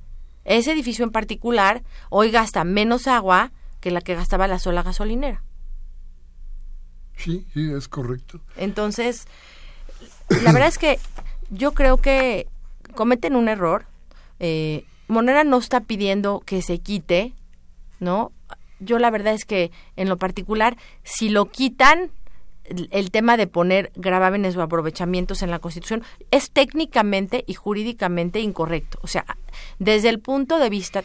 Ese 0.44 0.72
edificio 0.72 1.04
en 1.04 1.10
particular 1.10 1.82
hoy 2.10 2.30
gasta 2.30 2.64
menos 2.64 3.06
agua 3.06 3.52
que 3.82 3.90
la 3.90 4.00
que 4.00 4.14
gastaba 4.14 4.48
la 4.48 4.60
sola 4.60 4.82
gasolinera. 4.82 5.42
Sí, 7.16 7.44
sí, 7.52 7.70
es 7.70 7.88
correcto. 7.88 8.40
Entonces, 8.56 9.26
la 10.42 10.52
verdad 10.52 10.68
es 10.68 10.78
que 10.78 10.98
yo 11.50 11.72
creo 11.72 11.98
que 11.98 12.46
cometen 12.94 13.36
un 13.36 13.48
error. 13.48 13.84
Eh, 14.38 14.84
Monera 15.08 15.44
no 15.44 15.58
está 15.58 15.80
pidiendo 15.80 16.40
que 16.46 16.62
se 16.62 16.78
quite, 16.78 17.34
¿no? 17.98 18.32
Yo 18.78 18.98
la 18.98 19.10
verdad 19.10 19.34
es 19.34 19.44
que 19.44 19.72
en 19.96 20.08
lo 20.08 20.16
particular, 20.16 20.76
si 21.02 21.28
lo 21.28 21.50
quitan, 21.50 22.10
el, 22.64 23.10
tema 23.10 23.36
de 23.36 23.48
poner 23.48 23.90
gravámenes 23.96 24.56
o 24.56 24.62
aprovechamientos 24.62 25.42
en 25.42 25.50
la 25.50 25.58
Constitución 25.58 26.04
es 26.30 26.50
técnicamente 26.50 27.42
y 27.46 27.54
jurídicamente 27.54 28.40
incorrecto. 28.40 28.98
O 29.02 29.08
sea, 29.08 29.24
desde 29.80 30.08
el 30.08 30.20
punto 30.20 30.58
de 30.58 30.70
vista 30.70 31.02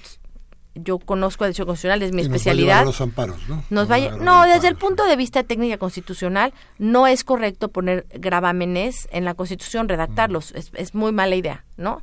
yo 0.83 0.99
conozco 0.99 1.45
el 1.45 1.49
derecho 1.49 1.65
constitucional, 1.65 2.01
es 2.01 2.11
mi 2.11 2.21
especialidad. 2.21 2.85
los 2.85 3.01
amparos, 3.01 3.47
¿no? 3.47 3.63
Nos 3.69 3.87
vaya, 3.87 4.15
no, 4.17 4.45
desde 4.45 4.67
el 4.67 4.75
punto 4.75 5.05
de 5.05 5.15
vista 5.15 5.43
técnica 5.43 5.77
constitucional, 5.77 6.53
no 6.77 7.07
es 7.07 7.23
correcto 7.23 7.69
poner 7.69 8.05
gravámenes 8.13 9.07
en 9.11 9.25
la 9.25 9.33
Constitución, 9.33 9.89
redactarlos. 9.89 10.51
Es, 10.51 10.71
es, 10.73 10.95
muy 10.95 11.11
mala 11.11 11.35
idea, 11.35 11.65
¿no? 11.77 12.01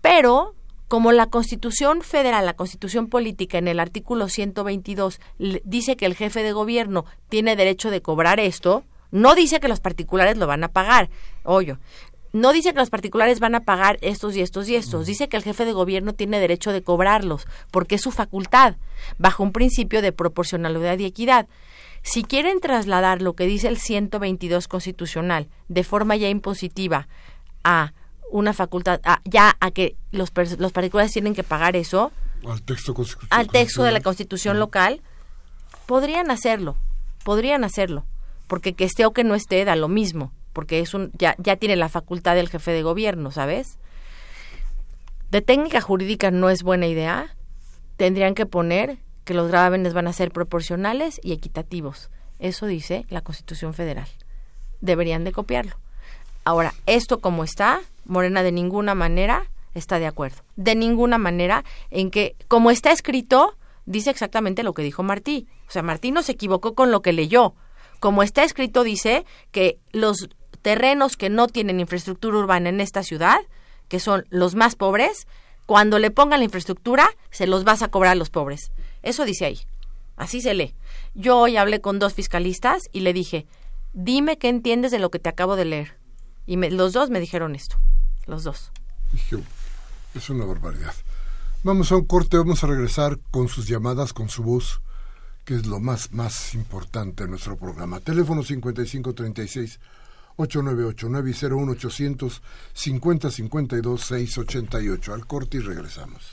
Pero 0.00 0.54
como 0.88 1.12
la 1.12 1.26
Constitución 1.26 2.02
Federal, 2.02 2.46
la 2.46 2.54
Constitución 2.54 3.08
Política, 3.08 3.58
en 3.58 3.68
el 3.68 3.80
artículo 3.80 4.28
122 4.28 5.20
dice 5.64 5.96
que 5.96 6.06
el 6.06 6.14
jefe 6.14 6.42
de 6.42 6.52
gobierno 6.52 7.04
tiene 7.28 7.56
derecho 7.56 7.90
de 7.90 8.02
cobrar 8.02 8.38
esto, 8.38 8.84
no 9.10 9.34
dice 9.34 9.60
que 9.60 9.68
los 9.68 9.80
particulares 9.80 10.36
lo 10.36 10.46
van 10.46 10.64
a 10.64 10.68
pagar. 10.68 11.08
Oye, 11.44 11.76
no 12.34 12.52
dice 12.52 12.72
que 12.72 12.80
los 12.80 12.90
particulares 12.90 13.38
van 13.38 13.54
a 13.54 13.60
pagar 13.60 13.96
estos 14.00 14.34
y 14.34 14.40
estos 14.40 14.68
y 14.68 14.74
estos. 14.74 15.06
Dice 15.06 15.28
que 15.28 15.36
el 15.36 15.44
jefe 15.44 15.64
de 15.64 15.72
gobierno 15.72 16.14
tiene 16.14 16.40
derecho 16.40 16.72
de 16.72 16.82
cobrarlos, 16.82 17.46
porque 17.70 17.94
es 17.94 18.00
su 18.00 18.10
facultad, 18.10 18.74
bajo 19.18 19.44
un 19.44 19.52
principio 19.52 20.02
de 20.02 20.10
proporcionalidad 20.10 20.98
y 20.98 21.04
equidad. 21.04 21.46
Si 22.02 22.24
quieren 22.24 22.58
trasladar 22.58 23.22
lo 23.22 23.34
que 23.34 23.46
dice 23.46 23.68
el 23.68 23.78
122 23.78 24.66
constitucional 24.66 25.48
de 25.68 25.84
forma 25.84 26.16
ya 26.16 26.28
impositiva 26.28 27.06
a 27.62 27.92
una 28.32 28.52
facultad, 28.52 29.00
ya 29.24 29.56
a 29.60 29.70
que 29.70 29.94
los, 30.10 30.32
los 30.58 30.72
particulares 30.72 31.12
tienen 31.12 31.36
que 31.36 31.44
pagar 31.44 31.76
eso, 31.76 32.10
al 32.44 32.62
texto, 32.62 32.96
al 33.30 33.46
texto 33.46 33.84
de 33.84 33.92
la 33.92 34.00
constitución 34.00 34.58
local, 34.58 35.02
podrían 35.86 36.32
hacerlo, 36.32 36.76
podrían 37.22 37.62
hacerlo, 37.62 38.04
porque 38.48 38.72
que 38.72 38.84
esté 38.84 39.06
o 39.06 39.12
que 39.12 39.22
no 39.22 39.36
esté 39.36 39.64
da 39.64 39.76
lo 39.76 39.86
mismo, 39.86 40.32
porque 40.54 40.80
es 40.80 40.94
un, 40.94 41.10
ya, 41.18 41.34
ya 41.38 41.56
tiene 41.56 41.76
la 41.76 41.90
facultad 41.90 42.34
del 42.34 42.48
jefe 42.48 42.70
de 42.70 42.82
gobierno, 42.82 43.30
¿sabes? 43.30 43.78
De 45.30 45.42
técnica 45.42 45.82
jurídica 45.82 46.30
no 46.30 46.48
es 46.48 46.62
buena 46.62 46.86
idea, 46.86 47.36
tendrían 47.98 48.34
que 48.34 48.46
poner 48.46 48.98
que 49.24 49.34
los 49.34 49.48
gravámenes 49.48 49.92
van 49.92 50.06
a 50.06 50.12
ser 50.12 50.30
proporcionales 50.30 51.20
y 51.22 51.32
equitativos. 51.32 52.10
Eso 52.38 52.66
dice 52.66 53.04
la 53.08 53.20
Constitución 53.20 53.74
Federal. 53.74 54.08
Deberían 54.80 55.24
de 55.24 55.32
copiarlo. 55.32 55.76
Ahora, 56.44 56.74
esto 56.86 57.20
como 57.20 57.42
está, 57.42 57.80
Morena 58.04 58.42
de 58.42 58.52
ninguna 58.52 58.94
manera 58.94 59.50
está 59.74 59.98
de 59.98 60.06
acuerdo. 60.06 60.42
De 60.56 60.74
ninguna 60.74 61.18
manera 61.18 61.64
en 61.90 62.10
que, 62.10 62.36
como 62.48 62.70
está 62.70 62.92
escrito, 62.92 63.56
dice 63.86 64.10
exactamente 64.10 64.62
lo 64.62 64.74
que 64.74 64.82
dijo 64.82 65.02
Martí. 65.02 65.48
O 65.68 65.70
sea, 65.70 65.82
Martí 65.82 66.12
no 66.12 66.22
se 66.22 66.32
equivocó 66.32 66.74
con 66.74 66.90
lo 66.90 67.02
que 67.02 67.12
leyó. 67.12 67.54
Como 67.98 68.22
está 68.22 68.44
escrito, 68.44 68.84
dice 68.84 69.24
que 69.50 69.78
los 69.92 70.28
terrenos 70.64 71.16
que 71.16 71.30
no 71.30 71.46
tienen 71.46 71.78
infraestructura 71.78 72.38
urbana 72.38 72.70
en 72.70 72.80
esta 72.80 73.04
ciudad, 73.04 73.38
que 73.86 74.00
son 74.00 74.26
los 74.30 74.56
más 74.56 74.74
pobres, 74.74 75.28
cuando 75.66 76.00
le 76.00 76.10
pongan 76.10 76.40
la 76.40 76.46
infraestructura, 76.46 77.08
se 77.30 77.46
los 77.46 77.62
vas 77.62 77.82
a 77.82 77.88
cobrar 77.88 78.12
a 78.12 78.16
los 78.16 78.30
pobres. 78.30 78.72
Eso 79.02 79.24
dice 79.24 79.44
ahí. 79.44 79.60
Así 80.16 80.40
se 80.40 80.54
lee. 80.54 80.74
Yo 81.14 81.38
hoy 81.38 81.56
hablé 81.56 81.80
con 81.80 81.98
dos 81.98 82.14
fiscalistas 82.14 82.82
y 82.92 83.00
le 83.00 83.12
dije, 83.12 83.46
dime 83.92 84.38
qué 84.38 84.48
entiendes 84.48 84.90
de 84.90 84.98
lo 84.98 85.10
que 85.10 85.18
te 85.20 85.28
acabo 85.28 85.54
de 85.54 85.66
leer. 85.66 85.98
Y 86.46 86.56
los 86.56 86.92
dos 86.92 87.10
me 87.10 87.20
dijeron 87.20 87.54
esto 87.54 87.78
los 88.26 88.44
dos. 88.44 88.70
Es 90.14 90.30
una 90.30 90.44
barbaridad. 90.44 90.94
Vamos 91.62 91.92
a 91.92 91.96
un 91.96 92.04
corte, 92.04 92.36
vamos 92.36 92.62
a 92.62 92.66
regresar 92.66 93.18
con 93.30 93.48
sus 93.48 93.66
llamadas, 93.66 94.12
con 94.12 94.28
su 94.28 94.42
voz, 94.42 94.80
que 95.44 95.54
es 95.54 95.66
lo 95.66 95.80
más, 95.80 96.12
más 96.12 96.54
importante 96.54 97.24
en 97.24 97.30
nuestro 97.30 97.56
programa. 97.56 98.00
Teléfono 98.00 98.42
5536 98.42 99.80
8989 100.36 101.30
y 101.30 101.34
01800 101.34 102.42
5052 102.72 104.00
688. 104.00 105.14
Al 105.14 105.26
corte 105.26 105.58
y 105.58 105.60
regresamos. 105.60 106.32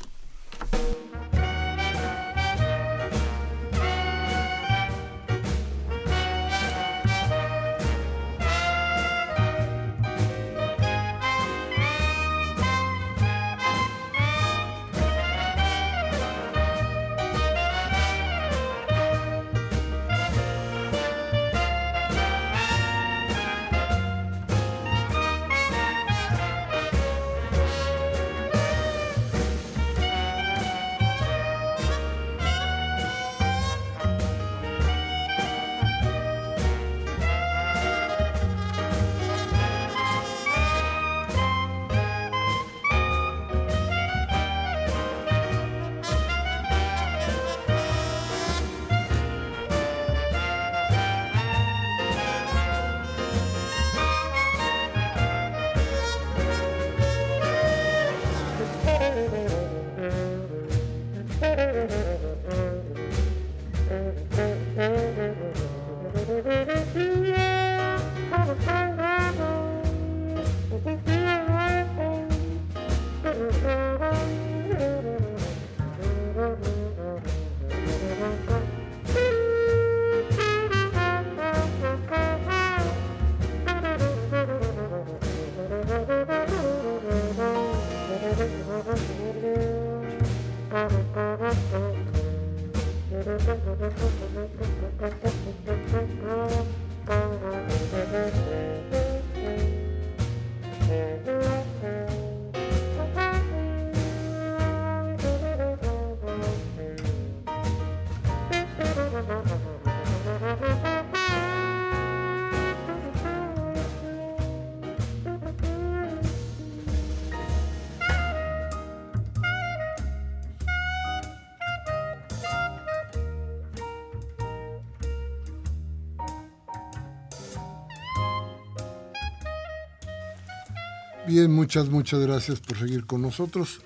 Bien, 131.32 131.50
muchas, 131.50 131.88
muchas 131.88 132.20
gracias 132.20 132.60
por 132.60 132.78
seguir 132.78 133.06
con 133.06 133.22
nosotros. 133.22 133.80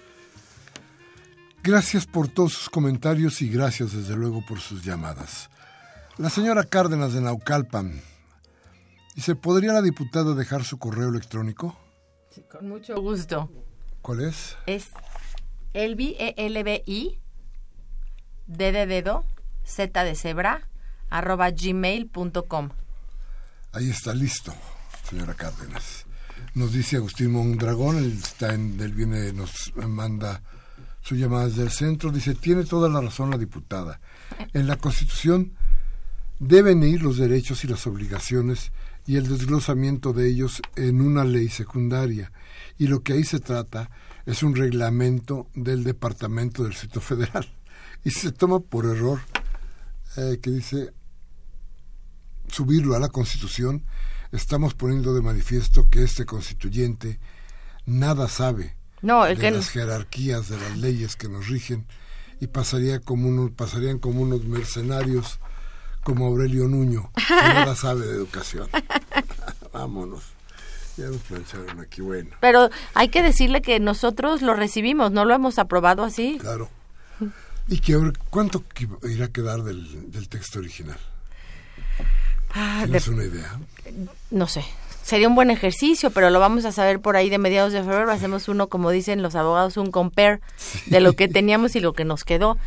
Gracias 1.62 2.08
por 2.08 2.28
todos 2.28 2.54
sus 2.54 2.72
comentarios 2.72 3.40
y 3.44 3.50
gracias 3.50 3.92
desde 3.94 4.16
luego 4.16 4.44
por 4.44 4.60
sus 4.60 4.84
llamadas. 4.84 5.52
La 6.18 6.32
señora 6.32 6.64
Cárdenas 6.64 7.14
de 7.14 7.22
Naucalpan 7.22 8.02
dice, 9.14 9.36
¿podría 9.36 9.74
la 9.74 9.84
diputada 9.84 10.34
dejar 10.34 10.64
su 10.64 10.80
correo 10.80 11.10
electrónico? 11.10 11.78
Sí, 12.32 12.44
con 12.52 12.68
mucho 12.68 13.00
gusto. 13.00 13.52
¿Cuál 14.02 14.22
es? 14.22 14.58
Es 14.66 14.88
elvi, 15.74 16.16
e 16.18 16.34
l 16.38 16.64
b 16.64 16.84
i 16.88 17.20
d 18.48 18.72
de 18.72 18.88
dedo, 18.88 19.24
z 19.64 20.04
de 20.04 20.16
cebra, 20.16 20.68
arroba 21.12 21.52
gmail.com. 21.52 22.70
Ahí 23.72 23.92
está 23.92 24.16
listo, 24.16 24.52
señora 25.08 25.36
Cárdenas. 25.36 26.08
Nos 26.54 26.74
dice 26.74 26.98
Agustín 26.98 27.32
Mondragón, 27.32 27.98
él 27.98 28.20
está 28.24 28.54
en, 28.54 28.80
él 28.80 28.94
viene, 28.94 29.34
nos 29.34 29.74
manda 29.76 30.42
su 31.02 31.16
llamada 31.16 31.48
desde 31.48 31.64
el 31.64 31.72
centro, 31.72 32.12
dice, 32.12 32.34
tiene 32.34 32.64
toda 32.64 32.90
la 32.90 33.02
razón 33.02 33.30
la 33.30 33.38
diputada. 33.38 34.00
En 34.54 34.66
la 34.68 34.78
Constitución 34.78 35.54
deben 36.40 36.84
ir 36.84 37.02
los 37.04 37.18
derechos 37.18 37.64
y 37.64 37.68
las 37.68 37.86
obligaciones 37.88 38.72
y 39.06 39.18
el 39.18 39.28
desglosamiento 39.28 40.14
de 40.14 40.28
ellos 40.28 40.62
en 40.76 41.02
una 41.02 41.24
ley 41.24 41.50
secundaria. 41.50 42.32
Y 42.78 42.88
lo 42.88 43.02
que 43.02 43.14
ahí 43.14 43.24
se 43.24 43.40
trata 43.40 43.90
es 44.26 44.42
un 44.44 44.56
reglamento 44.56 45.48
del 45.54 45.84
Departamento 45.84 46.64
del 46.64 46.72
Distrito 46.72 47.02
Federal. 47.02 47.48
Y 48.04 48.12
se 48.12 48.32
toma 48.32 48.60
por 48.60 48.86
error 48.86 49.20
eh, 50.18 50.38
que 50.40 50.52
dice 50.52 50.94
subirlo 52.48 52.96
a 52.96 53.00
la 53.00 53.10
Constitución 53.10 53.84
estamos 54.36 54.74
poniendo 54.74 55.14
de 55.14 55.22
manifiesto 55.22 55.90
que 55.90 56.04
este 56.04 56.26
constituyente 56.26 57.20
nada 57.86 58.28
sabe 58.28 58.76
no, 59.02 59.26
el 59.26 59.38
de 59.38 59.42
que 59.42 59.52
las 59.52 59.70
jerarquías 59.70 60.50
de 60.50 60.58
las 60.58 60.78
leyes 60.78 61.16
que 61.16 61.30
nos 61.30 61.48
rigen 61.48 61.86
y 62.40 62.48
pasaría 62.48 63.00
como 63.00 63.28
unos, 63.28 63.52
pasarían 63.52 64.00
como 64.00 64.22
unos 64.22 64.44
mercenarios 64.46 65.40
como 66.04 66.28
Aurelio 66.28 66.68
Nuño, 66.68 67.12
que 67.16 67.24
nada 67.34 67.76
sabe 67.76 68.06
de 68.06 68.14
educación. 68.14 68.70
Vámonos. 69.74 70.24
Ya 70.98 71.08
nos 71.08 71.22
plancharon 71.22 71.80
aquí, 71.82 72.02
bueno. 72.02 72.30
Pero 72.40 72.70
hay 72.94 73.10
que 73.10 73.22
decirle 73.22 73.62
que 73.62 73.80
nosotros 73.80 74.42
lo 74.42 74.54
recibimos, 74.54 75.12
no 75.12 75.26
lo 75.26 75.34
hemos 75.34 75.60
aprobado 75.60 76.04
así. 76.04 76.38
Claro. 76.40 76.70
¿Y 77.68 77.80
que, 77.80 78.14
cuánto 78.30 78.64
irá 79.04 79.26
a 79.26 79.32
quedar 79.32 79.64
del, 79.64 80.12
del 80.12 80.30
texto 80.30 80.60
original? 80.60 81.00
Ah, 82.56 82.82
¿Tienes 82.86 83.08
una 83.08 83.24
idea? 83.26 83.60
No 84.32 84.48
sé. 84.48 84.64
Sería 85.04 85.28
un 85.28 85.36
buen 85.36 85.52
ejercicio, 85.52 86.10
pero 86.10 86.32
lo 86.32 86.40
vamos 86.40 86.66
a 86.66 86.72
saber 86.72 87.00
por 87.00 87.16
ahí 87.16 87.30
de 87.30 87.38
mediados 87.38 87.74
de 87.74 87.84
febrero. 87.84 88.12
Hacemos 88.12 88.48
uno, 88.48 88.70
como 88.70 88.90
dicen 88.90 89.22
los 89.22 89.36
abogados, 89.36 89.78
un 89.78 89.92
compare 89.92 90.40
de 90.88 91.00
lo 91.00 91.14
que 91.14 91.28
teníamos 91.28 91.76
y 91.76 91.80
lo 91.80 91.94
que 91.94 92.06
nos 92.06 92.24
quedó. 92.24 92.58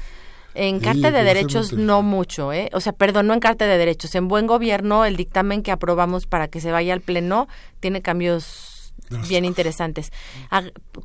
En 0.55 0.79
Sí, 0.79 0.85
Carta 0.85 1.11
de 1.11 1.25
Derechos 1.25 1.73
no 1.73 2.03
mucho, 2.03 2.53
¿eh? 2.53 2.69
O 2.73 2.81
sea, 2.81 2.93
perdón, 2.93 3.27
no 3.27 3.35
en 3.35 3.41
Carta 3.41 3.67
de 3.67 3.77
Derechos. 3.77 4.15
En 4.15 4.29
Buen 4.29 4.47
Gobierno, 4.47 5.05
el 5.05 5.17
dictamen 5.17 5.63
que 5.63 5.73
aprobamos 5.73 6.27
para 6.27 6.49
que 6.49 6.61
se 6.61 6.71
vaya 6.71 6.93
al 6.93 7.01
Pleno 7.01 7.49
tiene 7.81 8.03
cambios 8.03 8.93
bien 9.29 9.45
interesantes. 9.45 10.13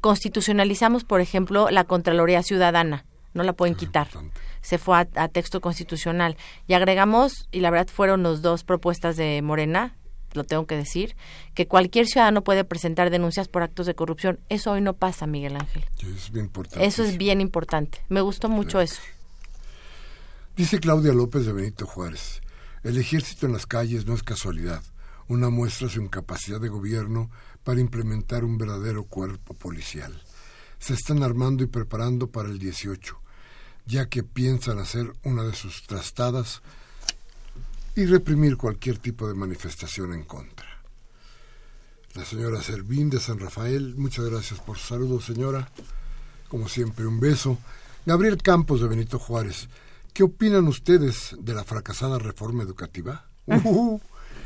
Constitucionalizamos, 0.01 1.03
por 1.03 1.21
ejemplo, 1.21 1.69
la 1.71 1.84
Contraloría 1.84 2.43
Ciudadana. 2.43 3.05
No 3.34 3.43
la 3.43 3.53
pueden 3.53 3.75
quitar. 3.75 4.07
importante. 4.07 4.39
Se 4.61 4.77
fue 4.77 4.97
a, 4.97 5.07
a 5.15 5.27
texto 5.27 5.61
constitucional. 5.61 6.38
Y 6.67 6.73
agregamos, 6.73 7.47
y 7.51 7.59
la 7.59 7.69
verdad 7.71 7.88
fueron 7.93 8.23
las 8.23 8.41
dos 8.41 8.63
propuestas 8.63 9.17
de 9.17 9.41
Morena, 9.41 9.95
lo 10.36 10.43
tengo 10.43 10.65
que 10.65 10.75
decir, 10.75 11.15
que 11.53 11.67
cualquier 11.67 12.07
ciudadano 12.07 12.43
puede 12.43 12.63
presentar 12.63 13.09
denuncias 13.09 13.47
por 13.47 13.63
actos 13.63 13.86
de 13.86 13.95
corrupción. 13.95 14.39
Eso 14.49 14.71
hoy 14.71 14.81
no 14.81 14.93
pasa, 14.93 15.27
Miguel 15.27 15.55
Ángel. 15.55 15.86
Es 16.15 16.31
bien 16.31 16.45
importante. 16.45 16.86
Eso 16.86 17.03
es 17.03 17.17
bien 17.17 17.41
importante. 17.41 18.03
Me 18.09 18.21
gustó 18.21 18.49
mucho 18.49 18.81
eso. 18.81 19.01
Dice 20.55 20.79
Claudia 20.79 21.13
López 21.13 21.45
de 21.45 21.53
Benito 21.53 21.88
Juárez, 21.88 22.41
el 22.84 22.97
ejército 22.97 23.47
en 23.47 23.53
las 23.53 23.65
calles 23.65 24.05
no 24.05 24.13
es 24.13 24.21
casualidad, 24.21 24.84
una 25.27 25.49
muestra 25.49 25.88
de 25.88 25.93
su 25.93 26.01
incapacidad 26.01 26.61
de 26.61 26.69
gobierno 26.69 27.31
para 27.63 27.79
implementar 27.79 28.43
un 28.43 28.57
verdadero 28.57 29.05
cuerpo 29.05 29.55
policial. 29.55 30.21
Se 30.77 30.93
están 30.93 31.23
armando 31.23 31.63
y 31.63 31.67
preparando 31.67 32.29
para 32.29 32.49
el 32.49 32.59
18, 32.59 33.19
ya 33.86 34.07
que 34.07 34.23
piensan 34.23 34.79
hacer 34.79 35.13
una 35.23 35.43
de 35.43 35.53
sus 35.53 35.84
trastadas 35.84 36.61
y 37.95 38.05
reprimir 38.05 38.57
cualquier 38.57 38.97
tipo 38.97 39.27
de 39.27 39.34
manifestación 39.34 40.13
en 40.13 40.23
contra. 40.23 40.67
La 42.15 42.25
señora 42.25 42.61
Servín 42.61 43.09
de 43.09 43.19
San 43.19 43.39
Rafael, 43.39 43.95
muchas 43.95 44.25
gracias 44.25 44.59
por 44.59 44.77
su 44.77 44.88
saludo, 44.88 45.19
señora. 45.19 45.69
Como 46.47 46.69
siempre, 46.69 47.07
un 47.07 47.19
beso. 47.19 47.57
Gabriel 48.05 48.38
Campos 48.38 48.81
de 48.81 48.88
Benito 48.88 49.17
Juárez, 49.17 49.67
¿qué 50.13 50.23
opinan 50.23 50.67
ustedes 50.67 51.36
de 51.39 51.53
la 51.53 51.63
fracasada 51.63 52.19
reforma 52.19 52.63
educativa? 52.63 53.25
Uh, 53.65 53.99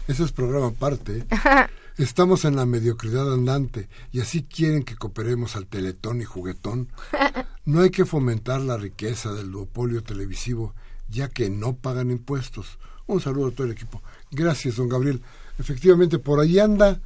ese 0.07 0.23
es 0.23 0.31
programa 0.31 0.67
aparte. 0.67 1.27
Estamos 1.97 2.45
en 2.45 2.55
la 2.55 2.67
mediocridad 2.67 3.33
andante 3.33 3.89
y 4.11 4.19
así 4.19 4.43
quieren 4.43 4.83
que 4.83 4.95
cooperemos 4.95 5.55
al 5.55 5.65
teletón 5.65 6.21
y 6.21 6.25
juguetón. 6.25 6.89
No 7.65 7.81
hay 7.81 7.89
que 7.89 8.05
fomentar 8.05 8.61
la 8.61 8.77
riqueza 8.77 9.33
del 9.33 9.51
duopolio 9.51 10.01
televisivo, 10.01 10.73
ya 11.09 11.27
que 11.27 11.49
no 11.49 11.75
pagan 11.75 12.11
impuestos. 12.11 12.79
Un 13.07 13.19
saludo 13.19 13.47
a 13.47 13.51
todo 13.51 13.67
el 13.67 13.73
equipo. 13.73 14.01
Gracias, 14.31 14.77
don 14.77 14.87
Gabriel. 14.87 15.21
Efectivamente, 15.59 16.17
por 16.17 16.39
ahí 16.39 16.59
anda 16.59 17.01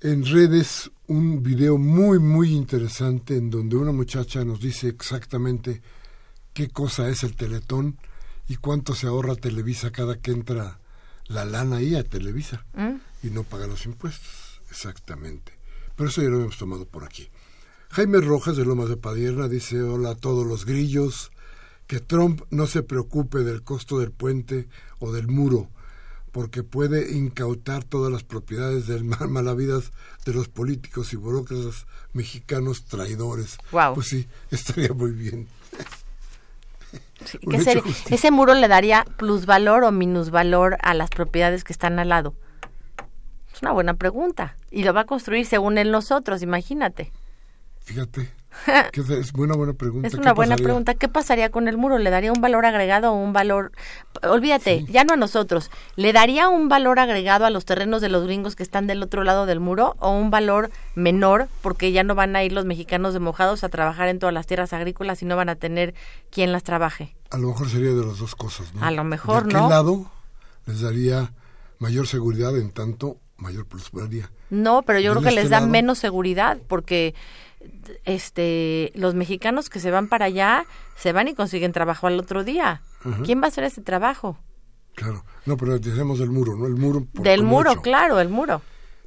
en 0.00 0.24
redes 0.24 0.92
un 1.08 1.42
video 1.42 1.76
muy, 1.76 2.20
muy 2.20 2.52
interesante 2.52 3.36
en 3.36 3.50
donde 3.50 3.74
una 3.74 3.90
muchacha 3.90 4.44
nos 4.44 4.60
dice 4.60 4.86
exactamente 4.86 5.82
qué 6.52 6.68
cosa 6.68 7.08
es 7.08 7.24
el 7.24 7.34
teletón 7.34 7.98
y 8.46 8.56
cuánto 8.56 8.94
se 8.94 9.08
ahorra 9.08 9.34
Televisa 9.34 9.90
cada 9.90 10.20
que 10.20 10.30
entra 10.30 10.79
la 11.30 11.44
lana 11.44 11.76
ahí 11.76 11.94
a 11.94 12.02
Televisa 12.02 12.64
¿Mm? 12.74 12.96
y 13.22 13.30
no 13.30 13.44
paga 13.44 13.66
los 13.66 13.86
impuestos. 13.86 14.60
Exactamente. 14.70 15.52
Pero 15.96 16.08
eso 16.10 16.22
ya 16.22 16.28
lo 16.28 16.40
hemos 16.40 16.58
tomado 16.58 16.86
por 16.86 17.04
aquí. 17.04 17.28
Jaime 17.90 18.20
Rojas 18.20 18.56
de 18.56 18.64
Lomas 18.64 18.88
de 18.88 18.96
Padierna 18.96 19.48
dice, 19.48 19.80
hola 19.80 20.10
a 20.10 20.14
todos 20.14 20.46
los 20.46 20.64
grillos, 20.64 21.30
que 21.86 22.00
Trump 22.00 22.42
no 22.50 22.66
se 22.66 22.82
preocupe 22.82 23.38
del 23.38 23.62
costo 23.62 23.98
del 23.98 24.10
puente 24.10 24.68
o 24.98 25.12
del 25.12 25.28
muro, 25.28 25.68
porque 26.32 26.62
puede 26.62 27.12
incautar 27.16 27.84
todas 27.84 28.12
las 28.12 28.22
propiedades 28.22 28.86
del 28.86 29.04
mal 29.04 29.28
malavidas 29.28 29.92
de 30.24 30.34
los 30.34 30.48
políticos 30.48 31.12
y 31.12 31.16
burócratas 31.16 31.86
mexicanos 32.12 32.84
traidores. 32.84 33.56
Guau. 33.70 33.94
Pues 33.94 34.08
sí, 34.08 34.26
estaría 34.50 34.92
muy 34.92 35.12
bien. 35.12 35.48
Sí, 37.30 37.38
Un 37.44 37.50
¿qué 37.50 37.56
hecho 37.56 37.64
sería? 37.64 37.82
justicia. 37.82 38.14
ese 38.14 38.30
muro 38.30 38.54
le 38.54 38.68
daría 38.68 39.04
plusvalor 39.16 39.84
o 39.84 39.92
minusvalor 39.92 40.76
a 40.82 40.94
las 40.94 41.10
propiedades 41.10 41.64
que 41.64 41.72
están 41.72 41.98
al 41.98 42.08
lado. 42.08 42.34
Es 43.54 43.62
una 43.62 43.72
buena 43.72 43.94
pregunta. 43.94 44.56
Y 44.70 44.84
lo 44.84 44.92
va 44.94 45.02
a 45.02 45.06
construir 45.06 45.46
según 45.46 45.78
él 45.78 45.90
nosotros, 45.90 46.42
imagínate. 46.42 47.12
Fíjate, 47.80 48.30
es 48.92 49.32
buena, 49.32 49.54
buena 49.54 49.72
pregunta. 49.72 50.08
Es 50.08 50.14
una 50.14 50.32
buena 50.32 50.56
pregunta. 50.56 50.94
¿Qué 50.94 51.08
pasaría 51.08 51.50
con 51.50 51.68
el 51.68 51.76
muro? 51.76 51.98
¿Le 51.98 52.10
daría 52.10 52.32
un 52.32 52.40
valor 52.40 52.66
agregado 52.66 53.12
o 53.12 53.16
un 53.16 53.32
valor... 53.32 53.72
Olvídate, 54.22 54.84
ya 54.88 55.04
no 55.04 55.14
a 55.14 55.16
nosotros. 55.16 55.70
¿Le 55.96 56.12
daría 56.12 56.48
un 56.48 56.68
valor 56.68 56.98
agregado 56.98 57.44
a 57.46 57.50
los 57.50 57.64
terrenos 57.64 58.00
de 58.02 58.08
los 58.08 58.24
gringos 58.24 58.56
que 58.56 58.62
están 58.62 58.86
del 58.86 59.02
otro 59.02 59.24
lado 59.24 59.46
del 59.46 59.60
muro 59.60 59.96
o 59.98 60.10
un 60.10 60.30
valor 60.30 60.70
menor 60.94 61.48
porque 61.62 61.92
ya 61.92 62.04
no 62.04 62.14
van 62.14 62.36
a 62.36 62.44
ir 62.44 62.52
los 62.52 62.64
mexicanos 62.64 63.14
de 63.14 63.20
mojados 63.20 63.64
a 63.64 63.68
trabajar 63.68 64.08
en 64.08 64.18
todas 64.18 64.34
las 64.34 64.46
tierras 64.46 64.72
agrícolas 64.72 65.22
y 65.22 65.26
no 65.26 65.36
van 65.36 65.48
a 65.48 65.56
tener 65.56 65.94
quien 66.30 66.52
las 66.52 66.62
trabaje? 66.62 67.14
A 67.30 67.38
lo 67.38 67.48
mejor 67.48 67.68
sería 67.68 67.90
de 67.90 68.04
las 68.04 68.18
dos 68.18 68.34
cosas, 68.34 68.74
¿no? 68.74 68.84
A 68.84 68.90
lo 68.90 69.04
mejor, 69.04 69.44
¿De 69.46 69.52
¿no? 69.52 69.64
qué 69.64 69.70
lado 69.70 70.10
les 70.66 70.80
daría 70.80 71.32
mayor 71.78 72.06
seguridad 72.06 72.56
en 72.56 72.70
tanto 72.70 73.16
mayor 73.36 73.66
prosperidad? 73.66 74.28
No, 74.50 74.82
pero 74.82 74.98
yo 74.98 75.12
creo 75.12 75.22
que 75.22 75.28
este 75.28 75.42
les 75.42 75.50
da 75.50 75.60
lado? 75.60 75.70
menos 75.70 75.98
seguridad 75.98 76.58
porque 76.68 77.14
este 78.04 78.92
los 78.94 79.14
mexicanos 79.14 79.68
que 79.70 79.80
se 79.80 79.90
van 79.90 80.08
para 80.08 80.26
allá 80.26 80.64
se 80.96 81.12
van 81.12 81.28
y 81.28 81.34
consiguen 81.34 81.72
trabajo 81.72 82.06
al 82.06 82.18
otro 82.18 82.44
día. 82.44 82.82
¿Quién 83.24 83.40
va 83.40 83.46
a 83.46 83.48
hacer 83.48 83.64
ese 83.64 83.80
trabajo? 83.80 84.38
Claro. 84.94 85.24
No, 85.46 85.56
pero 85.56 85.78
decimos 85.78 86.18
del 86.18 86.30
muro, 86.30 86.54
¿no? 86.56 86.66
El 86.66 86.76
muro. 86.76 87.06
por- 87.06 87.22
Del 87.24 87.42
muro, 87.42 87.72
hecho. 87.72 87.80
claro, 87.82 88.20
el 88.20 88.28
muro. 88.28 88.60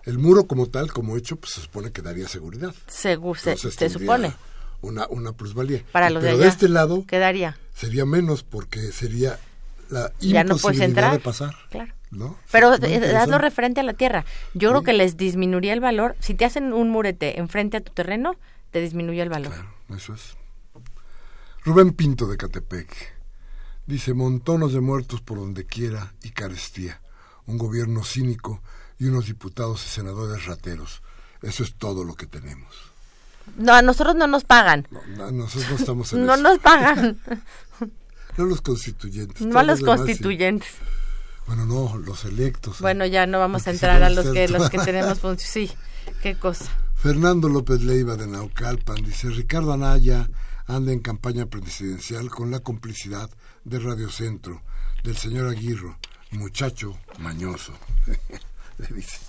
El 0.05 0.17
muro 0.17 0.45
como 0.47 0.67
tal, 0.67 0.91
como 0.91 1.15
hecho, 1.15 1.35
pues 1.35 1.53
se 1.53 1.61
supone 1.61 1.91
que 1.91 2.01
daría 2.01 2.27
seguridad. 2.27 2.73
Segu- 2.89 3.35
se, 3.37 3.51
Entonces 3.51 3.73
se 3.73 3.77
tendría 3.79 3.89
supone. 3.89 4.33
Una, 4.81 5.07
una 5.09 5.31
plusvalía. 5.33 5.83
Para 5.91 6.09
los 6.09 6.23
de 6.23 6.29
pero 6.29 6.37
de, 6.39 6.43
allá. 6.45 6.51
este 6.53 6.67
lado 6.69 7.05
Quedaría. 7.07 7.57
sería 7.73 8.05
menos 8.05 8.43
porque 8.43 8.91
sería 8.91 9.39
la 9.89 10.11
Ya 10.19 10.43
no 10.43 10.57
puedes 10.57 10.79
imposibilidad 10.79 10.87
entrar. 10.89 11.11
de 11.13 11.19
pasar. 11.19 11.55
Claro. 11.69 11.93
¿No? 12.13 12.37
Pero 12.51 12.73
eh, 12.75 13.15
hazlo 13.17 13.37
referente 13.37 13.79
a 13.79 13.83
la 13.83 13.93
tierra. 13.93 14.25
Yo 14.53 14.69
creo 14.69 14.83
que 14.83 14.93
les 14.93 15.17
disminuiría 15.17 15.73
el 15.73 15.79
valor. 15.79 16.15
Si 16.19 16.33
te 16.33 16.45
hacen 16.45 16.73
un 16.73 16.89
murete 16.89 17.39
enfrente 17.39 17.77
a 17.77 17.81
tu 17.81 17.91
terreno, 17.91 18.35
te 18.71 18.81
disminuye 18.81 19.21
el 19.21 19.29
valor. 19.29 19.51
Claro, 19.53 19.69
eso 19.95 20.13
es. 20.13 20.35
Rubén 21.65 21.91
Pinto 21.93 22.27
de 22.27 22.37
Catepec. 22.37 23.13
Dice, 23.85 24.13
montones 24.13 24.73
de 24.73 24.81
muertos 24.81 25.21
por 25.21 25.37
donde 25.37 25.65
quiera 25.65 26.13
y 26.23 26.31
carestía. 26.31 27.01
Un 27.45 27.57
gobierno 27.57 28.03
cínico 28.03 28.61
y 28.97 29.05
unos 29.05 29.25
diputados 29.27 29.85
y 29.85 29.89
senadores 29.89 30.45
rateros. 30.45 31.01
Eso 31.41 31.63
es 31.63 31.73
todo 31.75 32.05
lo 32.05 32.15
que 32.15 32.25
tenemos. 32.25 32.73
No, 33.57 33.73
a 33.73 33.81
nosotros 33.81 34.15
no 34.15 34.27
nos 34.27 34.45
pagan. 34.45 34.87
No, 34.89 35.01
no, 35.17 35.31
nosotros 35.31 35.69
no 35.71 35.75
estamos 35.75 36.13
en 36.13 36.25
No 36.25 36.33
eso. 36.35 36.43
nos 36.43 36.59
pagan. 36.59 37.19
No 38.35 38.45
los 38.45 38.61
constituyentes. 38.61 39.41
no 39.45 39.59
a 39.59 39.63
los 39.63 39.79
demás 39.81 40.01
sí. 40.07 40.13
Bueno, 41.47 41.65
no, 41.65 41.97
los 41.97 42.25
electos. 42.25 42.75
¿eh? 42.75 42.81
Bueno, 42.81 43.05
ya 43.05 43.25
no 43.25 43.39
vamos 43.39 43.67
a 43.67 43.71
entrar 43.71 44.01
a 44.01 44.09
los 44.09 44.27
que 44.27 44.47
los 44.47 44.69
que 44.69 44.77
tenemos 44.85 45.19
función. 45.19 45.49
Sí, 45.67 45.71
qué 46.21 46.35
cosa. 46.35 46.65
Fernando 46.95 47.49
López 47.49 47.81
Leiva 47.81 48.15
de 48.15 48.27
Naucalpan 48.27 49.03
dice, 49.03 49.29
Ricardo 49.29 49.73
Anaya 49.73 50.29
anda 50.65 50.93
en 50.93 50.99
campaña 50.99 51.45
presidencial 51.47 52.29
con 52.29 52.49
la 52.49 52.61
complicidad 52.61 53.29
de 53.65 53.79
Radio 53.79 54.09
Centro, 54.09 54.61
del 55.03 55.17
señor 55.17 55.49
Aguirro, 55.49 55.97
muchacho 56.31 56.97
mañoso. 57.19 57.73
Le 58.77 58.87
dice. 58.95 59.19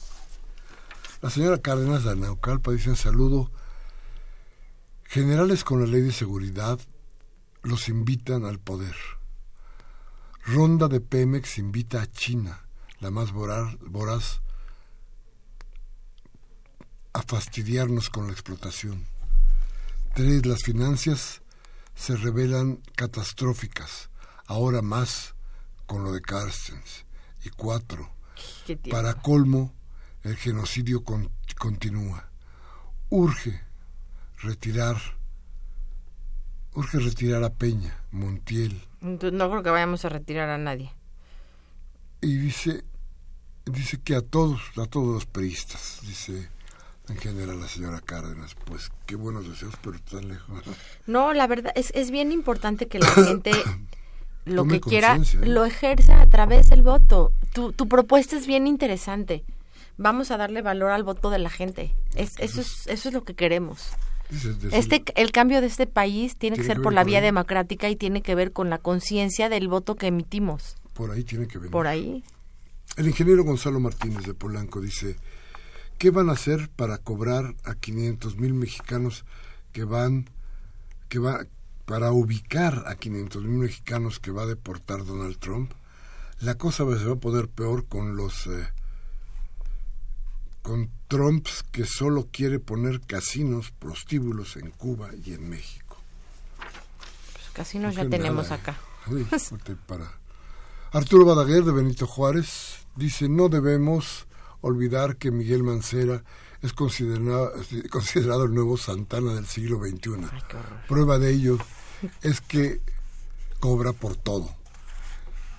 La 1.20 1.30
señora 1.30 1.58
Cárdenas 1.58 2.04
de 2.04 2.14
Naucalpan 2.14 2.76
dice, 2.76 2.94
saludo. 2.96 3.50
Generales 5.04 5.64
con 5.64 5.80
la 5.80 5.86
ley 5.86 6.02
de 6.02 6.12
seguridad 6.12 6.78
los 7.62 7.88
invitan 7.88 8.44
al 8.44 8.58
poder. 8.58 8.94
Ronda 10.46 10.88
de 10.88 11.00
Pemex 11.00 11.58
invita 11.58 12.02
a 12.02 12.06
China, 12.10 12.60
la 13.00 13.10
más 13.10 13.32
voraz, 13.32 14.40
a 17.12 17.22
fastidiarnos 17.22 18.10
con 18.10 18.26
la 18.26 18.32
explotación. 18.32 19.06
Tres, 20.14 20.44
las 20.46 20.62
finanzas 20.62 21.42
se 21.94 22.16
revelan 22.16 22.82
catastróficas, 22.96 24.10
ahora 24.46 24.82
más 24.82 25.34
con 25.86 26.04
lo 26.04 26.12
de 26.12 26.20
Carstens. 26.20 27.04
Y 27.44 27.50
cuatro, 27.50 28.10
para 28.90 29.14
colmo, 29.14 29.72
el 30.22 30.36
genocidio 30.36 31.04
con- 31.04 31.30
continúa. 31.58 32.30
Urge 33.10 33.60
retirar, 34.38 35.00
urge 36.72 36.98
retirar 36.98 37.44
a 37.44 37.50
Peña, 37.54 38.02
Montiel, 38.10 38.82
No 39.04 39.50
creo 39.50 39.62
que 39.62 39.70
vayamos 39.70 40.04
a 40.04 40.08
retirar 40.08 40.48
a 40.48 40.58
nadie. 40.58 40.92
y 42.22 42.36
dice, 42.36 42.82
dice 43.66 44.00
que 44.00 44.16
a 44.16 44.22
todos, 44.22 44.60
a 44.78 44.86
todos 44.86 45.12
los 45.14 45.26
periodistas, 45.26 46.00
dice 46.02 46.48
en 47.08 47.16
general 47.18 47.60
la 47.60 47.68
señora 47.68 48.00
Cárdenas, 48.00 48.54
pues 48.64 48.90
qué 49.04 49.14
buenos 49.14 49.46
deseos, 49.46 49.74
pero 49.82 49.98
tan 49.98 50.28
lejos. 50.28 50.62
No, 51.06 51.34
la 51.34 51.46
verdad 51.46 51.72
es, 51.76 51.92
es 51.94 52.10
bien 52.10 52.32
importante 52.32 52.88
que 52.88 52.98
la 52.98 53.06
gente 53.10 53.52
lo 54.46 54.62
Tome 54.62 54.74
que 54.74 54.80
quiera 54.80 55.16
¿eh? 55.16 55.46
lo 55.46 55.64
ejerza 55.64 56.20
a 56.20 56.28
través 56.28 56.70
del 56.70 56.82
voto. 56.82 57.32
Tu, 57.52 57.72
tu 57.72 57.88
propuesta 57.88 58.36
es 58.36 58.46
bien 58.46 58.66
interesante. 58.66 59.44
Vamos 59.96 60.30
a 60.30 60.36
darle 60.36 60.62
valor 60.62 60.90
al 60.90 61.02
voto 61.02 61.30
de 61.30 61.38
la 61.38 61.50
gente. 61.50 61.94
Es, 62.14 62.34
eso, 62.38 62.60
es, 62.60 62.86
eso 62.86 63.08
es 63.08 63.14
lo 63.14 63.24
que 63.24 63.34
queremos. 63.34 63.90
Este, 64.72 65.02
el 65.16 65.32
cambio 65.32 65.60
de 65.60 65.66
este 65.66 65.86
país 65.86 66.36
tiene 66.36 66.56
que 66.56 66.64
ser 66.64 66.78
que 66.78 66.82
por 66.82 66.92
la 66.92 67.04
vía 67.04 67.18
ahí. 67.18 67.24
democrática 67.24 67.88
y 67.88 67.96
tiene 67.96 68.22
que 68.22 68.34
ver 68.34 68.52
con 68.52 68.70
la 68.70 68.78
conciencia 68.78 69.48
del 69.48 69.68
voto 69.68 69.96
que 69.96 70.08
emitimos. 70.08 70.76
por 70.92 71.10
ahí 71.10 71.24
tiene 71.24 71.46
que 71.46 71.58
venir. 71.58 71.70
Por 71.70 71.86
ahí. 71.86 72.22
El 72.96 73.08
ingeniero 73.08 73.42
Gonzalo 73.42 73.80
Martínez 73.80 74.24
de 74.24 74.34
Polanco 74.34 74.80
dice, 74.80 75.16
¿qué 75.98 76.10
van 76.10 76.28
a 76.28 76.32
hacer 76.32 76.68
para 76.68 76.98
cobrar 76.98 77.56
a 77.64 77.74
500 77.74 78.36
mil 78.36 78.54
mexicanos 78.54 79.24
que 79.72 79.84
van, 79.84 80.30
que 81.08 81.18
va, 81.18 81.46
para 81.86 82.12
ubicar 82.12 82.84
a 82.86 82.94
500 82.94 83.42
mil 83.42 83.58
mexicanos 83.58 84.20
que 84.20 84.30
va 84.30 84.42
a 84.42 84.46
deportar 84.46 85.04
Donald 85.04 85.38
Trump? 85.38 85.72
La 86.40 86.56
cosa 86.56 86.84
se 86.98 87.04
va 87.04 87.14
a 87.14 87.16
poner 87.16 87.48
peor 87.48 87.86
con 87.86 88.16
los, 88.16 88.46
eh, 88.46 88.68
con 90.64 90.90
Trumps 91.08 91.62
que 91.62 91.84
solo 91.84 92.28
quiere 92.32 92.58
poner 92.58 93.02
casinos, 93.02 93.70
prostíbulos 93.78 94.56
en 94.56 94.70
Cuba 94.70 95.10
y 95.22 95.34
en 95.34 95.50
México. 95.50 95.98
Pues 96.56 97.50
casinos 97.52 97.94
ya 97.94 98.04
Qué 98.04 98.08
tenemos 98.08 98.44
nada, 98.44 98.54
acá. 98.54 98.78
Arturo 100.92 101.26
Badaguer 101.26 101.64
de 101.64 101.72
Benito 101.72 102.06
Juárez 102.06 102.78
dice 102.96 103.28
no 103.28 103.50
debemos 103.50 104.26
olvidar 104.62 105.16
que 105.16 105.30
Miguel 105.30 105.62
Mancera 105.64 106.24
es 106.62 106.72
considerado, 106.72 107.52
considerado 107.90 108.44
el 108.44 108.54
nuevo 108.54 108.78
Santana 108.78 109.34
del 109.34 109.46
siglo 109.46 109.78
XXI. 109.80 110.28
Ay. 110.32 110.40
Prueba 110.88 111.18
de 111.18 111.30
ello 111.30 111.58
es 112.22 112.40
que 112.40 112.80
cobra 113.60 113.92
por 113.92 114.16
todo. 114.16 114.48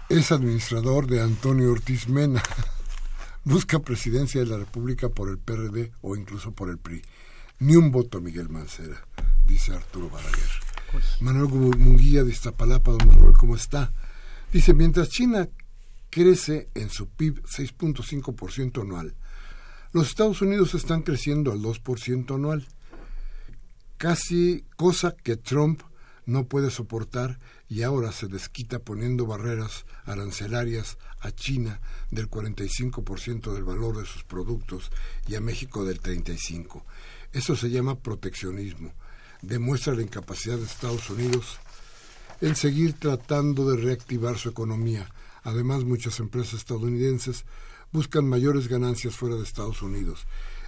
Es 0.09 0.31
administrador 0.31 1.05
de 1.05 1.21
Antonio 1.21 1.71
Ortiz 1.71 2.09
Mena. 2.09 2.41
Busca 3.45 3.79
presidencia 3.79 4.41
de 4.41 4.47
la 4.47 4.57
República 4.57 5.09
por 5.09 5.29
el 5.29 5.37
PRD 5.37 5.91
o 6.01 6.15
incluso 6.15 6.51
por 6.51 6.69
el 6.69 6.79
PRI. 6.79 7.03
Ni 7.59 7.75
un 7.75 7.91
voto 7.91 8.19
Miguel 8.19 8.49
Mancera, 8.49 9.05
dice 9.45 9.73
Arturo 9.73 10.09
Balaguer. 10.09 10.49
Manuel 11.19 11.77
Munguía 11.77 12.23
de 12.23 12.31
Iztapalapa, 12.31 12.91
don 12.91 13.07
Manuel, 13.07 13.33
¿cómo 13.33 13.55
está? 13.55 13.93
Dice, 14.51 14.73
mientras 14.73 15.09
China 15.09 15.47
crece 16.09 16.69
en 16.73 16.89
su 16.89 17.07
PIB 17.07 17.43
6.5% 17.43 18.81
anual, 18.81 19.15
los 19.91 20.07
Estados 20.07 20.41
Unidos 20.41 20.73
están 20.73 21.03
creciendo 21.03 21.51
al 21.51 21.59
2% 21.59 22.35
anual 22.35 22.67
casi 23.97 24.65
cosa 24.75 25.15
que 25.15 25.37
Trump 25.37 25.81
no 26.26 26.47
puede 26.47 26.71
soportar 26.71 27.39
y 27.69 27.84
ahora 27.84 28.11
se 28.11 28.28
desquita 28.28 28.80
poniendo 28.80 29.26
barreras 29.26 29.86
arancelarias 30.05 30.97
a 31.19 31.32
China 31.32 31.82
del 32.11 32.30
45% 32.30 33.53
del 33.53 33.63
valor 33.63 33.97
de 33.97 34.05
sus 34.05 34.23
productos 34.23 34.91
y 35.28 35.36
a 35.36 35.41
México 35.41 35.86
del 35.86 36.01
35%. 36.01 36.84
Eso 37.32 37.55
se 37.55 37.69
llama 37.69 37.99
proteccionismo. 37.99 38.93
Demuestra 39.41 39.93
la 39.93 40.01
incapacidad 40.01 40.57
de 40.57 40.63
Estados 40.63 41.09
Unidos 41.09 41.59
en 42.41 42.55
seguir 42.55 42.93
tratando 42.93 43.69
de 43.69 43.78
reactivar 43.78 44.38
su 44.38 44.49
economía. 44.49 45.09
Además, 45.43 45.84
muchas 45.84 46.19
empresas 46.19 46.55
estadounidenses 46.55 47.45
buscan 47.91 48.28
mayores 48.28 48.67
ganancias 48.67 49.15
fuera 49.15 49.36
de 49.36 49.43
Estados 49.43 49.82
Unidos, 49.82 50.26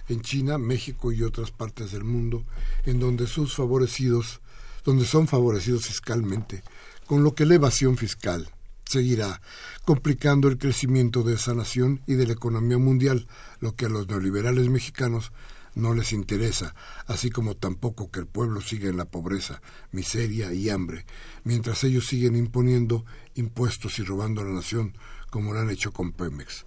en 0.08 0.22
China, 0.22 0.56
México 0.58 1.12
y 1.12 1.22
otras 1.22 1.50
partes 1.50 1.92
del 1.92 2.04
mundo, 2.04 2.44
en 2.84 2.98
donde 3.00 3.26
sus 3.26 3.54
favorecidos, 3.54 4.40
donde 4.84 5.04
son 5.04 5.26
favorecidos 5.26 5.86
fiscalmente, 5.86 6.62
con 7.06 7.24
lo 7.24 7.34
que 7.34 7.46
la 7.46 7.54
evasión 7.54 7.96
fiscal 7.96 8.50
seguirá 8.84 9.40
complicando 9.84 10.48
el 10.48 10.58
crecimiento 10.58 11.22
de 11.22 11.34
esa 11.34 11.54
nación 11.54 12.02
y 12.06 12.14
de 12.14 12.26
la 12.26 12.32
economía 12.32 12.78
mundial, 12.78 13.26
lo 13.60 13.74
que 13.74 13.86
a 13.86 13.88
los 13.88 14.08
neoliberales 14.08 14.68
mexicanos 14.68 15.32
no 15.74 15.94
les 15.94 16.12
interesa, 16.12 16.74
así 17.06 17.30
como 17.30 17.54
tampoco 17.54 18.10
que 18.10 18.20
el 18.20 18.26
pueblo 18.26 18.60
siga 18.60 18.88
en 18.88 18.96
la 18.96 19.04
pobreza, 19.04 19.62
miseria 19.92 20.52
y 20.52 20.70
hambre, 20.70 21.06
mientras 21.44 21.84
ellos 21.84 22.06
siguen 22.06 22.34
imponiendo 22.36 23.04
impuestos 23.34 23.98
y 23.98 24.02
robando 24.02 24.40
a 24.40 24.44
la 24.44 24.52
nación, 24.52 24.96
como 25.30 25.52
lo 25.52 25.60
han 25.60 25.70
hecho 25.70 25.92
con 25.92 26.12
Pemex. 26.12 26.64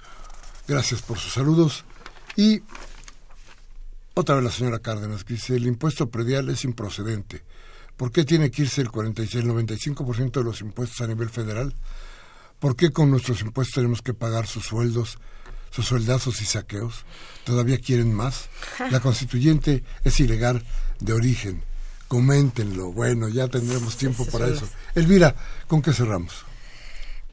Gracias 0.68 1.02
por 1.02 1.18
sus 1.18 1.34
saludos 1.34 1.84
y 2.36 2.62
Otra 4.14 4.36
vez 4.36 4.44
la 4.44 4.52
señora 4.52 4.80
Cárdenas 4.80 5.24
que 5.24 5.36
dice, 5.36 5.56
el 5.56 5.66
impuesto 5.66 6.10
predial 6.10 6.50
es 6.50 6.66
improcedente. 6.66 7.44
¿Por 8.02 8.12
qué 8.12 8.26
tiene 8.26 8.50
que 8.50 8.64
irse 8.64 8.82
el 8.82 8.90
46, 8.90 9.44
el 9.44 9.52
95% 9.52 10.32
de 10.32 10.44
los 10.44 10.62
impuestos 10.62 11.02
a 11.02 11.08
nivel 11.08 11.30
federal? 11.30 11.72
¿Por 12.58 12.76
qué 12.76 12.90
con 12.90 13.12
nuestros 13.12 13.42
impuestos 13.42 13.76
tenemos 13.76 14.02
que 14.02 14.16
pagar 14.16 14.48
sus 14.48 14.66
sueldos, 14.66 15.20
sus 15.70 15.86
sueldazos 15.86 16.42
y 16.42 16.46
saqueos? 16.46 17.06
¿Todavía 17.44 17.78
quieren 17.78 18.12
más? 18.12 18.50
La 18.90 19.00
constituyente 19.02 19.84
es 20.04 20.20
ilegal 20.20 20.64
de 21.00 21.14
origen. 21.14 21.64
Coméntenlo. 22.08 22.92
Bueno, 22.92 23.30
ya 23.30 23.48
tendremos 23.48 23.96
tiempo 23.98 24.26
para 24.26 24.48
eso. 24.48 24.68
Elvira, 24.96 25.36
¿con 25.68 25.84
qué 25.84 25.94
cerramos? 25.94 26.44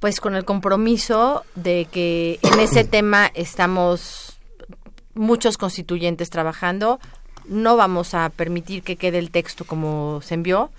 Pues 0.01 0.21
con 0.21 0.35
el 0.35 0.45
compromiso 0.45 1.47
de 1.55 1.89
que 1.91 2.41
en 2.43 2.61
ese 2.61 2.85
tema 2.85 3.31
estamos 3.33 4.39
muchos 5.15 5.57
constituyentes 5.57 6.29
trabajando. 6.29 7.01
No 7.47 7.77
vamos 7.77 8.15
a 8.15 8.29
permitir 8.31 8.83
que 8.83 8.97
quede 8.97 9.19
el 9.19 9.31
texto 9.31 9.65
como 9.65 10.21
se 10.23 10.35
envió. 10.35 10.71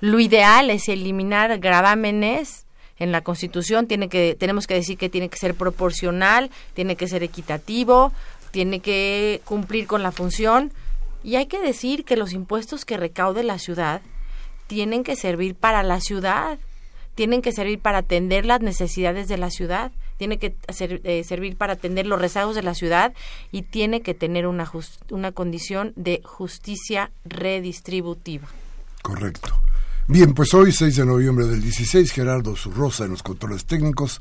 Lo 0.00 0.20
ideal 0.20 0.70
es 0.70 0.88
eliminar 0.88 1.58
gravámenes 1.58 2.66
en 2.98 3.12
la 3.12 3.22
Constitución. 3.22 3.86
Tiene 3.86 4.08
que, 4.08 4.36
tenemos 4.38 4.66
que 4.66 4.74
decir 4.74 4.98
que 4.98 5.08
tiene 5.08 5.28
que 5.28 5.38
ser 5.38 5.54
proporcional, 5.54 6.50
tiene 6.74 6.96
que 6.96 7.08
ser 7.08 7.22
equitativo, 7.22 8.12
tiene 8.50 8.80
que 8.80 9.40
cumplir 9.44 9.86
con 9.86 10.02
la 10.02 10.12
función. 10.12 10.72
Y 11.22 11.36
hay 11.36 11.46
que 11.46 11.60
decir 11.60 12.04
que 12.04 12.16
los 12.16 12.32
impuestos 12.32 12.84
que 12.84 12.96
recaude 12.96 13.42
la 13.42 13.58
ciudad 13.58 14.02
tienen 14.66 15.04
que 15.04 15.16
servir 15.16 15.54
para 15.54 15.82
la 15.82 16.00
ciudad, 16.00 16.58
tienen 17.14 17.42
que 17.42 17.52
servir 17.52 17.78
para 17.78 17.98
atender 17.98 18.44
las 18.44 18.60
necesidades 18.60 19.28
de 19.28 19.38
la 19.38 19.50
ciudad 19.50 19.92
tiene 20.16 20.38
que 20.38 20.56
eh, 20.68 21.24
servir 21.24 21.56
para 21.56 21.74
atender 21.74 22.06
los 22.06 22.20
rezagos 22.20 22.54
de 22.54 22.62
la 22.62 22.74
ciudad 22.74 23.14
y 23.50 23.62
tiene 23.62 24.02
que 24.02 24.14
tener 24.14 24.46
una, 24.46 24.70
una 25.10 25.32
condición 25.32 25.92
de 25.96 26.20
justicia 26.24 27.10
redistributiva. 27.24 28.48
Correcto. 29.02 29.54
Bien, 30.06 30.34
pues 30.34 30.52
hoy, 30.54 30.72
6 30.72 30.96
de 30.96 31.06
noviembre 31.06 31.46
del 31.46 31.62
16, 31.62 32.12
Gerardo 32.12 32.54
Zurrosa 32.56 33.04
en 33.04 33.12
los 33.12 33.22
controles 33.22 33.64
técnicos, 33.64 34.20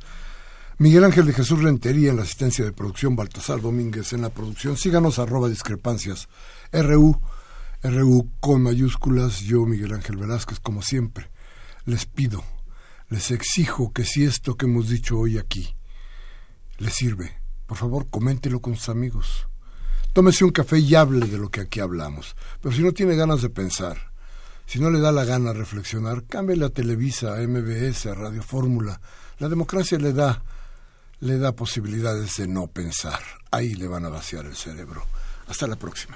Miguel 0.78 1.04
Ángel 1.04 1.26
de 1.26 1.34
Jesús 1.34 1.62
Rentería 1.62 2.10
en 2.10 2.18
la 2.18 2.24
asistencia 2.24 2.66
de 2.66 2.72
producción, 2.72 3.16
Baltasar 3.16 3.62
Domínguez 3.62 4.14
en 4.14 4.22
la 4.22 4.30
producción. 4.30 4.76
Síganos 4.76 5.20
arroba 5.20 5.48
discrepancias. 5.48 6.30
RU, 6.72 7.22
RU 7.84 8.30
con 8.40 8.64
mayúsculas, 8.64 9.42
yo 9.42 9.66
Miguel 9.66 9.94
Ángel 9.94 10.18
Velázquez, 10.18 10.60
como 10.60 10.82
siempre. 10.82 11.30
Les 11.86 12.06
pido, 12.06 12.44
les 13.10 13.30
exijo 13.32 13.92
que 13.94 14.06
si 14.06 14.24
esto 14.24 14.56
que 14.56 14.66
hemos 14.66 14.90
dicho 14.90 15.20
hoy 15.20 15.38
aquí 15.38 15.76
le 16.78 16.90
sirve, 16.90 17.36
por 17.66 17.78
favor 17.78 18.08
coméntelo 18.10 18.60
con 18.60 18.76
sus 18.76 18.90
amigos. 18.90 19.48
Tómese 20.14 20.46
un 20.46 20.52
café 20.52 20.78
y 20.78 20.94
hable 20.94 21.26
de 21.26 21.38
lo 21.38 21.50
que 21.50 21.62
aquí 21.62 21.80
hablamos. 21.80 22.36
Pero 22.62 22.76
si 22.76 22.84
no 22.84 22.92
tiene 22.92 23.16
ganas 23.16 23.42
de 23.42 23.50
pensar, 23.50 24.14
si 24.68 24.80
no 24.80 24.90
le 24.90 25.00
da 25.00 25.12
la 25.12 25.26
gana 25.26 25.54
reflexionar, 25.54 26.24
cámbiale 26.26 26.66
a 26.66 26.70
Televisa, 26.70 27.36
a 27.36 27.48
MBS, 27.48 28.06
a 28.06 28.14
Radio 28.14 28.44
Fórmula. 28.44 29.02
La 29.40 29.50
democracia 29.50 29.98
le 29.98 30.14
da, 30.14 30.44
le 31.20 31.38
da 31.38 31.56
posibilidades 31.56 32.38
de 32.38 32.48
no 32.48 32.68
pensar. 32.68 33.22
Ahí 33.52 33.74
le 33.74 33.88
van 33.88 34.06
a 34.06 34.10
vaciar 34.10 34.46
el 34.46 34.56
cerebro. 34.56 35.04
Hasta 35.48 35.68
la 35.68 35.76
próxima. 35.76 36.16